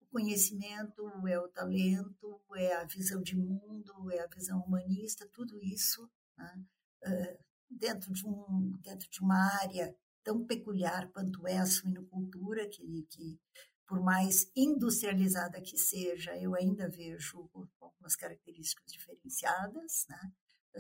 o 0.02 0.06
conhecimento, 0.12 1.08
é 1.28 1.40
o 1.40 1.48
talento, 1.48 2.42
é 2.56 2.76
a 2.76 2.84
visão 2.86 3.22
de 3.22 3.36
mundo, 3.36 4.12
é 4.12 4.20
a 4.20 4.28
visão 4.28 4.60
humanista, 4.62 5.28
tudo 5.32 5.58
isso 5.64 6.10
né? 6.42 7.38
dentro, 7.70 8.12
de 8.12 8.26
um, 8.28 8.78
dentro 8.82 9.10
de 9.10 9.22
uma 9.22 9.60
área 9.62 9.96
tão 10.24 10.46
peculiar 10.46 11.10
quanto 11.12 11.48
é 11.48 11.58
a 11.58 11.66
suinocultura, 11.66 12.68
que, 12.68 13.08
que 13.10 13.40
por 13.88 14.02
mais 14.02 14.50
industrializada 14.56 15.62
que 15.62 15.78
seja, 15.78 16.36
eu 16.38 16.56
ainda 16.56 16.90
vejo 16.90 17.50
algumas 17.80 18.16
características 18.16 18.92
diferenciadas, 18.92 20.06
né? 20.10 20.32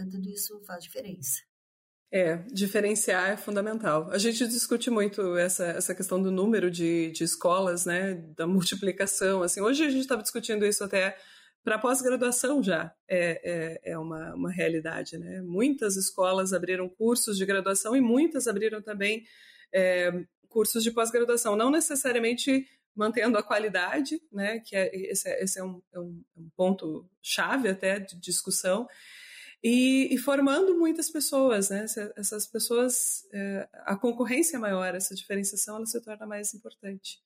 tudo 0.10 0.30
isso 0.30 0.62
faz 0.66 0.84
diferença. 0.84 1.42
É, 2.14 2.38
diferenciar 2.54 3.30
é 3.30 3.38
fundamental. 3.38 4.12
A 4.12 4.18
gente 4.18 4.46
discute 4.46 4.90
muito 4.90 5.38
essa, 5.38 5.66
essa 5.68 5.96
questão 5.96 6.22
do 6.22 6.30
número 6.30 6.70
de, 6.70 7.10
de 7.12 7.24
escolas, 7.24 7.86
né, 7.86 8.16
da 8.36 8.46
multiplicação. 8.46 9.42
Assim, 9.42 9.62
hoje 9.62 9.86
a 9.86 9.90
gente 9.90 10.02
estava 10.02 10.22
discutindo 10.22 10.66
isso 10.66 10.84
até 10.84 11.18
para 11.64 11.78
pós-graduação 11.78 12.64
já 12.64 12.94
é, 13.08 13.80
é, 13.84 13.92
é, 13.92 13.98
uma, 13.98 14.34
uma 14.34 14.52
realidade. 14.52 15.18
Né? 15.18 15.42
Muitas 15.42 15.96
escolas 15.96 16.54
abriram 16.54 16.90
cursos 16.90 17.38
de 17.38 17.46
graduação 17.46 17.96
e 17.96 18.02
muitas 18.02 18.48
abriram 18.48 18.82
também 18.82 19.24
é, 19.74 20.12
cursos 20.50 20.84
de 20.84 20.92
pós-graduação, 20.92 21.56
não 21.56 21.70
necessariamente 21.70 22.68
mantendo 22.96 23.38
a 23.38 23.44
qualidade, 23.44 24.22
né, 24.32 24.60
que 24.60 24.76
é, 24.76 24.94
esse, 24.94 25.30
é, 25.30 25.44
esse 25.44 25.60
é, 25.60 25.64
um, 25.64 25.82
é 25.94 26.00
um, 26.00 26.22
um 26.36 26.50
ponto 26.56 27.10
chave 27.22 27.70
até 27.70 28.00
de 28.00 28.20
discussão, 28.20 28.88
e, 29.64 30.14
e, 30.14 30.18
formando 30.18 30.76
muitas 30.76 31.12
pessoas, 31.12 31.70
né? 31.70 31.86
Essas 32.18 32.48
pessoas, 32.48 33.28
é, 33.32 33.70
a 33.86 33.96
concorrência 33.96 34.58
é 34.58 34.60
maior, 34.60 34.96
essa 34.96 35.14
diferenciação 35.14 35.76
ela 35.76 35.86
se 35.86 36.02
torna 36.02 36.26
mais 36.26 36.52
importante. 36.56 37.20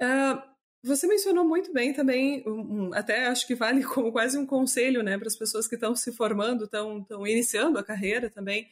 Uh, 0.00 0.40
você 0.82 1.06
mencionou 1.06 1.44
muito 1.44 1.72
bem 1.72 1.92
também, 1.92 2.42
um, 2.46 2.92
até 2.94 3.26
acho 3.26 3.46
que 3.46 3.54
vale 3.54 3.82
como 3.84 4.12
quase 4.12 4.38
um 4.38 4.46
conselho, 4.46 5.02
né, 5.02 5.18
para 5.18 5.28
as 5.28 5.36
pessoas 5.36 5.66
que 5.66 5.74
estão 5.74 5.94
se 5.96 6.12
formando, 6.12 6.64
estão 6.64 7.06
iniciando 7.26 7.78
a 7.78 7.84
carreira 7.84 8.30
também, 8.30 8.68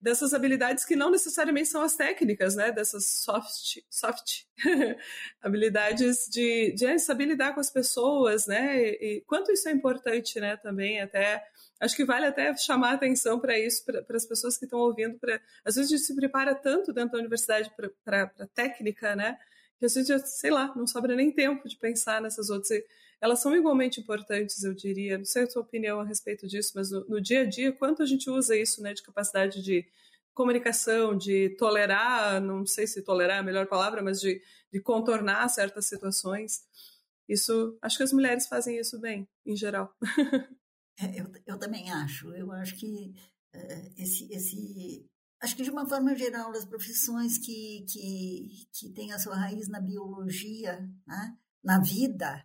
dessas 0.00 0.34
habilidades 0.34 0.84
que 0.84 0.94
não 0.94 1.10
necessariamente 1.10 1.68
são 1.68 1.82
as 1.82 1.96
técnicas, 1.96 2.54
né? 2.54 2.70
Dessas 2.70 3.06
soft, 3.06 3.78
soft 3.90 4.44
habilidades 5.40 6.28
de, 6.30 6.72
de 6.72 6.98
saber 6.98 7.26
lidar 7.26 7.54
com 7.54 7.60
as 7.60 7.70
pessoas, 7.70 8.46
né? 8.46 8.78
E, 8.78 8.98
e, 9.00 9.20
quanto 9.26 9.50
isso 9.50 9.68
é 9.68 9.72
importante, 9.72 10.38
né? 10.38 10.56
Também 10.56 11.00
até 11.00 11.42
acho 11.80 11.96
que 11.96 12.04
vale 12.04 12.26
até 12.26 12.54
chamar 12.56 12.92
atenção 12.94 13.40
para 13.40 13.58
isso 13.58 13.84
para 13.84 14.16
as 14.16 14.26
pessoas 14.26 14.56
que 14.58 14.64
estão 14.64 14.78
ouvindo. 14.78 15.18
Pra, 15.18 15.40
às 15.64 15.76
vezes 15.76 15.90
a 15.90 15.96
gente 15.96 16.06
se 16.06 16.14
prepara 16.14 16.54
tanto 16.54 16.92
dentro 16.92 17.12
da 17.12 17.18
universidade 17.18 17.70
para 18.04 18.30
técnica, 18.54 19.16
né? 19.16 19.38
Que 19.78 19.86
a 19.86 19.88
gente, 19.88 20.18
sei 20.28 20.50
lá, 20.50 20.74
não 20.74 20.86
sobra 20.86 21.14
nem 21.14 21.30
tempo 21.30 21.68
de 21.68 21.76
pensar 21.76 22.20
nessas 22.20 22.50
outras. 22.50 22.70
Elas 23.20 23.40
são 23.40 23.56
igualmente 23.56 24.00
importantes, 24.00 24.62
eu 24.62 24.74
diria. 24.74 25.18
Não 25.18 25.24
sei 25.24 25.44
a 25.44 25.50
sua 25.50 25.62
opinião 25.62 26.00
a 26.00 26.04
respeito 26.04 26.46
disso, 26.46 26.72
mas 26.74 26.90
no, 26.90 27.04
no 27.06 27.20
dia 27.20 27.42
a 27.42 27.44
dia, 27.44 27.72
quanto 27.72 28.02
a 28.02 28.06
gente 28.06 28.28
usa 28.30 28.56
isso, 28.56 28.82
né, 28.82 28.92
de 28.94 29.02
capacidade 29.02 29.62
de 29.62 29.86
comunicação, 30.34 31.16
de 31.16 31.50
tolerar, 31.56 32.40
não 32.42 32.66
sei 32.66 32.86
se 32.86 33.02
tolerar 33.02 33.38
é 33.38 33.40
a 33.40 33.42
melhor 33.42 33.66
palavra, 33.66 34.02
mas 34.02 34.20
de, 34.20 34.40
de 34.70 34.80
contornar 34.80 35.48
certas 35.48 35.86
situações. 35.86 36.60
Isso, 37.26 37.76
acho 37.80 37.96
que 37.96 38.02
as 38.02 38.12
mulheres 38.12 38.46
fazem 38.46 38.78
isso 38.78 39.00
bem, 39.00 39.26
em 39.44 39.56
geral. 39.56 39.94
É, 40.98 41.20
eu, 41.20 41.30
eu 41.46 41.58
também 41.58 41.90
acho. 41.90 42.34
Eu 42.34 42.50
acho 42.52 42.74
que 42.74 43.14
uh, 43.54 43.92
esse, 43.98 44.32
esse, 44.32 45.06
acho 45.40 45.56
que 45.56 45.62
de 45.62 45.70
uma 45.70 45.88
forma 45.88 46.14
geral, 46.14 46.50
as 46.52 46.64
profissões 46.64 47.38
que, 47.38 47.84
que, 47.88 48.68
que 48.72 48.92
têm 48.92 49.12
a 49.12 49.18
sua 49.18 49.36
raiz 49.36 49.68
na 49.68 49.80
biologia, 49.80 50.78
né, 51.06 51.36
na 51.62 51.80
vida, 51.80 52.44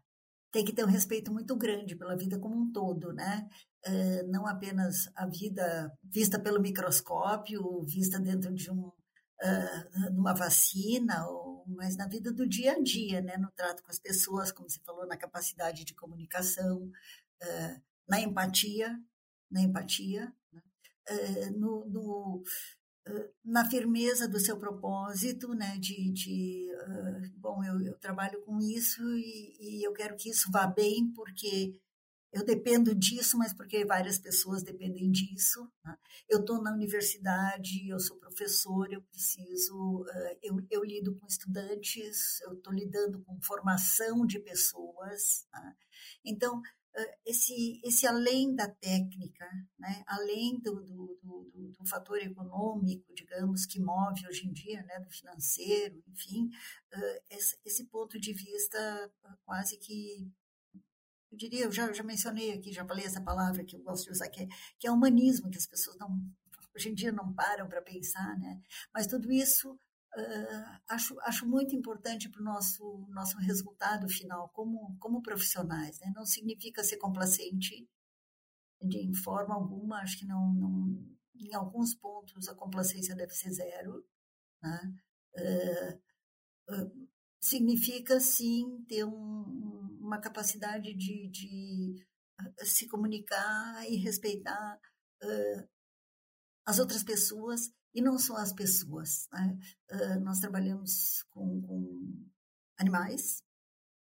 tem 0.51 0.65
que 0.65 0.73
ter 0.73 0.83
um 0.83 0.89
respeito 0.89 1.31
muito 1.31 1.55
grande 1.55 1.95
pela 1.95 2.15
vida 2.15 2.37
como 2.37 2.55
um 2.55 2.71
todo, 2.71 3.13
né? 3.13 3.47
Uh, 3.87 4.29
não 4.29 4.45
apenas 4.45 5.09
a 5.15 5.25
vida 5.25 5.91
vista 6.03 6.37
pelo 6.39 6.61
microscópio, 6.61 7.81
vista 7.83 8.19
dentro 8.19 8.53
de 8.53 8.69
um, 8.69 8.87
uh, 8.87 10.11
uma 10.11 10.33
vacina, 10.33 11.25
ou, 11.27 11.63
mas 11.67 11.95
na 11.95 12.07
vida 12.07 12.33
do 12.33 12.47
dia 12.47 12.73
a 12.73 12.81
dia, 12.81 13.21
né? 13.21 13.37
No 13.37 13.49
trato 13.51 13.81
com 13.81 13.89
as 13.89 13.99
pessoas, 13.99 14.51
como 14.51 14.69
você 14.69 14.79
falou, 14.85 15.07
na 15.07 15.17
capacidade 15.17 15.85
de 15.85 15.95
comunicação, 15.95 16.83
uh, 16.83 17.81
na 18.07 18.19
empatia, 18.19 18.99
na 19.49 19.61
empatia, 19.61 20.31
né? 20.51 20.61
no, 21.57 21.85
no 21.89 22.43
na 23.43 23.67
firmeza 23.69 24.27
do 24.27 24.39
seu 24.39 24.57
propósito, 24.57 25.53
né, 25.53 25.77
de, 25.79 26.11
de 26.11 26.67
uh, 26.71 27.39
bom, 27.39 27.63
eu, 27.63 27.81
eu, 27.81 27.97
trabalho 27.97 28.41
com 28.41 28.59
isso 28.59 29.01
e, 29.17 29.57
e, 29.59 29.83
eu 29.85 29.91
quero 29.93 30.15
que 30.15 30.29
isso 30.29 30.51
vá 30.51 30.67
bem 30.67 31.11
porque 31.13 31.73
eu 32.31 32.45
dependo 32.45 32.95
disso, 32.95 33.37
mas 33.37 33.53
porque 33.53 33.83
várias 33.83 34.17
pessoas 34.17 34.63
dependem 34.63 35.11
disso. 35.11 35.69
Né? 35.83 35.97
Eu 36.29 36.39
estou 36.39 36.61
na 36.61 36.71
universidade, 36.73 37.89
eu 37.89 37.99
sou 37.99 38.17
professor, 38.17 38.91
eu 38.93 39.01
preciso, 39.01 40.01
uh, 40.01 40.37
eu, 40.41 40.55
eu, 40.69 40.83
lido 40.83 41.15
com 41.15 41.27
estudantes, 41.27 42.39
eu 42.41 42.53
estou 42.53 42.71
lidando 42.71 43.21
com 43.23 43.41
formação 43.41 44.25
de 44.25 44.39
pessoas. 44.39 45.45
Né? 45.51 45.75
Então, 46.23 46.61
esse, 47.25 47.79
esse 47.83 48.05
além 48.05 48.53
da 48.53 48.67
técnica, 48.67 49.45
né, 49.79 50.03
além 50.05 50.59
do, 50.59 50.81
do, 50.81 51.19
do, 51.23 51.73
do, 51.77 51.85
fator 51.85 52.17
econômico, 52.17 53.13
digamos, 53.13 53.65
que 53.65 53.79
move 53.79 54.27
hoje 54.27 54.47
em 54.47 54.51
dia, 54.51 54.83
né, 54.83 54.99
do 54.99 55.09
financeiro, 55.09 56.03
enfim, 56.07 56.49
esse, 57.29 57.85
ponto 57.85 58.19
de 58.19 58.33
vista 58.33 59.11
quase 59.45 59.77
que 59.77 60.29
eu 61.31 61.37
diria, 61.37 61.65
eu 61.65 61.71
já, 61.71 61.91
já 61.93 62.03
mencionei 62.03 62.51
aqui, 62.51 62.73
já 62.73 62.85
falei 62.85 63.05
essa 63.05 63.21
palavra 63.21 63.63
que 63.63 63.75
eu 63.75 63.81
gosto 63.81 64.05
de 64.05 64.11
usar, 64.11 64.29
que 64.29 64.43
é, 64.43 64.47
que 64.77 64.85
é 64.85 64.91
humanismo, 64.91 65.49
que 65.49 65.57
as 65.57 65.65
pessoas 65.65 65.97
não, 65.97 66.09
hoje 66.75 66.89
em 66.89 66.93
dia 66.93 67.11
não 67.11 67.33
param 67.33 67.69
para 67.69 67.81
pensar, 67.81 68.37
né? 68.37 68.61
Mas 68.93 69.07
tudo 69.07 69.31
isso 69.31 69.79
uh, 70.17 70.81
acho, 70.89 71.19
acho 71.21 71.45
muito 71.47 71.75
importante 71.75 72.29
para 72.29 72.41
o 72.41 72.43
nosso, 72.43 73.07
nosso 73.09 73.37
resultado 73.37 74.07
final 74.09 74.49
como, 74.49 74.95
como 74.99 75.21
profissionais. 75.21 75.99
Né? 75.99 76.11
Não 76.15 76.25
significa 76.25 76.83
ser 76.83 76.97
complacente 76.97 77.87
de 78.81 79.13
forma 79.21 79.53
alguma, 79.53 80.01
acho 80.01 80.17
que 80.17 80.25
não, 80.25 80.53
não 80.53 81.17
em 81.35 81.53
alguns 81.53 81.95
pontos 81.95 82.47
a 82.47 82.55
complacência 82.55 83.15
deve 83.15 83.33
ser 83.33 83.51
zero. 83.51 84.05
Né? 84.61 84.93
Uh, 85.37 86.75
uh, 86.75 87.09
significa 87.39 88.19
sim 88.19 88.83
ter 88.87 89.05
um, 89.05 89.97
uma 89.99 90.19
capacidade 90.19 90.93
de, 90.93 91.29
de 91.29 92.05
se 92.63 92.87
comunicar 92.87 93.87
e 93.89 93.97
respeitar 93.97 94.79
as 96.65 96.79
outras 96.79 97.03
pessoas 97.03 97.71
e 97.93 98.01
não 98.01 98.17
só 98.17 98.37
as 98.37 98.53
pessoas. 98.53 99.27
Né? 99.31 99.59
Uh, 99.91 100.19
nós 100.21 100.39
trabalhamos 100.39 101.23
com, 101.29 101.61
com 101.61 102.29
animais, 102.77 103.43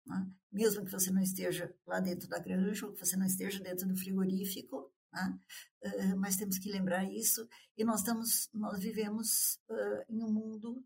né? 0.06 0.30
mesmo 0.52 0.86
que 0.86 0.92
você 0.92 1.12
não 1.12 1.22
esteja 1.22 1.74
lá 1.86 2.00
dentro 2.00 2.28
da 2.28 2.40
granja, 2.40 2.86
ou 2.86 2.94
que 2.94 3.00
você 3.00 3.18
não 3.18 3.26
esteja 3.26 3.62
dentro 3.62 3.88
do 3.88 3.98
frigorífico, 3.98 4.92
né? 5.12 5.40
uh, 5.84 6.18
mas 6.18 6.38
temos 6.38 6.58
que 6.58 6.72
lembrar 6.72 7.04
isso. 7.06 7.48
E 7.78 7.84
nós 7.84 8.00
estamos, 8.00 8.50
nós 8.54 8.80
vivemos 8.80 9.60
uh, 9.70 10.06
em 10.10 10.24
um 10.24 10.32
mundo 10.32 10.84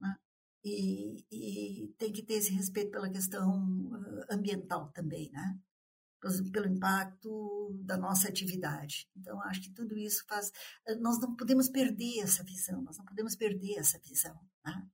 né? 0.00 0.16
e, 0.64 1.24
e, 1.30 1.88
tem 1.98 2.12
que 2.12 2.22
ter 2.22 2.34
esse 2.34 2.52
respeito 2.52 2.90
pela 2.90 3.10
questão 3.10 3.90
ambiental 4.30 4.90
também, 4.92 5.30
né? 5.30 5.58
Pelo 6.52 6.66
impacto 6.66 7.72
da 7.84 7.96
nossa 7.96 8.28
atividade. 8.28 9.08
Então, 9.16 9.40
acho 9.42 9.62
que 9.62 9.70
tudo 9.70 9.96
isso 9.96 10.24
faz. 10.28 10.52
Nós 11.00 11.20
não 11.20 11.34
podemos 11.34 11.68
perder 11.68 12.20
essa 12.20 12.42
visão, 12.42 12.82
nós 12.82 12.98
não 12.98 13.04
podemos 13.04 13.34
perder 13.36 13.78
essa 13.78 13.98
visão. 13.98 14.38
Né? 14.64 14.86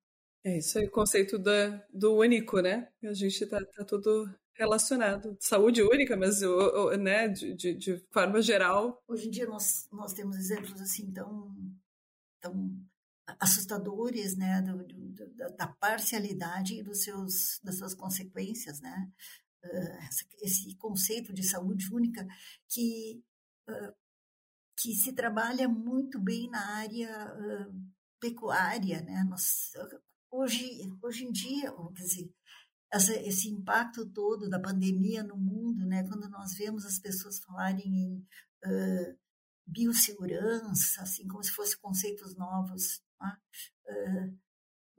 É 0.44 0.58
isso 0.58 0.78
aí, 0.78 0.86
o 0.86 0.90
conceito 0.90 1.38
da, 1.38 1.84
do 1.92 2.16
único, 2.16 2.60
né? 2.60 2.88
A 3.04 3.12
gente 3.12 3.44
está 3.44 3.58
tá 3.64 3.84
tudo 3.84 4.28
relacionado. 4.54 5.36
Saúde 5.40 5.82
única, 5.82 6.16
mas 6.16 6.42
o, 6.42 6.96
né, 6.96 7.28
de, 7.28 7.54
de, 7.54 7.74
de, 7.74 7.98
forma 8.12 8.42
geral. 8.42 9.02
Hoje 9.06 9.28
em 9.28 9.30
dia 9.30 9.46
nós, 9.46 9.88
nós 9.92 10.12
temos 10.12 10.36
exemplos 10.36 10.80
assim 10.80 11.12
tão, 11.12 11.54
tão 12.40 12.76
assustadores, 13.40 14.36
né, 14.36 14.60
do, 14.62 14.84
do, 14.84 15.56
da 15.56 15.66
parcialidade 15.66 16.74
e 16.74 16.82
dos 16.82 17.02
seus, 17.02 17.60
das 17.62 17.78
suas 17.78 17.94
consequências, 17.94 18.80
né? 18.80 19.10
Esse 20.40 20.74
conceito 20.76 21.32
de 21.32 21.42
saúde 21.42 21.92
única 21.92 22.26
que, 22.68 23.22
que 24.76 24.94
se 24.94 25.12
trabalha 25.12 25.68
muito 25.68 26.20
bem 26.20 26.48
na 26.50 26.76
área 26.76 27.32
pecuária. 28.20 29.02
Né? 29.02 29.24
Nós, 29.28 29.72
hoje, 30.30 30.80
hoje 31.02 31.24
em 31.24 31.32
dia, 31.32 31.72
quer 31.96 32.02
dizer, 32.02 32.32
essa, 32.92 33.14
esse 33.14 33.48
impacto 33.48 34.08
todo 34.10 34.48
da 34.48 34.60
pandemia 34.60 35.24
no 35.24 35.36
mundo, 35.36 35.84
né? 35.86 36.06
quando 36.06 36.28
nós 36.28 36.54
vemos 36.54 36.84
as 36.84 36.98
pessoas 36.98 37.40
falarem 37.40 37.86
em 37.86 38.18
uh, 38.66 39.18
biossegurança, 39.66 41.02
assim 41.02 41.26
como 41.26 41.42
se 41.42 41.50
fossem 41.50 41.78
conceitos 41.80 42.36
novos, 42.36 43.02
tá? 43.18 43.40
uh, 43.88 44.38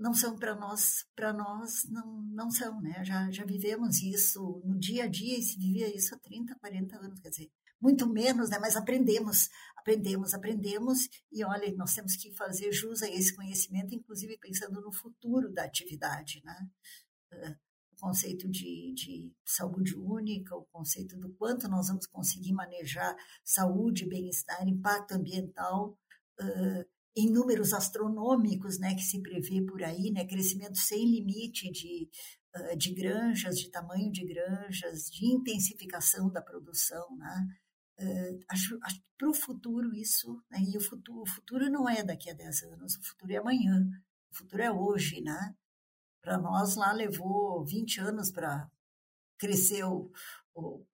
não 0.04 0.14
são 0.14 0.36
para 0.36 0.54
nós, 0.54 1.06
para 1.16 1.32
nós 1.32 1.86
não, 1.86 2.22
não 2.24 2.52
são, 2.52 2.82
né? 2.82 3.06
Já, 3.06 3.32
já 3.32 3.46
vivemos 3.46 4.04
isso 4.04 4.62
no 4.66 4.78
dia 4.78 5.06
a 5.06 5.08
dia 5.08 5.40
e 5.40 5.42
se 5.42 5.58
vivia 5.58 5.96
isso 5.96 6.14
há 6.14 6.20
30, 6.20 6.54
40 6.60 6.98
anos, 6.98 7.22
quer 7.22 7.30
dizer, 7.30 7.50
muito 7.80 8.06
menos, 8.06 8.50
né? 8.50 8.60
Mas 8.60 8.76
aprendemos, 8.76 9.50
aprendemos, 9.78 10.34
aprendemos 10.34 11.08
e 11.32 11.42
olha, 11.46 11.74
nós 11.78 11.96
temos 11.96 12.18
que 12.18 12.34
fazer 12.34 12.74
jus 12.74 13.02
a 13.02 13.10
esse 13.10 13.34
conhecimento, 13.34 13.96
inclusive 13.96 14.38
pensando 14.40 14.82
no 14.82 14.92
futuro 14.92 15.50
da 15.54 15.64
atividade, 15.64 16.42
né? 16.44 16.68
O 17.94 17.96
conceito 18.02 18.50
de, 18.50 18.94
de 18.94 19.34
saúde 19.46 19.96
única, 19.96 20.54
o 20.54 20.66
conceito 20.66 21.18
do 21.18 21.32
quanto 21.36 21.70
nós 21.70 21.88
vamos 21.88 22.08
conseguir 22.08 22.52
manejar 22.52 23.16
saúde, 23.42 24.06
bem-estar, 24.06 24.68
impacto 24.68 25.14
ambiental, 25.14 25.98
uh, 26.42 26.93
em 27.16 27.32
números 27.32 27.74
astronômicos, 27.74 28.80
né, 28.80 28.96
que 28.96 29.04
se 29.04 29.22
prevê 29.22 29.62
por 29.62 29.84
aí, 29.84 30.12
né, 30.12 30.26
crescimento 30.26 30.78
sem 30.78 31.06
limite 31.06 31.72
de, 31.72 32.10
de 32.78 32.94
granjas, 32.94 33.60
de 33.60 33.70
tamanho 33.70 34.12
de 34.12 34.26
granjas, 34.26 35.06
de 35.12 35.26
intensificação 35.26 36.30
da 36.32 36.42
produção, 36.42 37.06
né? 37.18 37.48
Acho, 38.50 38.78
acho 38.82 39.02
para 39.18 39.30
o 39.30 39.34
futuro 39.34 39.96
isso, 39.96 40.44
né? 40.52 40.60
e 40.60 40.76
o 40.76 40.82
futuro, 40.82 41.22
o 41.22 41.26
futuro 41.26 41.70
não 41.70 41.88
é 41.88 42.04
daqui 42.04 42.30
a 42.30 42.34
10 42.34 42.64
anos, 42.64 42.96
o 42.98 43.04
futuro 43.04 43.32
é 43.32 43.38
amanhã, 43.38 43.88
o 44.32 44.36
futuro 44.36 44.62
é 44.62 44.72
hoje, 44.72 45.22
né? 45.22 45.56
Para 46.22 46.38
nós 46.38 46.76
lá 46.76 46.92
levou 46.92 47.64
20 47.64 48.02
anos 48.02 48.32
para 48.32 48.70
crescer 49.38 49.84
o, 49.86 50.12
o, 50.54 50.86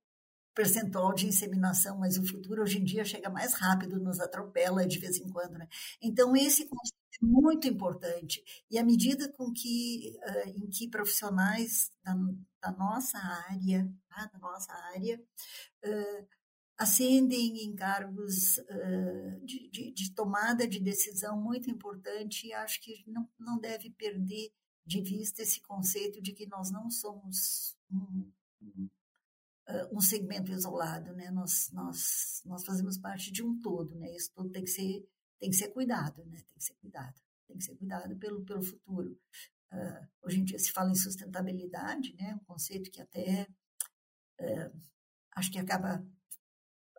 percentual 0.59 1.13
de 1.13 1.25
inseminação, 1.25 1.97
mas 1.97 2.17
o 2.17 2.27
futuro 2.27 2.61
hoje 2.61 2.79
em 2.79 2.83
dia 2.83 3.05
chega 3.05 3.29
mais 3.29 3.53
rápido, 3.53 3.97
nos 3.97 4.19
atropela 4.19 4.85
de 4.85 4.99
vez 4.99 5.15
em 5.15 5.29
quando, 5.29 5.53
né? 5.53 5.65
Então 6.01 6.35
esse 6.35 6.67
conceito 6.67 6.97
é 7.23 7.25
muito 7.25 7.65
importante 7.65 8.43
e 8.69 8.77
à 8.77 8.83
medida 8.83 9.31
com 9.31 9.53
que 9.53 10.17
uh, 10.17 10.49
em 10.49 10.69
que 10.69 10.89
profissionais 10.89 11.93
da, 12.03 12.13
da 12.61 12.77
nossa 12.77 13.17
área, 13.49 13.89
tá? 14.09 14.25
da 14.33 14.37
nossa 14.37 14.73
área 14.93 15.17
uh, 15.85 16.27
ascendem 16.77 17.63
em 17.63 17.73
cargos 17.73 18.57
uh, 18.57 19.45
de, 19.45 19.69
de, 19.69 19.93
de, 19.93 20.13
tomada 20.13 20.67
de 20.67 20.81
decisão 20.81 21.41
muito 21.41 21.71
importante 21.71 22.47
e 22.47 22.53
acho 22.53 22.81
que 22.81 23.01
não, 23.07 23.29
não 23.39 23.57
deve 23.57 23.91
perder 23.91 24.51
de 24.85 25.01
vista 25.01 25.41
esse 25.41 25.61
conceito 25.61 26.21
de 26.21 26.33
que 26.33 26.45
nós 26.47 26.69
não 26.69 26.91
somos 26.91 27.77
um, 27.89 28.29
um, 28.61 28.89
um 29.91 29.99
segmento 29.99 30.51
isolado, 30.51 31.13
né? 31.13 31.29
Nós, 31.31 31.69
nós, 31.71 32.41
nós 32.45 32.65
fazemos 32.65 32.97
parte 32.97 33.31
de 33.31 33.43
um 33.43 33.59
todo, 33.59 33.95
né? 33.95 34.15
Isso 34.15 34.31
tudo 34.33 34.49
tem 34.49 34.63
que 34.63 34.69
ser, 34.69 35.07
tem 35.39 35.49
que 35.49 35.55
ser 35.55 35.69
cuidado, 35.69 36.25
né? 36.25 36.39
Tem 36.39 36.57
que 36.57 36.63
ser 36.63 36.75
cuidado, 36.75 37.15
tem 37.47 37.57
que 37.57 37.63
ser 37.63 37.75
cuidado 37.75 38.17
pelo, 38.17 38.43
pelo 38.43 38.63
futuro. 38.63 39.17
Uh, 39.71 40.07
hoje 40.23 40.39
em 40.39 40.43
dia 40.43 40.57
se 40.57 40.71
fala 40.71 40.89
em 40.89 40.95
sustentabilidade, 40.95 42.15
né? 42.15 42.33
Um 42.33 42.45
conceito 42.45 42.89
que 42.89 43.01
até 43.01 43.47
uh, 44.41 44.79
acho 45.35 45.51
que 45.51 45.59
acaba 45.59 46.03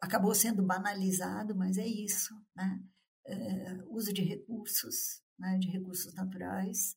acabou 0.00 0.34
sendo 0.34 0.62
banalizado, 0.62 1.54
mas 1.54 1.76
é 1.76 1.86
isso, 1.86 2.34
né? 2.54 2.80
Uh, 3.26 3.94
uso 3.94 4.12
de 4.12 4.22
recursos, 4.22 5.22
né? 5.38 5.58
De 5.58 5.68
recursos 5.68 6.14
naturais, 6.14 6.96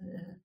uh, 0.00 0.40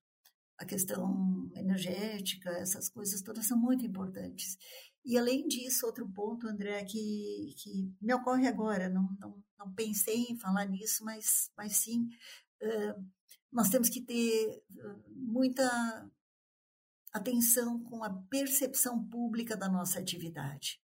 a 0.64 0.66
questão 0.66 1.50
energética, 1.56 2.50
essas 2.52 2.90
coisas 2.90 3.22
todas 3.22 3.46
são 3.46 3.58
muito 3.58 3.86
importantes. 3.86 4.58
E 5.06 5.18
além 5.18 5.48
disso, 5.48 5.86
outro 5.86 6.08
ponto, 6.10 6.48
André, 6.48 6.84
que, 6.86 7.54
que 7.58 7.94
me 8.02 8.14
ocorre 8.14 8.48
agora, 8.48 8.90
não, 8.90 9.16
não, 9.20 9.44
não 9.60 9.74
pensei 9.74 10.24
em 10.30 10.40
falar 10.40 10.66
nisso, 10.66 11.04
mas, 11.04 11.52
mas 11.58 11.76
sim, 11.78 12.08
uh, 12.62 13.06
nós 13.52 13.70
temos 13.70 13.90
que 13.90 14.02
ter 14.02 14.64
muita 15.10 16.10
atenção 17.12 17.84
com 17.84 18.04
a 18.04 18.10
percepção 18.30 19.06
pública 19.08 19.56
da 19.56 19.70
nossa 19.70 20.00
atividade. 20.00 20.82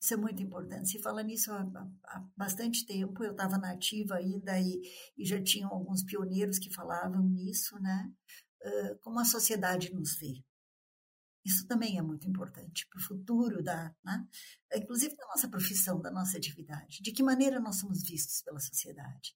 Isso 0.00 0.14
é 0.14 0.16
muito 0.16 0.42
importante. 0.42 0.90
Se 0.90 1.02
fala 1.02 1.22
nisso 1.22 1.50
há, 1.52 1.62
há 2.04 2.24
bastante 2.36 2.86
tempo. 2.86 3.24
Eu 3.24 3.32
estava 3.32 3.58
na 3.58 3.72
ativa 3.72 4.16
ainda 4.16 4.58
e, 4.60 4.80
e, 5.16 5.24
já 5.24 5.42
tinham 5.42 5.70
alguns 5.72 6.04
pioneiros 6.04 6.58
que 6.58 6.72
falavam 6.72 7.22
nisso, 7.22 7.76
né? 7.80 8.12
Como 9.02 9.20
a 9.20 9.24
sociedade 9.24 9.92
nos 9.92 10.16
vê. 10.18 10.44
Isso 11.44 11.66
também 11.66 11.98
é 11.98 12.02
muito 12.02 12.28
importante 12.28 12.86
para 12.88 12.98
o 12.98 13.02
futuro 13.02 13.62
da, 13.62 13.94
né? 14.04 14.26
inclusive 14.74 15.16
da 15.16 15.26
nossa 15.26 15.48
profissão, 15.48 16.00
da 16.00 16.10
nossa 16.10 16.36
atividade. 16.36 17.00
De 17.00 17.12
que 17.12 17.22
maneira 17.22 17.60
nós 17.60 17.78
somos 17.78 18.02
vistos 18.02 18.42
pela 18.42 18.60
sociedade? 18.60 19.34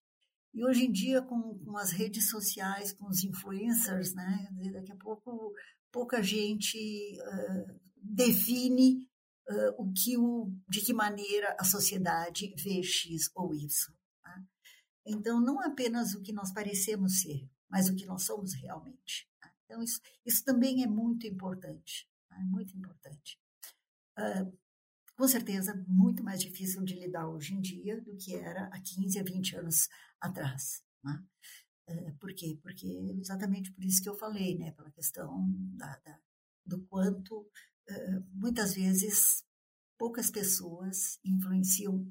E 0.54 0.64
hoje 0.64 0.84
em 0.84 0.92
dia, 0.92 1.22
com, 1.22 1.58
com 1.58 1.76
as 1.78 1.92
redes 1.92 2.28
sociais, 2.28 2.92
com 2.92 3.08
os 3.08 3.24
influencers, 3.24 4.14
né? 4.14 4.48
Daqui 4.72 4.92
a 4.92 4.96
pouco 4.96 5.54
pouca 5.90 6.22
gente 6.22 6.76
uh, 7.18 7.80
define 7.96 9.08
uh, 9.48 9.82
o 9.82 9.92
que 9.92 10.16
o, 10.18 10.52
de 10.68 10.80
que 10.80 10.92
maneira 10.92 11.56
a 11.58 11.64
sociedade 11.64 12.54
vê 12.56 12.82
X 12.82 13.30
ou 13.34 13.54
Y. 13.54 13.66
Tá? 14.22 14.42
Então, 15.06 15.40
não 15.40 15.60
apenas 15.60 16.14
o 16.14 16.20
que 16.20 16.32
nós 16.32 16.52
parecemos 16.52 17.20
ser, 17.22 17.48
mas 17.72 17.88
o 17.88 17.96
que 17.96 18.04
nós 18.04 18.24
somos 18.24 18.52
realmente. 18.52 19.26
Tá? 19.40 19.50
Então, 19.64 19.82
isso, 19.82 19.98
isso 20.26 20.44
também 20.44 20.84
é 20.84 20.86
muito 20.86 21.26
importante. 21.26 22.06
Tá? 22.28 22.38
É 22.38 22.44
muito 22.44 22.76
importante. 22.76 23.40
Uh, 24.18 24.54
com 25.16 25.26
certeza, 25.26 25.74
muito 25.88 26.22
mais 26.22 26.42
difícil 26.42 26.84
de 26.84 26.94
lidar 26.94 27.26
hoje 27.26 27.54
em 27.54 27.60
dia 27.62 27.98
do 28.02 28.14
que 28.14 28.34
era 28.34 28.66
há 28.66 28.78
15 28.78 29.18
a 29.18 29.22
20 29.22 29.56
anos 29.56 29.88
atrás. 30.20 30.84
Né? 31.02 31.24
Uh, 31.88 32.18
por 32.18 32.34
quê? 32.34 32.58
Porque 32.62 32.86
exatamente 33.18 33.72
por 33.72 33.82
isso 33.82 34.02
que 34.02 34.08
eu 34.08 34.18
falei, 34.18 34.58
né? 34.58 34.72
pela 34.72 34.90
questão 34.90 35.50
da, 35.74 35.98
da 36.04 36.20
do 36.64 36.80
quanto 36.86 37.50
muitas 38.32 38.72
vezes 38.72 39.44
poucas 39.98 40.30
pessoas 40.30 41.18
influenciam 41.24 42.06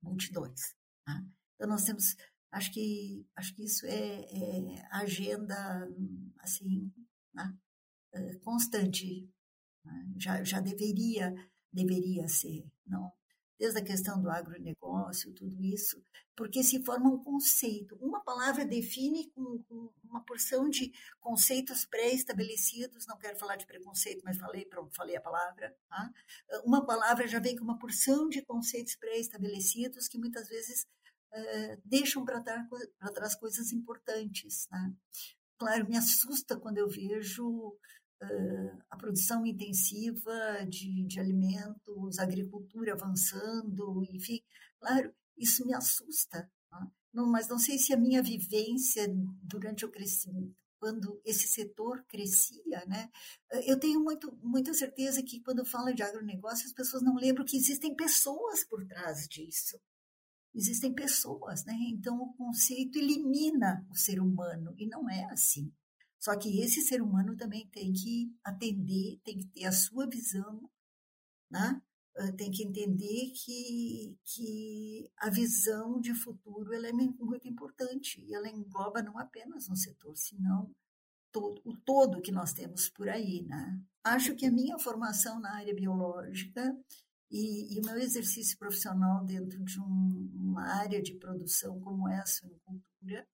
multidões. 0.00 0.74
Né? 1.06 1.26
Então 1.54 1.68
nós 1.68 1.84
temos, 1.84 2.14
acho 2.52 2.72
que 2.72 3.26
acho 3.36 3.54
que 3.54 3.64
isso 3.64 3.86
é, 3.86 4.22
é 4.22 4.88
agenda 4.90 5.88
assim 6.38 6.92
né? 7.34 7.56
constante, 8.42 9.28
né? 9.84 10.12
já 10.18 10.44
já 10.44 10.60
deveria 10.60 11.34
deveria 11.72 12.26
ser, 12.28 12.64
não 12.86 13.12
desde 13.60 13.78
a 13.78 13.84
questão 13.84 14.20
do 14.22 14.30
agronegócio, 14.30 15.34
tudo 15.34 15.62
isso, 15.62 16.02
porque 16.34 16.64
se 16.64 16.82
forma 16.82 17.10
um 17.10 17.22
conceito. 17.22 17.94
Uma 17.96 18.24
palavra 18.24 18.64
define 18.64 19.30
com, 19.32 19.62
com 19.64 19.92
uma 20.02 20.24
porção 20.24 20.70
de 20.70 20.90
conceitos 21.20 21.84
pré-estabelecidos, 21.84 23.06
não 23.06 23.18
quero 23.18 23.38
falar 23.38 23.56
de 23.56 23.66
preconceito, 23.66 24.22
mas 24.24 24.38
falei, 24.38 24.64
pronto, 24.64 24.96
falei 24.96 25.14
a 25.14 25.20
palavra. 25.20 25.76
Tá? 25.90 26.10
Uma 26.64 26.86
palavra 26.86 27.28
já 27.28 27.38
vem 27.38 27.54
com 27.54 27.62
uma 27.62 27.78
porção 27.78 28.30
de 28.30 28.40
conceitos 28.40 28.96
pré-estabelecidos 28.96 30.08
que 30.08 30.18
muitas 30.18 30.48
vezes 30.48 30.86
uh, 31.32 31.82
deixam 31.84 32.24
para 32.24 32.42
trás 33.14 33.34
coisas 33.36 33.72
importantes. 33.72 34.68
Né? 34.70 34.94
Claro, 35.58 35.88
me 35.88 35.96
assusta 35.96 36.58
quando 36.58 36.78
eu 36.78 36.88
vejo 36.88 37.76
uh, 38.22 38.82
a 38.90 38.96
produção 38.96 39.46
intensiva 39.46 40.64
de, 40.68 41.06
de 41.06 41.20
alimentos, 41.20 42.18
agricultura 42.18 42.94
avançando, 42.94 44.04
enfim, 44.10 44.40
claro, 44.78 45.14
isso 45.36 45.66
me 45.66 45.74
assusta. 45.74 46.50
Tá? 46.70 46.90
Não, 47.12 47.26
mas 47.26 47.48
não 47.48 47.58
sei 47.58 47.78
se 47.78 47.92
a 47.92 47.96
minha 47.96 48.22
vivência 48.22 49.06
durante 49.42 49.84
o 49.84 49.90
crescimento, 49.90 50.60
quando 50.78 51.20
esse 51.26 51.46
setor 51.46 52.02
crescia, 52.08 52.84
né? 52.86 53.10
Eu 53.66 53.78
tenho 53.78 54.00
muito, 54.00 54.34
muita 54.42 54.72
certeza 54.72 55.22
que 55.22 55.42
quando 55.42 55.64
fala 55.64 55.92
de 55.92 56.02
agronegócio, 56.02 56.66
as 56.66 56.72
pessoas 56.72 57.02
não 57.02 57.16
lembram 57.16 57.44
que 57.44 57.56
existem 57.56 57.94
pessoas 57.94 58.64
por 58.64 58.86
trás 58.86 59.28
disso. 59.28 59.78
Existem 60.54 60.92
pessoas, 60.92 61.64
né? 61.64 61.74
Então 61.90 62.20
o 62.20 62.32
conceito 62.34 62.98
elimina 62.98 63.86
o 63.90 63.94
ser 63.94 64.20
humano 64.20 64.74
e 64.76 64.86
não 64.86 65.08
é 65.08 65.24
assim. 65.26 65.72
Só 66.18 66.36
que 66.36 66.60
esse 66.60 66.82
ser 66.82 67.00
humano 67.00 67.36
também 67.36 67.66
tem 67.68 67.92
que 67.92 68.34
atender, 68.44 69.20
tem 69.24 69.38
que 69.38 69.46
ter 69.46 69.64
a 69.64 69.72
sua 69.72 70.06
visão, 70.08 70.68
né? 71.50 71.80
tem 72.36 72.50
que 72.50 72.62
entender 72.62 73.32
que, 73.34 74.18
que 74.24 75.10
a 75.16 75.30
visão 75.30 76.00
de 76.00 76.12
futuro 76.14 76.74
ela 76.74 76.88
é 76.88 76.92
muito 76.92 77.48
importante 77.48 78.20
e 78.20 78.34
ela 78.34 78.48
engloba 78.48 79.02
não 79.02 79.18
apenas 79.18 79.68
um 79.70 79.76
setor, 79.76 80.16
senão 80.16 80.70
todo, 81.32 81.60
o 81.64 81.76
todo 81.76 82.20
que 82.20 82.32
nós 82.32 82.52
temos 82.52 82.88
por 82.90 83.08
aí. 83.08 83.42
Né? 83.42 83.80
Acho 84.04 84.34
que 84.34 84.46
a 84.46 84.50
minha 84.50 84.78
formação 84.78 85.40
na 85.40 85.54
área 85.56 85.74
biológica 85.74 86.76
e, 87.30 87.74
e 87.74 87.80
o 87.80 87.86
meu 87.86 87.96
exercício 87.98 88.58
profissional 88.58 89.24
dentro 89.24 89.62
de 89.64 89.80
um, 89.80 90.30
uma 90.34 90.66
área 90.66 91.00
de 91.00 91.14
produção 91.14 91.80
como 91.80 92.08
essa, 92.08 92.46
a 92.46 92.50
cultura, 92.64 93.26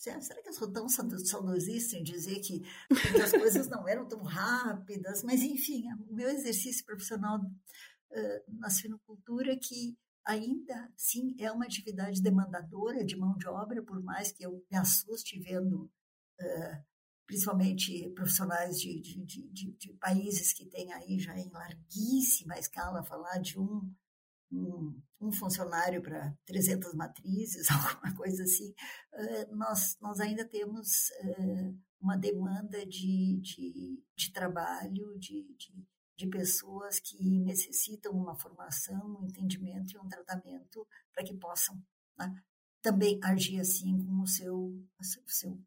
Será 0.00 0.40
que 0.42 0.48
eu 0.48 0.54
sou 0.54 0.72
tão 0.72 0.88
saudosista 0.88 1.94
em 1.94 2.02
dizer 2.02 2.40
que, 2.40 2.60
que 2.60 3.20
as 3.20 3.32
coisas 3.32 3.68
não 3.68 3.86
eram 3.86 4.08
tão 4.08 4.22
rápidas? 4.22 5.22
Mas, 5.22 5.42
enfim, 5.42 5.84
o 6.08 6.14
meu 6.14 6.30
exercício 6.30 6.82
profissional 6.86 7.38
uh, 7.38 8.58
na 8.58 8.70
suinocultura 8.70 9.58
que 9.58 9.98
ainda, 10.24 10.90
sim, 10.96 11.36
é 11.38 11.52
uma 11.52 11.66
atividade 11.66 12.22
demandadora 12.22 13.04
de 13.04 13.14
mão 13.14 13.36
de 13.36 13.46
obra, 13.46 13.82
por 13.82 14.02
mais 14.02 14.32
que 14.32 14.42
eu 14.42 14.64
me 14.70 14.78
assuste 14.78 15.38
vendo, 15.38 15.84
uh, 16.40 16.84
principalmente 17.30 18.10
profissionais 18.10 18.80
de, 18.80 19.00
de, 19.00 19.24
de, 19.24 19.72
de, 19.72 19.92
países 20.00 20.52
que 20.52 20.66
têm 20.66 20.92
aí 20.92 21.16
já 21.16 21.38
em 21.38 21.48
larguíssima 21.48 22.58
escala 22.58 23.04
falar 23.04 23.38
de 23.38 23.56
um 23.56 23.88
um, 24.52 25.00
um 25.20 25.30
funcionário 25.30 26.02
para 26.02 26.36
300 26.44 26.92
matrizes, 26.94 27.68
alguma 27.70 28.16
coisa 28.16 28.42
assim, 28.42 28.74
uh, 29.12 29.56
nós, 29.56 29.96
nós 30.00 30.18
ainda 30.18 30.44
temos 30.44 31.10
uh, 31.22 31.78
uma 32.00 32.16
demanda 32.16 32.84
de, 32.84 33.38
de, 33.40 34.02
de 34.16 34.32
trabalho, 34.32 35.16
de, 35.20 35.54
de, 35.56 35.86
de, 36.16 36.26
pessoas 36.26 36.98
que 36.98 37.38
necessitam 37.44 38.10
uma 38.10 38.34
formação, 38.34 39.20
um 39.20 39.24
entendimento 39.24 39.94
e 39.94 39.98
um 40.00 40.08
tratamento 40.08 40.84
para 41.14 41.22
que 41.22 41.36
possam 41.36 41.80
né, 42.18 42.34
também 42.82 43.20
agir 43.22 43.60
assim 43.60 44.04
com 44.04 44.20
o 44.20 44.26
seu, 44.26 44.56
o 44.98 45.04
seu, 45.04 45.62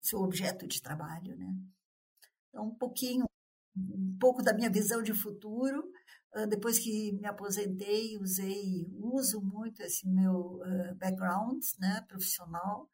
seu 0.00 0.20
objeto 0.20 0.66
de 0.66 0.80
trabalho, 0.82 1.36
né? 1.36 1.54
Então, 2.48 2.66
um 2.66 2.74
pouquinho, 2.74 3.24
um 3.76 4.16
pouco 4.18 4.42
da 4.42 4.52
minha 4.52 4.70
visão 4.70 5.02
de 5.02 5.14
futuro. 5.14 5.90
Depois 6.48 6.78
que 6.78 7.12
me 7.12 7.26
aposentei, 7.26 8.16
usei, 8.16 8.86
uso 9.00 9.40
muito 9.40 9.82
esse 9.82 10.06
meu 10.08 10.60
background, 10.96 11.60
né, 11.80 12.02
profissional, 12.02 12.88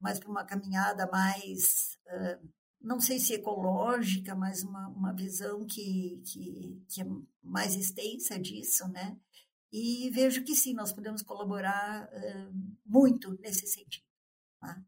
mas 0.00 0.18
para 0.18 0.30
uma 0.30 0.46
caminhada 0.46 1.06
mais, 1.08 1.98
não 2.80 2.98
sei 3.00 3.18
se 3.18 3.34
ecológica, 3.34 4.34
mas 4.34 4.62
uma, 4.62 4.88
uma 4.88 5.12
visão 5.12 5.66
que, 5.66 6.22
que, 6.24 6.82
que 6.88 7.02
é 7.02 7.06
mais 7.42 7.74
extensa 7.74 8.38
disso, 8.38 8.88
né? 8.88 9.18
E 9.70 10.08
vejo 10.08 10.42
que 10.42 10.54
sim, 10.54 10.72
nós 10.72 10.90
podemos 10.90 11.20
colaborar 11.22 12.08
muito 12.86 13.38
nesse 13.40 13.66
sentido. 13.66 14.06
Tá? 14.58 14.82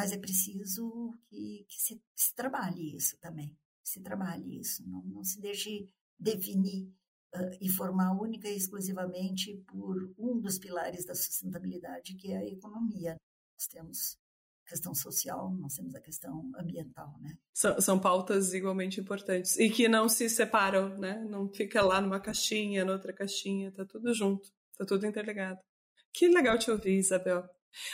Mas 0.00 0.12
é 0.12 0.16
preciso 0.16 1.12
que, 1.28 1.66
que 1.68 1.78
se, 1.78 2.02
se, 2.16 2.34
trabalhe 2.34 2.96
isso 2.96 3.18
também, 3.20 3.54
se 3.84 4.00
trabalhe 4.00 4.58
isso, 4.58 4.82
não, 4.88 5.02
não 5.02 5.22
se 5.22 5.38
deixe 5.38 5.90
definir 6.18 6.86
uh, 7.34 7.58
e 7.60 7.68
formar 7.68 8.18
única 8.18 8.48
e 8.48 8.56
exclusivamente 8.56 9.62
por 9.68 10.10
um 10.16 10.40
dos 10.40 10.58
pilares 10.58 11.04
da 11.04 11.14
sustentabilidade, 11.14 12.14
que 12.14 12.32
é 12.32 12.38
a 12.38 12.46
economia. 12.46 13.14
Nós 13.54 13.66
temos 13.66 14.18
questão 14.66 14.94
social, 14.94 15.54
nós 15.58 15.74
temos 15.74 15.94
a 15.94 16.00
questão 16.00 16.50
ambiental, 16.56 17.14
né? 17.20 17.36
São, 17.52 17.78
são 17.78 18.00
pautas 18.00 18.54
igualmente 18.54 19.02
importantes 19.02 19.58
e 19.58 19.68
que 19.68 19.86
não 19.86 20.08
se 20.08 20.30
separam, 20.30 20.96
né? 20.96 21.22
Não 21.28 21.46
fica 21.52 21.82
lá 21.82 22.00
numa 22.00 22.20
caixinha, 22.20 22.86
noutra 22.86 23.12
caixinha, 23.12 23.70
tá 23.70 23.84
tudo 23.84 24.14
junto, 24.14 24.48
tá 24.78 24.86
tudo 24.86 25.06
interligado. 25.06 25.60
Que 26.10 26.26
legal 26.26 26.58
te 26.58 26.70
ouvir, 26.70 26.96
Isabel. 26.96 27.46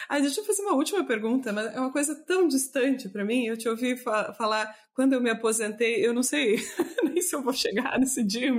Ah, 0.09 0.19
deixa 0.19 0.41
eu 0.41 0.45
fazer 0.45 0.63
uma 0.63 0.75
última 0.75 1.05
pergunta, 1.05 1.53
mas 1.53 1.75
é 1.75 1.81
uma 1.81 1.93
coisa 1.93 2.15
tão 2.25 2.49
distante 2.49 3.09
para 3.09 3.25
mim. 3.25 3.47
Eu 3.47 3.57
te 3.57 3.69
ouvi 3.69 3.97
fa 3.97 4.33
falar 4.35 4.75
quando 4.95 5.13
eu 5.13 5.21
me 5.21 5.31
aposentei, 5.31 6.05
eu 6.05 6.15
não 6.15 6.23
sei 6.23 6.57
nem 7.05 7.21
se 7.21 7.35
eu 7.35 7.43
vou 7.43 7.53
chegar 7.53 7.99
nesse 7.99 8.25
dia. 8.25 8.53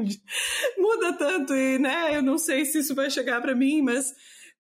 Muda 0.78 1.14
tanto 1.14 1.54
e, 1.56 1.80
né? 1.80 2.16
Eu 2.16 2.22
não 2.22 2.38
sei 2.38 2.66
se 2.66 2.80
isso 2.80 2.94
vai 2.94 3.10
chegar 3.10 3.42
para 3.42 3.56
mim, 3.56 3.82
mas 3.82 4.14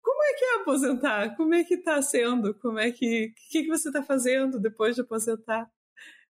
como 0.02 0.22
é 0.22 0.32
que 0.34 0.44
é 0.44 0.54
aposentar? 0.56 1.36
Como 1.36 1.54
é 1.54 1.64
que 1.64 1.74
está 1.74 2.00
sendo? 2.00 2.54
Como 2.60 2.78
é 2.78 2.90
que, 2.90 3.32
que, 3.50 3.62
que 3.64 3.68
você 3.68 3.88
está 3.88 4.02
fazendo 4.02 4.60
depois 4.60 4.94
de 4.94 5.02
aposentar? 5.02 5.68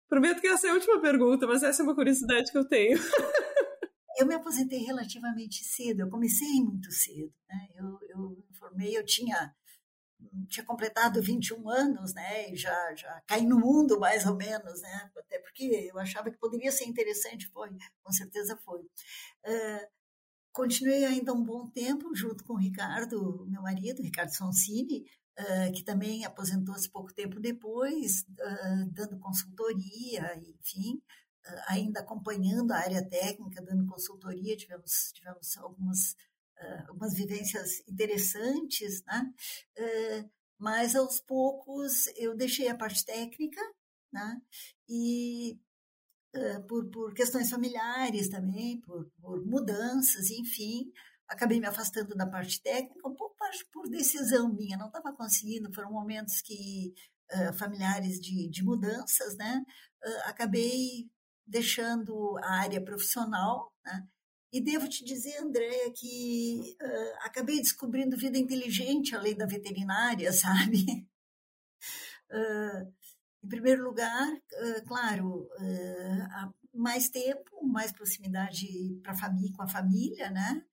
Prometo 0.08 0.40
que 0.40 0.46
essa 0.46 0.68
é 0.68 0.70
a 0.70 0.74
última 0.74 1.00
pergunta, 1.00 1.46
mas 1.46 1.62
essa 1.62 1.82
é 1.82 1.84
uma 1.84 1.94
curiosidade 1.94 2.52
que 2.52 2.58
eu 2.58 2.66
tenho. 2.66 2.98
Eu 4.16 4.26
me 4.26 4.34
aposentei 4.34 4.78
relativamente 4.78 5.64
cedo, 5.64 6.02
eu 6.02 6.08
comecei 6.08 6.62
muito 6.62 6.88
cedo. 6.92 7.32
Né? 7.48 7.66
Eu, 7.74 7.98
eu 8.08 8.30
me 8.30 8.56
formei, 8.56 8.96
eu 8.96 9.04
tinha, 9.04 9.52
tinha 10.48 10.64
completado 10.64 11.22
21 11.22 11.68
anos, 11.68 12.14
né? 12.14 12.50
E 12.50 12.56
já, 12.56 12.94
já 12.94 13.22
caí 13.26 13.46
no 13.46 13.58
mundo, 13.58 13.98
mais 13.98 14.26
ou 14.26 14.36
menos, 14.36 14.82
né? 14.82 15.10
Até 15.16 15.38
porque 15.38 15.64
eu 15.90 15.98
achava 15.98 16.30
que 16.30 16.38
poderia 16.38 16.72
ser 16.72 16.86
interessante, 16.86 17.48
foi, 17.48 17.70
com 18.02 18.12
certeza 18.12 18.56
foi. 18.64 18.80
Uh, 18.80 19.94
Continuei 20.54 21.04
ainda 21.04 21.32
um 21.32 21.42
bom 21.42 21.68
tempo 21.68 22.14
junto 22.14 22.44
com 22.44 22.52
o 22.52 22.58
Ricardo, 22.58 23.44
meu 23.48 23.60
marido, 23.60 24.00
Ricardo 24.00 24.30
Sonsini, 24.30 25.04
uh, 25.36 25.72
que 25.72 25.82
também 25.82 26.24
aposentou-se 26.24 26.88
pouco 26.88 27.12
tempo 27.12 27.40
depois, 27.40 28.20
uh, 28.22 28.88
dando 28.92 29.18
consultoria, 29.18 30.40
enfim, 30.60 31.02
ainda 31.66 31.98
acompanhando 31.98 32.70
a 32.70 32.78
área 32.78 33.04
técnica, 33.04 33.60
dando 33.60 33.84
consultoria, 33.84 34.56
tivemos, 34.56 35.10
tivemos 35.12 35.56
algumas, 35.56 36.14
algumas 36.88 37.14
vivências 37.14 37.80
interessantes, 37.88 39.02
né? 39.04 39.32
mas 40.58 40.94
aos 40.94 41.20
poucos 41.20 42.06
eu 42.16 42.36
deixei 42.36 42.68
a 42.68 42.76
parte 42.76 43.04
técnica, 43.04 43.60
né? 44.12 44.40
E 44.88 45.58
por, 46.66 46.88
por 46.90 47.14
questões 47.14 47.50
familiares 47.50 48.28
também, 48.28 48.80
por, 48.80 49.10
por 49.20 49.44
mudanças, 49.44 50.30
enfim, 50.30 50.90
acabei 51.28 51.60
me 51.60 51.66
afastando 51.66 52.14
da 52.14 52.26
parte 52.26 52.60
técnica, 52.62 53.08
um 53.08 53.14
pouco 53.14 53.34
por 53.72 53.88
decisão 53.88 54.52
minha, 54.52 54.76
não 54.76 54.86
estava 54.86 55.12
conseguindo, 55.12 55.72
foram 55.72 55.92
momentos 55.92 56.40
que 56.40 56.94
uh, 57.32 57.52
familiares 57.54 58.20
de, 58.20 58.48
de 58.48 58.62
mudanças, 58.62 59.36
né? 59.36 59.62
Uh, 60.04 60.28
acabei 60.28 61.10
deixando 61.46 62.38
a 62.38 62.60
área 62.60 62.82
profissional, 62.82 63.72
né? 63.84 64.06
E 64.54 64.60
devo 64.60 64.88
te 64.88 65.04
dizer, 65.04 65.36
Andréia, 65.38 65.92
que 65.92 66.76
uh, 66.80 67.26
acabei 67.26 67.56
descobrindo 67.56 68.16
vida 68.16 68.38
inteligente 68.38 69.12
além 69.12 69.34
da 69.34 69.46
veterinária, 69.46 70.30
sabe? 70.32 71.04
Em 73.42 73.48
primeiro 73.48 73.82
lugar, 73.84 74.28
claro, 74.86 75.48
mais 76.72 77.08
tempo, 77.08 77.66
mais 77.66 77.92
proximidade 77.92 78.66
para 79.02 79.16
família, 79.16 79.52
com 79.56 79.62
a 79.62 79.68
família, 79.68 80.30
né? 80.30 80.64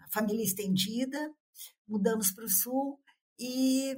A 0.00 0.08
família 0.10 0.44
estendida. 0.44 1.32
Mudamos 1.86 2.30
para 2.30 2.44
o 2.44 2.48
sul 2.48 2.98
e 3.38 3.96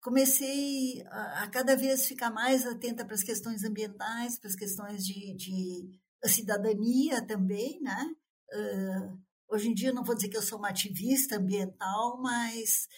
comecei 0.00 1.02
a, 1.06 1.44
a, 1.44 1.50
cada 1.50 1.76
vez 1.76 2.06
ficar 2.06 2.30
mais 2.30 2.66
atenta 2.66 3.04
para 3.04 3.14
as 3.14 3.22
questões 3.22 3.64
ambientais, 3.64 4.38
para 4.38 4.48
as 4.48 4.56
questões 4.56 5.04
de, 5.04 5.34
de 5.34 5.98
cidadania 6.26 7.24
também, 7.26 7.80
né? 7.80 8.14
Uh, 8.52 9.18
hoje 9.48 9.68
em 9.68 9.74
dia 9.74 9.92
não 9.92 10.02
vou 10.02 10.14
dizer 10.14 10.28
que 10.28 10.36
eu 10.36 10.42
sou 10.42 10.58
uma 10.58 10.70
ativista 10.70 11.36
ambiental, 11.36 12.20
mas 12.20 12.88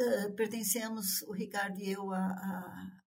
uh, 0.00 0.32
pertencemos, 0.34 1.22
o 1.22 1.32
Ricardo 1.32 1.78
e 1.78 1.90
eu, 1.90 2.10
a, 2.10 2.18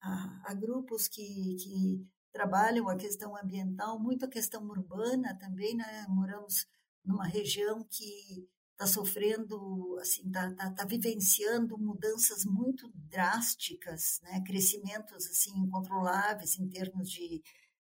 a, 0.01 0.41
a 0.45 0.53
grupos 0.53 1.07
que, 1.07 1.23
que 1.23 2.07
trabalham 2.33 2.89
a 2.89 2.95
questão 2.95 3.35
ambiental, 3.37 3.99
muito 3.99 4.25
a 4.25 4.29
questão 4.29 4.63
urbana 4.67 5.37
também, 5.39 5.75
né? 5.75 6.05
Moramos 6.09 6.65
numa 7.05 7.25
região 7.25 7.83
que 7.89 8.47
está 8.73 8.85
sofrendo, 8.85 9.97
assim, 9.99 10.27
está 10.27 10.53
tá, 10.53 10.71
tá 10.71 10.85
vivenciando 10.85 11.77
mudanças 11.79 12.45
muito 12.45 12.91
drásticas, 12.93 14.19
né? 14.21 14.43
Crescimentos 14.45 15.25
assim 15.25 15.57
incontroláveis 15.57 16.59
em 16.59 16.69
termos 16.69 17.09
de 17.09 17.41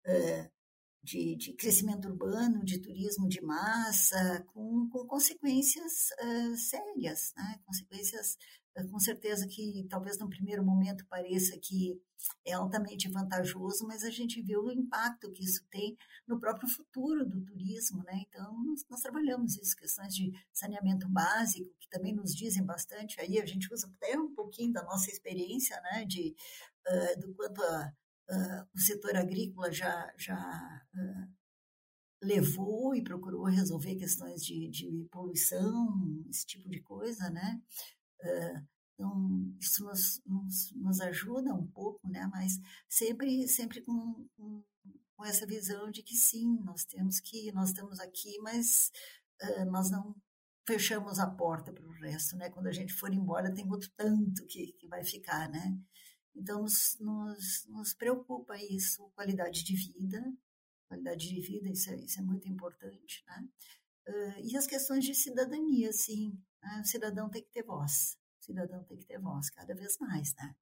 uh, 0.06 0.55
de, 1.06 1.36
de, 1.38 1.53
crescimento 1.53 2.07
urbano, 2.07 2.65
de 2.65 2.80
turismo 2.80 3.30
de 3.30 3.41
massa, 3.41 4.44
com, 4.48 4.90
com 4.90 5.06
consequências 5.06 6.10
uh, 6.22 6.57
sérias, 6.57 7.32
né? 7.38 7.60
consequências 7.64 8.38
com 8.84 8.99
certeza 8.99 9.48
que 9.48 9.86
talvez 9.90 10.19
no 10.19 10.30
primeiro 10.30 10.64
momento 10.64 11.06
pareça 11.07 11.57
que 11.57 11.98
é 12.45 12.53
altamente 12.53 13.10
vantajoso, 13.10 13.88
mas 13.88 14.03
a 14.03 14.10
gente 14.10 14.41
vê 14.41 14.57
o 14.57 14.72
impacto 14.72 15.32
que 15.32 15.44
isso 15.44 15.64
tem 15.69 15.95
no 16.27 16.40
próprio 16.40 16.68
futuro 16.68 17.26
do 17.26 17.41
turismo, 17.45 18.03
né? 18.03 18.23
Então, 18.27 18.64
nós, 18.65 18.86
nós 18.90 18.99
trabalhamos 18.99 19.57
isso, 19.57 19.76
questões 19.76 20.14
de 20.14 20.32
saneamento 20.52 21.07
básico, 21.07 21.72
que 21.80 21.88
também 21.88 22.14
nos 22.14 22.36
dizem 22.36 22.65
bastante, 22.65 23.19
aí 23.22 23.40
a 23.40 23.45
gente 23.45 23.72
usa 23.73 23.90
até 23.95 24.19
um 24.19 24.34
pouquinho 24.34 24.73
da 24.73 24.84
nossa 24.84 25.10
experiência, 25.10 25.80
né, 25.82 26.03
de, 26.06 26.36
uh, 26.88 27.19
do 27.19 27.34
quanto 27.34 27.61
a, 27.61 27.94
uh, 28.30 28.68
o 28.74 28.80
setor 28.80 29.16
agrícola 29.16 29.72
já, 29.72 30.14
já 30.18 30.36
uh, 30.94 31.34
levou 32.22 32.96
e 32.96 33.04
procurou 33.04 33.46
resolver 33.46 33.96
questões 33.96 34.44
de, 34.44 34.70
de 34.70 35.08
poluição, 35.12 36.24
esse 36.30 36.46
tipo 36.46 36.70
de 36.70 36.82
coisa, 36.82 37.30
né? 37.30 37.62
então, 38.96 39.54
isso 39.60 39.84
nos, 39.84 40.22
nos, 40.26 40.72
nos, 40.74 41.02
ajuda 41.02 41.54
um 41.54 41.68
pouco, 41.68 42.08
né? 42.08 42.28
Mas 42.32 42.58
sempre, 42.90 43.48
sempre 43.48 43.82
com, 43.82 44.26
com, 44.36 44.64
com, 45.16 45.26
essa 45.26 45.46
visão 45.46 45.92
de 45.92 46.02
que 46.02 46.16
sim, 46.16 46.58
nós 46.64 46.86
temos 46.86 47.20
que, 47.20 47.52
nós 47.52 47.70
estamos 47.70 48.00
aqui, 48.00 48.40
mas 48.40 48.92
uh, 49.44 49.66
nós 49.66 49.92
não 49.92 50.16
fechamos 50.66 51.20
a 51.20 51.28
porta 51.30 51.72
para 51.74 51.86
o 51.86 51.92
resto, 51.92 52.36
né? 52.38 52.50
Quando 52.50 52.68
a 52.68 52.72
gente 52.72 52.94
for 52.94 53.14
embora, 53.14 53.54
tem 53.54 53.70
outro 53.70 53.92
tanto 53.96 54.46
que, 54.46 54.74
que 54.74 54.88
vai 54.88 55.04
ficar, 55.04 55.50
né? 55.50 55.78
Então, 56.36 56.62
nos, 56.62 56.98
nos, 56.99 57.66
nos 57.68 57.94
preocupa 57.94 58.57
isso, 58.62 59.10
qualidade 59.16 59.64
de 59.64 59.76
vida, 59.76 60.22
qualidade 60.88 61.30
de 61.30 61.41
vida, 61.41 61.70
isso 61.70 61.90
é, 61.90 61.95
isso 61.95 62.20
é 62.20 62.24
muito 62.24 62.48
importante, 62.49 63.24
né? 63.28 63.48
Uh, 64.07 64.40
e 64.44 64.56
as 64.56 64.68
questões 64.68 65.03
de 65.03 65.16
cidadania, 65.16 65.91
sim. 65.91 66.38
Né? 66.62 66.82
O 66.82 66.86
cidadão 66.86 67.30
tem 67.30 67.41
que 67.41 67.52
ter 67.52 67.64
voz. 67.64 68.18
O 68.41 68.45
cidadão 68.45 68.84
tem 68.84 68.98
que 68.98 69.06
ter 69.06 69.20
voz 69.20 69.49
cada 69.49 69.74
vez 69.74 69.98
mais, 69.98 70.36
né? 70.36 70.56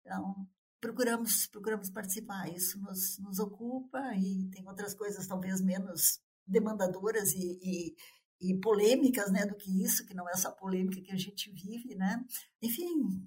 Então, 0.00 0.46
procuramos, 0.80 1.46
procuramos 1.46 1.90
participar. 1.90 2.52
Isso 2.52 2.78
nos, 2.80 3.18
nos 3.18 3.38
ocupa 3.38 4.14
e 4.16 4.48
tem 4.50 4.66
outras 4.68 4.94
coisas 4.94 5.26
talvez 5.26 5.60
menos 5.60 6.20
demandadoras 6.46 7.32
e, 7.32 7.58
e, 7.62 7.96
e 8.40 8.60
polêmicas, 8.60 9.32
né, 9.32 9.44
do 9.46 9.56
que 9.56 9.82
isso, 9.82 10.06
que 10.06 10.14
não 10.14 10.28
é 10.28 10.32
essa 10.32 10.52
polêmica 10.52 11.00
que 11.00 11.12
a 11.12 11.16
gente 11.16 11.50
vive, 11.50 11.94
né? 11.94 12.24
Enfim, 12.62 13.26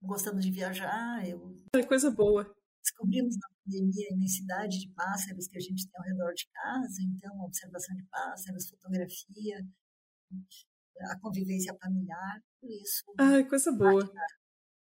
gostando 0.00 0.40
de 0.40 0.50
viajar, 0.50 1.26
eu... 1.28 1.56
É 1.74 1.82
coisa 1.82 2.10
boa. 2.10 2.54
Descobrimos 2.82 3.36
na 3.36 3.48
pandemia 3.64 4.08
a 4.10 4.14
imensidade 4.14 4.78
de 4.80 4.88
pássaros 4.94 5.46
que 5.46 5.56
a 5.58 5.60
gente 5.60 5.88
tem 5.88 6.00
ao 6.00 6.06
redor 6.06 6.32
de 6.32 6.48
casa, 6.50 7.02
então, 7.02 7.40
observação 7.40 7.94
de 7.94 8.04
pássaros, 8.04 8.70
fotografia, 8.70 9.66
a 11.02 11.18
convivência 11.20 11.76
familiar, 11.80 12.42
tudo 12.60 12.72
isso. 12.72 13.04
Ai, 13.18 13.44
coisa 13.44 13.70
boa. 13.72 14.10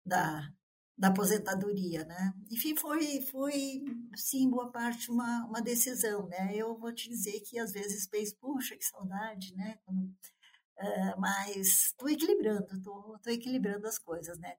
Da, 0.05 0.49
da 0.97 1.07
aposentadoria, 1.09 2.05
né? 2.05 2.33
Enfim, 2.51 2.75
foi, 2.75 3.21
foi 3.21 3.83
sim, 4.15 4.49
boa 4.49 4.71
parte 4.71 5.09
uma, 5.11 5.45
uma 5.45 5.61
decisão, 5.61 6.27
né? 6.27 6.53
Eu 6.55 6.77
vou 6.77 6.93
te 6.93 7.09
dizer 7.09 7.39
que 7.41 7.59
às 7.59 7.71
vezes 7.71 8.07
penso, 8.07 8.35
puxa, 8.37 8.75
que 8.75 8.83
saudade, 8.83 9.55
né? 9.55 9.77
Uh, 9.87 11.19
mas 11.19 11.87
estou 11.87 12.09
equilibrando, 12.09 12.67
estou 12.73 13.19
equilibrando 13.27 13.87
as 13.87 13.97
coisas, 13.97 14.37
né? 14.39 14.55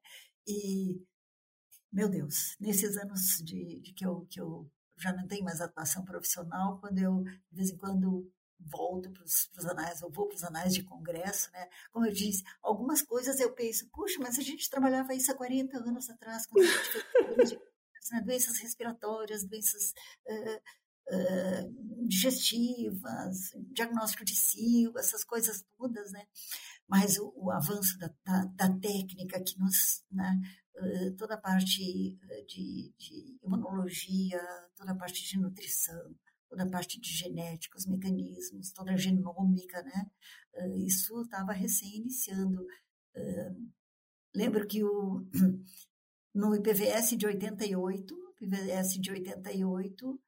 E, 0.47 1.03
meu 1.93 2.09
Deus, 2.09 2.57
nesses 2.61 2.97
anos 2.97 3.39
de, 3.45 3.81
de 3.81 3.93
que, 3.93 4.05
eu, 4.05 4.27
que 4.31 4.41
eu 4.41 4.71
já 4.97 5.13
não 5.13 5.27
tenho 5.27 5.45
mais 5.45 5.61
atuação 5.61 6.05
profissional, 6.05 6.79
quando 6.79 6.99
eu, 6.99 7.23
de 7.23 7.57
vez 7.57 7.71
em 7.71 7.77
quando, 7.77 8.31
volto 8.59 9.11
para 9.11 9.25
os 9.25 9.67
anais, 9.67 10.03
eu 10.03 10.11
vou 10.11 10.27
para 10.27 10.37
os 10.37 10.45
anais 10.45 10.75
de 10.75 10.83
congresso, 10.83 11.51
né? 11.53 11.69
Como 11.93 12.07
eu 12.07 12.13
disse, 12.13 12.45
algumas 12.63 13.01
coisas 13.03 13.41
eu 13.41 13.53
penso, 13.53 13.89
puxa, 13.91 14.19
mas 14.21 14.39
a 14.39 14.43
gente 14.43 14.69
trabalhava 14.69 15.15
isso 15.15 15.33
há 15.33 15.35
40 15.35 15.79
anos 15.79 16.11
atrás, 16.11 16.47
quando 16.47 16.67
a 16.67 17.45
gente 17.45 17.59
né? 18.13 18.21
doenças 18.23 18.59
respiratórias, 18.59 19.45
doenças 19.45 19.95
uh, 20.27 21.15
uh, 21.15 22.07
digestivas, 22.09 23.53
diagnóstico 23.73 24.25
de 24.25 24.35
cio, 24.35 24.99
essas 24.99 25.25
coisas 25.25 25.65
todas, 25.77 26.13
né? 26.13 26.27
Mas 26.91 27.19
o, 27.19 27.33
o 27.37 27.51
avanço 27.53 27.97
da, 27.99 28.13
da, 28.25 28.45
da, 28.47 28.79
técnica 28.81 29.41
que 29.43 29.57
nos, 29.59 30.05
né? 30.11 30.41
Uh, 30.77 31.15
toda 31.17 31.35
a 31.35 31.41
parte 31.41 32.19
de, 32.49 32.93
de 32.99 33.39
imunologia, 33.45 34.41
toda 34.77 34.93
a 34.93 34.97
parte 34.97 35.23
de 35.23 35.39
nutrição, 35.39 36.15
toda 36.49 36.65
a 36.65 36.69
parte 36.69 37.01
de 37.01 37.09
genética, 37.13 37.79
os 37.79 37.87
mecanismos, 37.87 38.73
toda 38.73 38.93
a 38.93 38.97
genômica, 38.97 39.83
né? 39.83 40.11
Isso 40.85 41.23
estava 41.23 41.53
recém-iniciando. 41.53 42.67
Lembro 44.35 44.67
que 44.67 44.83
o, 44.83 45.25
no 46.35 46.55
IPVS 46.57 47.17
de 47.17 47.27
88, 47.27 48.17
IPVS 48.41 48.95
de 49.01 49.11
88, 49.11 50.21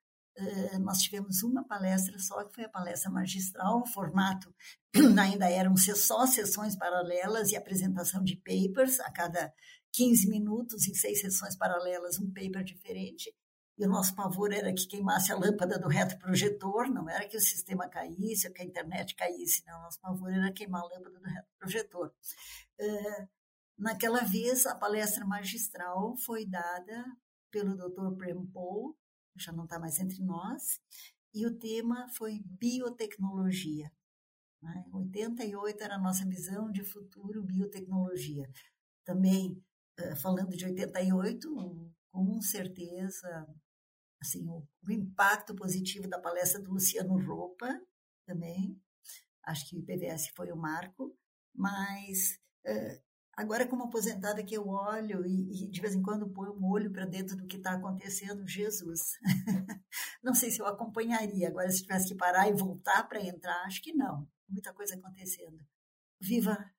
nós 0.80 0.98
tivemos 0.98 1.42
uma 1.42 1.64
palestra 1.64 2.18
só, 2.18 2.42
que 2.44 2.54
foi 2.54 2.64
a 2.64 2.68
palestra 2.68 3.10
magistral, 3.10 3.80
o 3.80 3.86
formato 3.86 4.54
ainda 5.20 5.48
eram 5.50 5.76
só 5.76 6.26
sessões 6.26 6.76
paralelas 6.76 7.50
e 7.50 7.56
apresentação 7.56 8.22
de 8.24 8.36
papers, 8.36 8.98
a 9.00 9.10
cada 9.10 9.52
15 9.92 10.28
minutos, 10.28 10.88
em 10.88 10.94
seis 10.94 11.20
sessões 11.20 11.56
paralelas, 11.56 12.18
um 12.18 12.32
paper 12.32 12.64
diferente. 12.64 13.32
E 13.78 13.84
o 13.84 13.88
nosso 13.88 14.14
pavor 14.14 14.52
era 14.52 14.72
que 14.72 14.86
queimasse 14.86 15.32
a 15.32 15.36
lâmpada 15.36 15.78
do 15.78 15.88
retroprojetor, 15.88 16.90
não 16.90 17.08
era 17.08 17.26
que 17.26 17.36
o 17.36 17.40
sistema 17.40 17.88
caísse 17.88 18.46
ou 18.46 18.52
que 18.52 18.62
a 18.62 18.64
internet 18.64 19.14
caísse, 19.14 19.64
não. 19.66 19.78
O 19.78 19.82
nosso 19.82 20.00
pavor 20.00 20.30
era 20.30 20.52
queimar 20.52 20.82
a 20.82 20.84
lâmpada 20.84 21.18
do 21.18 21.26
retroprojetor. 21.26 22.12
Uh, 22.78 23.28
naquela 23.78 24.20
vez, 24.20 24.66
a 24.66 24.74
palestra 24.74 25.24
magistral 25.24 26.16
foi 26.18 26.46
dada 26.46 27.04
pelo 27.50 27.76
Dr. 27.76 28.16
Prem 28.16 28.46
Paul, 28.46 28.96
já 29.36 29.52
não 29.52 29.64
está 29.64 29.78
mais 29.78 29.98
entre 29.98 30.22
nós, 30.22 30.80
e 31.34 31.46
o 31.46 31.58
tema 31.58 32.08
foi 32.16 32.42
biotecnologia. 32.44 33.90
Né? 34.62 34.84
88 34.92 35.82
era 35.82 35.96
a 35.96 36.00
nossa 36.00 36.24
visão 36.26 36.70
de 36.70 36.84
futuro 36.84 37.42
biotecnologia. 37.42 38.48
Também, 39.04 39.62
uh, 40.00 40.16
falando 40.16 40.56
de 40.56 40.64
88, 40.64 41.92
com 42.12 42.40
certeza 42.40 43.46
assim, 44.20 44.46
o, 44.48 44.66
o, 44.86 44.92
impacto 44.92 45.54
positivo 45.54 46.08
da 46.08 46.20
palestra 46.20 46.60
do 46.60 46.72
Luciano 46.72 47.18
Roupa 47.26 47.68
também. 48.24 48.80
Acho 49.44 49.68
que 49.68 49.76
o 49.76 49.80
IPVS 49.80 50.28
foi 50.36 50.52
o 50.52 50.56
marco, 50.56 51.16
mas 51.52 52.38
uh, 52.64 53.02
agora 53.36 53.66
como 53.66 53.84
aposentada 53.84 54.42
que 54.42 54.54
eu 54.54 54.68
olho 54.68 55.26
e, 55.26 55.64
e, 55.64 55.68
de 55.68 55.80
vez 55.80 55.94
em 55.94 56.02
quando 56.02 56.28
ponho 56.28 56.52
um 56.52 56.70
olho 56.70 56.90
para 56.90 57.06
dentro 57.06 57.36
do 57.36 57.46
que 57.46 57.56
está 57.56 57.72
acontecendo, 57.72 58.46
Jesus, 58.46 59.18
não 60.22 60.34
sei 60.34 60.50
se 60.50 60.60
eu 60.60 60.66
acompanharia. 60.66 61.48
Agora 61.48 61.70
se 61.70 61.82
tivesse 61.82 62.08
que 62.08 62.14
parar 62.14 62.48
e 62.48 62.52
voltar 62.52 63.08
para 63.08 63.20
entrar, 63.20 63.64
acho 63.64 63.82
que 63.82 63.92
não. 63.92 64.28
Muita 64.48 64.72
coisa 64.72 64.94
acontecendo. 64.94 65.58
Viva 66.20 66.70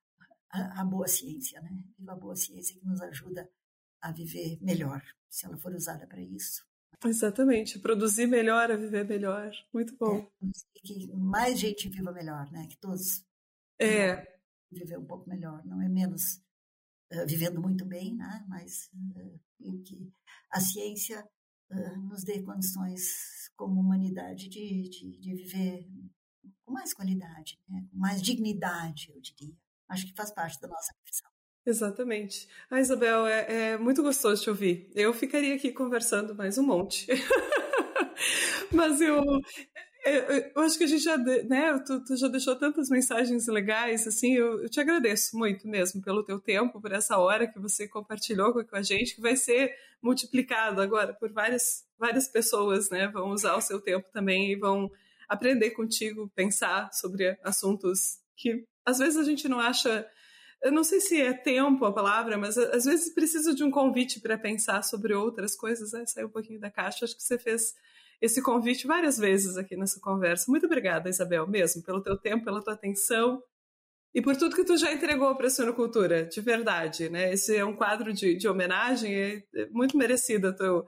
a, 0.50 0.82
a 0.82 0.86
boa 0.86 1.08
ciência, 1.08 1.60
né? 1.62 1.84
Viva 1.98 2.14
a 2.14 2.18
boa 2.18 2.36
ciência 2.36 2.80
que 2.80 2.86
nos 2.86 3.02
ajuda 3.02 3.50
a 4.02 4.12
viver 4.12 4.60
melhor, 4.62 5.02
se 5.30 5.46
ela 5.46 5.58
for 5.58 5.74
usada 5.74 6.06
para 6.06 6.22
isso. 6.22 6.66
Exatamente, 7.06 7.80
produzir 7.80 8.28
melhor, 8.28 8.72
a 8.72 8.76
viver 8.76 9.06
melhor. 9.06 9.52
Muito 9.74 9.96
bom. 9.98 10.30
É, 10.42 10.48
que 10.76 11.08
mais 11.14 11.60
gente 11.60 11.90
viva 11.90 12.12
melhor, 12.12 12.50
né? 12.52 12.68
Que 12.68 12.78
todos 12.78 13.26
é. 13.80 14.38
viver 14.72 14.98
um 14.98 15.06
pouco 15.06 15.28
melhor, 15.28 15.66
não 15.66 15.82
é 15.82 15.90
menos 15.90 16.43
vivendo 17.28 17.62
muito 17.62 17.86
bem, 17.86 18.16
né? 18.16 18.46
Mas 18.48 18.90
uh, 18.94 19.82
que 19.84 20.12
a 20.52 20.60
ciência 20.60 21.24
uh, 21.72 22.00
nos 22.08 22.24
dê 22.24 22.42
condições 22.42 23.52
como 23.56 23.80
humanidade 23.80 24.50
de, 24.50 24.90
de, 24.90 25.20
de 25.20 25.36
viver 25.36 25.88
com 26.66 26.74
mais 26.74 26.94
qualidade, 26.94 27.60
né? 27.68 27.86
com 27.90 27.98
mais 27.98 28.22
dignidade, 28.22 29.12
eu 29.14 29.22
diria. 29.22 29.56
Acho 29.90 30.06
que 30.08 30.14
faz 30.16 30.34
parte 30.34 30.60
da 30.60 30.68
nossa 30.68 30.94
profissão. 30.96 31.30
Exatamente. 31.66 32.48
Ah, 32.70 32.80
Isabel, 32.80 33.26
é, 33.26 33.72
é, 33.72 33.78
muito 33.78 34.04
gostoso 34.04 34.42
te 34.42 34.50
ouvir. 34.50 34.92
Eu 34.94 35.14
ficaria 35.14 35.56
aqui 35.56 35.72
conversando 35.72 36.36
mais 36.36 36.58
um 36.58 36.64
monte. 36.64 37.08
Mas 38.72 39.00
eu, 39.00 39.22
eu, 40.06 40.52
eu, 40.56 40.62
acho 40.62 40.78
que 40.78 40.84
a 40.84 40.88
gente 40.88 41.04
já, 41.04 41.18
né, 41.18 41.78
tu, 41.80 42.04
tu, 42.04 42.16
já 42.16 42.28
deixou 42.28 42.56
tantas 42.56 42.90
mensagens 42.90 43.48
legais, 43.48 44.08
assim, 44.08 44.34
eu, 44.34 44.64
eu, 44.64 44.70
te 44.70 44.80
agradeço 44.80 45.38
muito 45.38 45.68
mesmo 45.68 46.02
pelo 46.02 46.24
teu 46.24 46.40
tempo, 46.40 46.82
por 46.82 46.92
essa 46.92 47.18
hora 47.18 47.48
que 47.48 47.60
você 47.60 47.88
compartilhou 47.88 48.54
com 48.54 48.76
a 48.76 48.82
gente, 48.82 49.16
que 49.16 49.22
vai 49.22 49.36
ser 49.36 49.74
multiplicado 50.02 50.82
agora 50.82 51.14
por 51.14 51.32
várias, 51.32 51.86
várias 51.98 52.28
pessoas, 52.28 52.90
né, 52.90 53.08
vão 53.08 53.32
usar 53.32 53.56
o 53.56 53.62
seu 53.62 53.80
tempo 53.80 54.08
também 54.12 54.52
e 54.52 54.56
vão 54.56 54.92
aprender 55.28 55.72
contigo, 55.72 56.32
pensar 56.36 56.92
sobre 56.94 57.38
assuntos 57.44 58.20
que 58.36 58.66
às 58.86 58.98
vezes 58.98 59.18
a 59.18 59.24
gente 59.24 59.48
não 59.48 59.60
acha 59.60 60.06
eu 60.64 60.72
não 60.72 60.84
sei 60.84 61.02
se 61.02 61.22
é 61.22 61.34
tempo 61.34 61.84
a 61.84 61.92
palavra, 61.92 62.38
mas 62.38 62.58
às 62.58 62.86
vezes 62.86 63.14
precisa 63.14 63.54
de 63.54 63.66
um 63.66 63.70
convite 63.70 64.22
para 64.22 64.38
pensar 64.38 64.82
sobre 64.82 65.14
outras 65.14 65.58
coisas, 65.58 65.92
né? 65.92 66.06
sair 66.06 66.24
um 66.24 66.30
pouquinho 66.30 66.58
da 66.58 66.72
caixa. 66.72 67.04
Acho 67.04 67.18
que 67.18 67.22
você 67.22 67.38
fez 67.38 67.76
esse 68.24 68.42
convite 68.42 68.88
várias 68.88 69.18
vezes 69.18 69.58
aqui 69.58 69.76
nessa 69.76 70.00
conversa. 70.00 70.50
Muito 70.50 70.66
obrigada, 70.66 71.10
Isabel, 71.10 71.46
mesmo, 71.46 71.84
pelo 71.84 72.02
teu 72.02 72.18
tempo, 72.18 72.46
pela 72.46 72.64
tua 72.64 72.72
atenção 72.72 73.44
e 74.16 74.22
por 74.22 74.34
tudo 74.38 74.56
que 74.56 74.64
tu 74.64 74.78
já 74.78 74.94
entregou 74.94 75.36
para 75.36 75.48
a 75.48 75.50
Suinocultura, 75.50 76.26
de 76.26 76.40
verdade, 76.40 77.10
né? 77.10 77.34
Esse 77.34 77.58
é 77.58 77.66
um 77.66 77.76
quadro 77.76 78.14
de, 78.14 78.34
de 78.34 78.48
homenagem, 78.48 79.14
é, 79.14 79.44
é 79.54 79.66
muito 79.72 79.98
merecido 79.98 80.48
a 80.48 80.54
teu, 80.54 80.88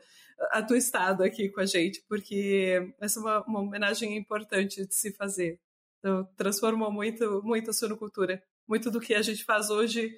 a 0.52 0.64
tua 0.64 0.78
estado 0.78 1.24
aqui 1.24 1.50
com 1.50 1.60
a 1.60 1.66
gente, 1.66 2.02
porque 2.08 2.94
essa 3.02 3.20
é 3.20 3.22
uma, 3.22 3.44
uma 3.44 3.60
homenagem 3.60 4.16
importante 4.16 4.88
de 4.88 4.96
se 4.96 5.12
fazer. 5.12 5.60
Então, 6.00 6.24
transformou 6.38 6.90
muito, 6.90 7.42
muito 7.44 7.70
a 7.70 7.74
Suinocultura 7.74 8.42
muito 8.66 8.90
do 8.90 9.02
que 9.02 9.14
a 9.14 9.22
gente 9.22 9.44
faz 9.44 9.70
hoje 9.70 10.10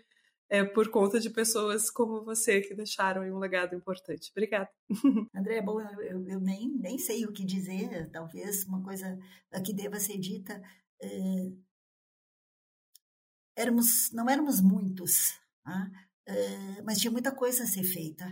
é 0.49 0.64
por 0.64 0.90
conta 0.90 1.19
de 1.19 1.30
pessoas 1.30 1.90
como 1.90 2.24
você 2.24 2.61
que 2.61 2.74
deixaram 2.74 3.24
um 3.24 3.40
legado 3.40 3.76
importante. 3.76 4.32
Obrigada. 4.32 4.69
André, 5.36 5.61
bom, 5.61 5.82
eu, 5.82 6.26
eu, 6.26 6.40
nem, 6.40 6.69
nem 6.69 6.98
sei 6.98 7.26
o 7.26 7.34
que 7.34 7.44
dizer, 7.44 8.10
talvez 8.11 8.65
uma 8.65 8.82
coisa 8.82 9.18
que 9.65 9.74
deva 9.74 9.99
ser 9.99 10.18
dita. 10.18 10.61
É, 11.02 11.52
éramos, 13.56 14.11
não 14.14 14.30
éramos 14.30 14.61
muitos, 14.61 15.38
tá? 15.64 15.91
é, 16.26 16.82
mas 16.82 16.99
tinha 16.99 17.11
muita 17.11 17.32
coisa 17.32 17.64
a 17.64 17.68
ser 17.68 17.84
feita. 17.84 18.26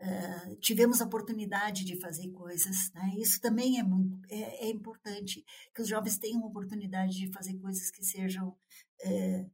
Uh, 0.00 0.54
tivemos 0.60 1.00
a 1.00 1.04
oportunidade 1.04 1.84
de 1.84 1.98
fazer 1.98 2.30
coisas. 2.30 2.92
Né? 2.94 3.14
Isso 3.18 3.40
também 3.40 3.80
é 3.80 3.82
muito 3.82 4.16
é, 4.30 4.66
é, 4.66 4.70
importante 4.70 5.44
que 5.74 5.82
os 5.82 5.88
jovens 5.88 6.18
tenham 6.18 6.44
a 6.44 6.46
oportunidade 6.46 7.16
de 7.16 7.32
fazer 7.32 7.58
coisas 7.58 7.90
que 7.90 8.04
sejam 8.04 8.56
é, 9.02 9.44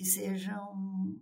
que 0.00 0.06
sejam 0.06 1.20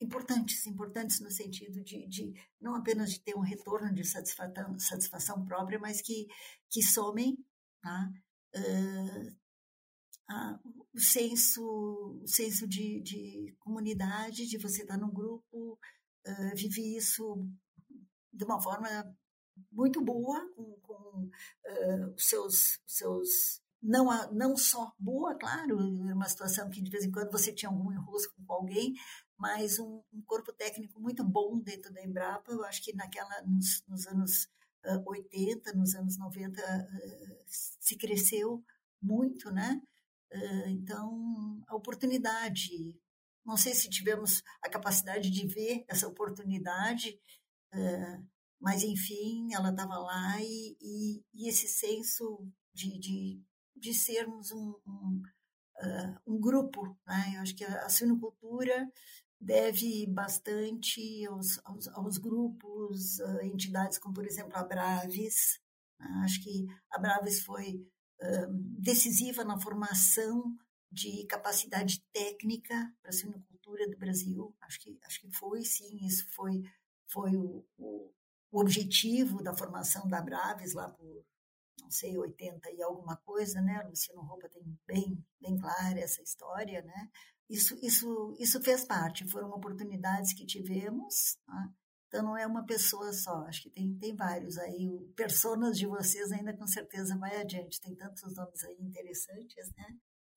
importantes, 0.00 0.64
importantes 0.64 1.18
no 1.18 1.28
sentido 1.28 1.82
de, 1.82 2.06
de, 2.06 2.32
não 2.60 2.76
apenas 2.76 3.10
de 3.10 3.20
ter 3.20 3.34
um 3.36 3.40
retorno 3.40 3.92
de 3.92 4.04
satisfação, 4.04 4.78
satisfação 4.78 5.44
própria, 5.44 5.76
mas 5.76 6.00
que 6.00 6.28
que 6.70 6.80
somem 6.84 7.36
tá? 7.82 8.12
uh, 8.54 9.36
a, 10.30 10.60
o 10.94 11.00
senso, 11.00 12.20
o 12.22 12.28
senso 12.28 12.64
de, 12.68 13.00
de 13.00 13.56
comunidade, 13.58 14.46
de 14.46 14.56
você 14.56 14.82
estar 14.82 14.96
num 14.96 15.12
grupo 15.12 15.76
uh, 16.28 16.54
vivi 16.54 16.96
isso 16.96 17.44
de 18.32 18.44
uma 18.44 18.62
forma 18.62 18.88
muito 19.72 20.00
boa, 20.00 20.48
com, 20.54 20.78
com 20.80 21.24
uh, 21.24 22.14
os 22.14 22.24
seus, 22.24 22.78
seus 22.86 23.60
não, 23.86 24.32
não 24.32 24.56
só 24.56 24.92
boa, 24.98 25.34
claro, 25.36 25.78
uma 25.78 26.28
situação 26.28 26.68
que 26.68 26.82
de 26.82 26.90
vez 26.90 27.04
em 27.04 27.10
quando 27.10 27.30
você 27.30 27.52
tinha 27.52 27.70
algum 27.70 27.92
enrosco 27.92 28.34
com 28.44 28.52
alguém, 28.52 28.94
mas 29.38 29.78
um, 29.78 30.02
um, 30.12 30.22
corpo 30.22 30.52
técnico 30.52 31.00
muito 31.00 31.22
bom 31.22 31.58
dentro 31.60 31.92
da 31.92 32.02
Embrapa. 32.02 32.50
Eu 32.50 32.64
acho 32.64 32.82
que 32.82 32.94
naquela, 32.94 33.42
nos, 33.42 33.84
nos 33.86 34.06
anos 34.06 34.48
uh, 34.84 35.02
80, 35.06 35.72
nos 35.74 35.94
anos 35.94 36.18
90, 36.18 36.60
uh, 36.60 37.44
se 37.46 37.96
cresceu 37.96 38.64
muito, 39.00 39.50
né? 39.52 39.80
Uh, 40.32 40.68
então, 40.70 41.62
a 41.68 41.76
oportunidade 41.76 42.92
Não 43.44 43.56
sei 43.56 43.74
se 43.74 43.88
tivemos 43.88 44.42
a 44.62 44.68
capacidade 44.68 45.30
de 45.30 45.46
ver 45.46 45.84
essa 45.88 46.08
oportunidade, 46.08 47.20
mas 48.60 48.82
enfim, 48.82 49.52
ela 49.54 49.70
estava 49.70 49.98
lá 49.98 50.40
e, 50.40 50.76
e, 50.80 51.24
e, 51.34 51.48
esse 51.48 51.68
senso 51.68 52.48
de, 52.74 52.98
de, 52.98 53.40
de 53.76 53.94
sermos 53.94 54.50
um, 54.52 54.74
um, 54.86 55.22
um 56.26 56.40
grupo. 56.40 56.96
Né? 57.06 57.34
Eu 57.36 57.42
acho 57.42 57.54
que 57.54 57.64
a, 57.64 57.84
a 57.84 57.88
suinocultura 57.88 58.90
deve 59.40 60.06
bastante 60.06 61.26
aos, 61.26 61.60
aos, 61.64 61.88
aos 61.88 62.18
grupos, 62.18 63.18
uh, 63.20 63.42
entidades 63.42 63.98
como, 63.98 64.14
por 64.14 64.26
exemplo, 64.26 64.56
a 64.56 64.64
Braves. 64.64 65.60
Né? 65.98 66.06
Acho 66.24 66.42
que 66.42 66.66
a 66.90 66.98
Braves 66.98 67.44
foi 67.44 67.86
uh, 68.22 68.52
decisiva 68.80 69.44
na 69.44 69.60
formação 69.60 70.56
de 70.90 71.26
capacidade 71.26 72.02
técnica 72.12 72.74
para 73.02 73.10
a 73.10 73.12
suinocultura 73.12 73.88
do 73.90 73.98
Brasil. 73.98 74.54
Acho 74.60 74.80
que, 74.80 74.98
acho 75.04 75.20
que 75.20 75.30
foi, 75.32 75.62
sim, 75.64 75.98
isso 76.06 76.26
foi, 76.30 76.62
foi 77.08 77.36
o, 77.36 77.64
o, 77.76 78.12
o 78.50 78.60
objetivo 78.60 79.42
da 79.42 79.54
formação 79.54 80.08
da 80.08 80.22
Braves 80.22 80.72
lá 80.72 80.88
por, 80.88 81.24
não 81.86 81.90
sei, 81.92 82.18
80 82.18 82.68
e 82.72 82.82
alguma 82.82 83.16
coisa, 83.18 83.60
né? 83.60 83.80
Luciano 83.88 84.22
Roupa 84.22 84.48
tem 84.48 84.62
bem, 84.86 85.24
bem 85.40 85.56
clara 85.56 86.00
essa 86.00 86.20
história, 86.20 86.82
né? 86.82 87.08
Isso, 87.48 87.78
isso, 87.80 88.36
isso 88.40 88.60
fez 88.60 88.84
parte, 88.84 89.30
foram 89.30 89.50
oportunidades 89.50 90.34
que 90.34 90.44
tivemos, 90.44 91.38
tá? 91.46 91.70
então 92.08 92.24
não 92.24 92.36
é 92.36 92.44
uma 92.44 92.66
pessoa 92.66 93.12
só, 93.12 93.44
acho 93.46 93.62
que 93.62 93.70
tem, 93.70 93.96
tem 93.98 94.16
vários 94.16 94.58
aí, 94.58 94.88
o 94.88 95.12
personas 95.14 95.78
de 95.78 95.86
vocês 95.86 96.32
ainda 96.32 96.52
com 96.56 96.66
certeza 96.66 97.16
vai 97.16 97.40
adiante, 97.40 97.80
tem 97.80 97.94
tantos 97.94 98.34
nomes 98.34 98.64
aí 98.64 98.76
interessantes, 98.80 99.72
né? 99.76 99.86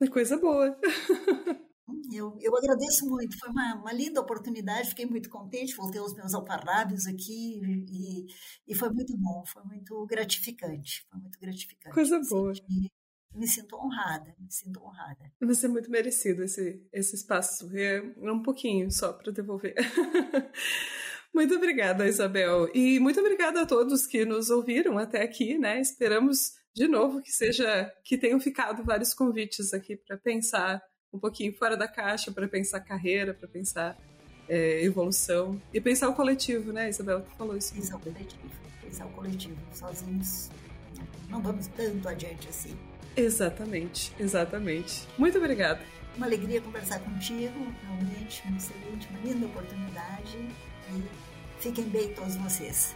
É 0.02 0.08
coisa 0.08 0.38
boa. 0.38 0.80
Eu, 2.12 2.38
eu 2.40 2.56
agradeço 2.56 3.06
muito, 3.08 3.38
foi 3.38 3.50
uma, 3.50 3.76
uma 3.76 3.94
linda 3.94 4.22
oportunidade, 4.22 4.90
fiquei 4.90 5.06
muito 5.06 5.30
contente, 5.30 5.76
voltei 5.76 6.00
aos 6.00 6.14
meus 6.16 6.34
alfarrábios 6.34 7.06
aqui 7.08 7.62
e, 7.88 8.26
e 8.68 8.76
foi 8.76 8.90
muito 8.90 9.16
bom, 9.18 9.44
foi 9.46 9.64
muito 9.64 10.06
gratificante, 10.06 11.06
foi 11.10 11.20
muito 11.20 11.40
gratificante. 11.40 11.94
Coisa 11.94 12.20
boa. 12.30 12.54
me 13.36 13.48
sinto 13.48 13.76
honrada, 13.76 14.36
me 14.40 14.52
sinto 14.52 14.82
honrada. 14.82 15.32
Mas 15.40 15.64
é 15.64 15.68
muito 15.68 15.90
merecido 15.90 16.44
esse, 16.44 16.84
esse 16.92 17.16
espaço, 17.16 17.70
é 17.76 18.02
um 18.32 18.42
pouquinho 18.42 18.92
só 18.92 19.14
para 19.14 19.32
devolver. 19.32 19.76
muito 21.34 21.56
obrigada, 21.56 22.08
Isabel, 22.08 22.70
e 22.74 23.00
muito 23.00 23.20
obrigada 23.20 23.62
a 23.62 23.66
todos 23.66 24.08
que 24.08 24.26
nos 24.26 24.50
ouviram 24.50 24.98
até 24.98 25.22
aqui, 25.24 25.58
né? 25.58 25.80
Esperamos 25.80 26.60
de 26.74 26.88
novo 26.88 27.22
que 27.22 27.32
seja 27.32 27.92
que 28.04 28.18
tenham 28.18 28.40
ficado 28.40 28.84
vários 28.84 29.14
convites 29.14 29.74
aqui 29.74 29.98
para 29.98 30.18
pensar 30.18 30.82
um 31.14 31.20
pouquinho 31.20 31.54
fora 31.54 31.76
da 31.76 31.88
caixa, 31.88 32.32
para 32.32 32.48
pensar 32.48 32.80
carreira, 32.80 33.34
para 33.34 33.48
pensar 33.48 33.98
é, 34.48 34.84
evolução 34.84 35.62
e 35.74 35.80
pensar 35.80 36.10
o 36.10 36.14
coletivo, 36.14 36.72
né, 36.72 36.90
Isabel? 36.90 37.22
Tu 37.22 37.32
falou 37.38 37.56
isso. 37.56 37.74
Pensar 37.74 37.98
o 37.98 38.00
coletivo, 38.00 38.50
pensar 38.82 39.06
o 39.06 39.10
coletivo. 39.10 39.58
Sozinhos 39.74 40.50
não 41.30 41.42
vamos 41.42 41.68
tanto 41.68 42.08
adiante 42.08 42.50
assim. 42.50 42.76
Exatamente, 43.16 44.14
exatamente. 44.20 45.08
Muito 45.18 45.38
obrigada. 45.38 45.82
Uma 46.16 46.26
alegria 46.26 46.60
conversar 46.62 47.00
contigo, 47.00 47.68
realmente 47.84 48.44
uma 48.48 48.58
excelente, 48.58 49.08
uma 49.10 49.20
linda 49.20 49.46
oportunidade 49.46 50.38
e 50.38 51.04
fiquem 51.60 51.86
bem 51.86 52.14
todos 52.14 52.36
vocês. 52.38 52.96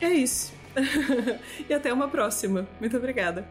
É 0.00 0.08
isso. 0.08 0.52
e 1.68 1.74
até 1.74 1.92
uma 1.92 2.08
próxima. 2.08 2.68
Muito 2.80 2.96
obrigada. 2.96 3.46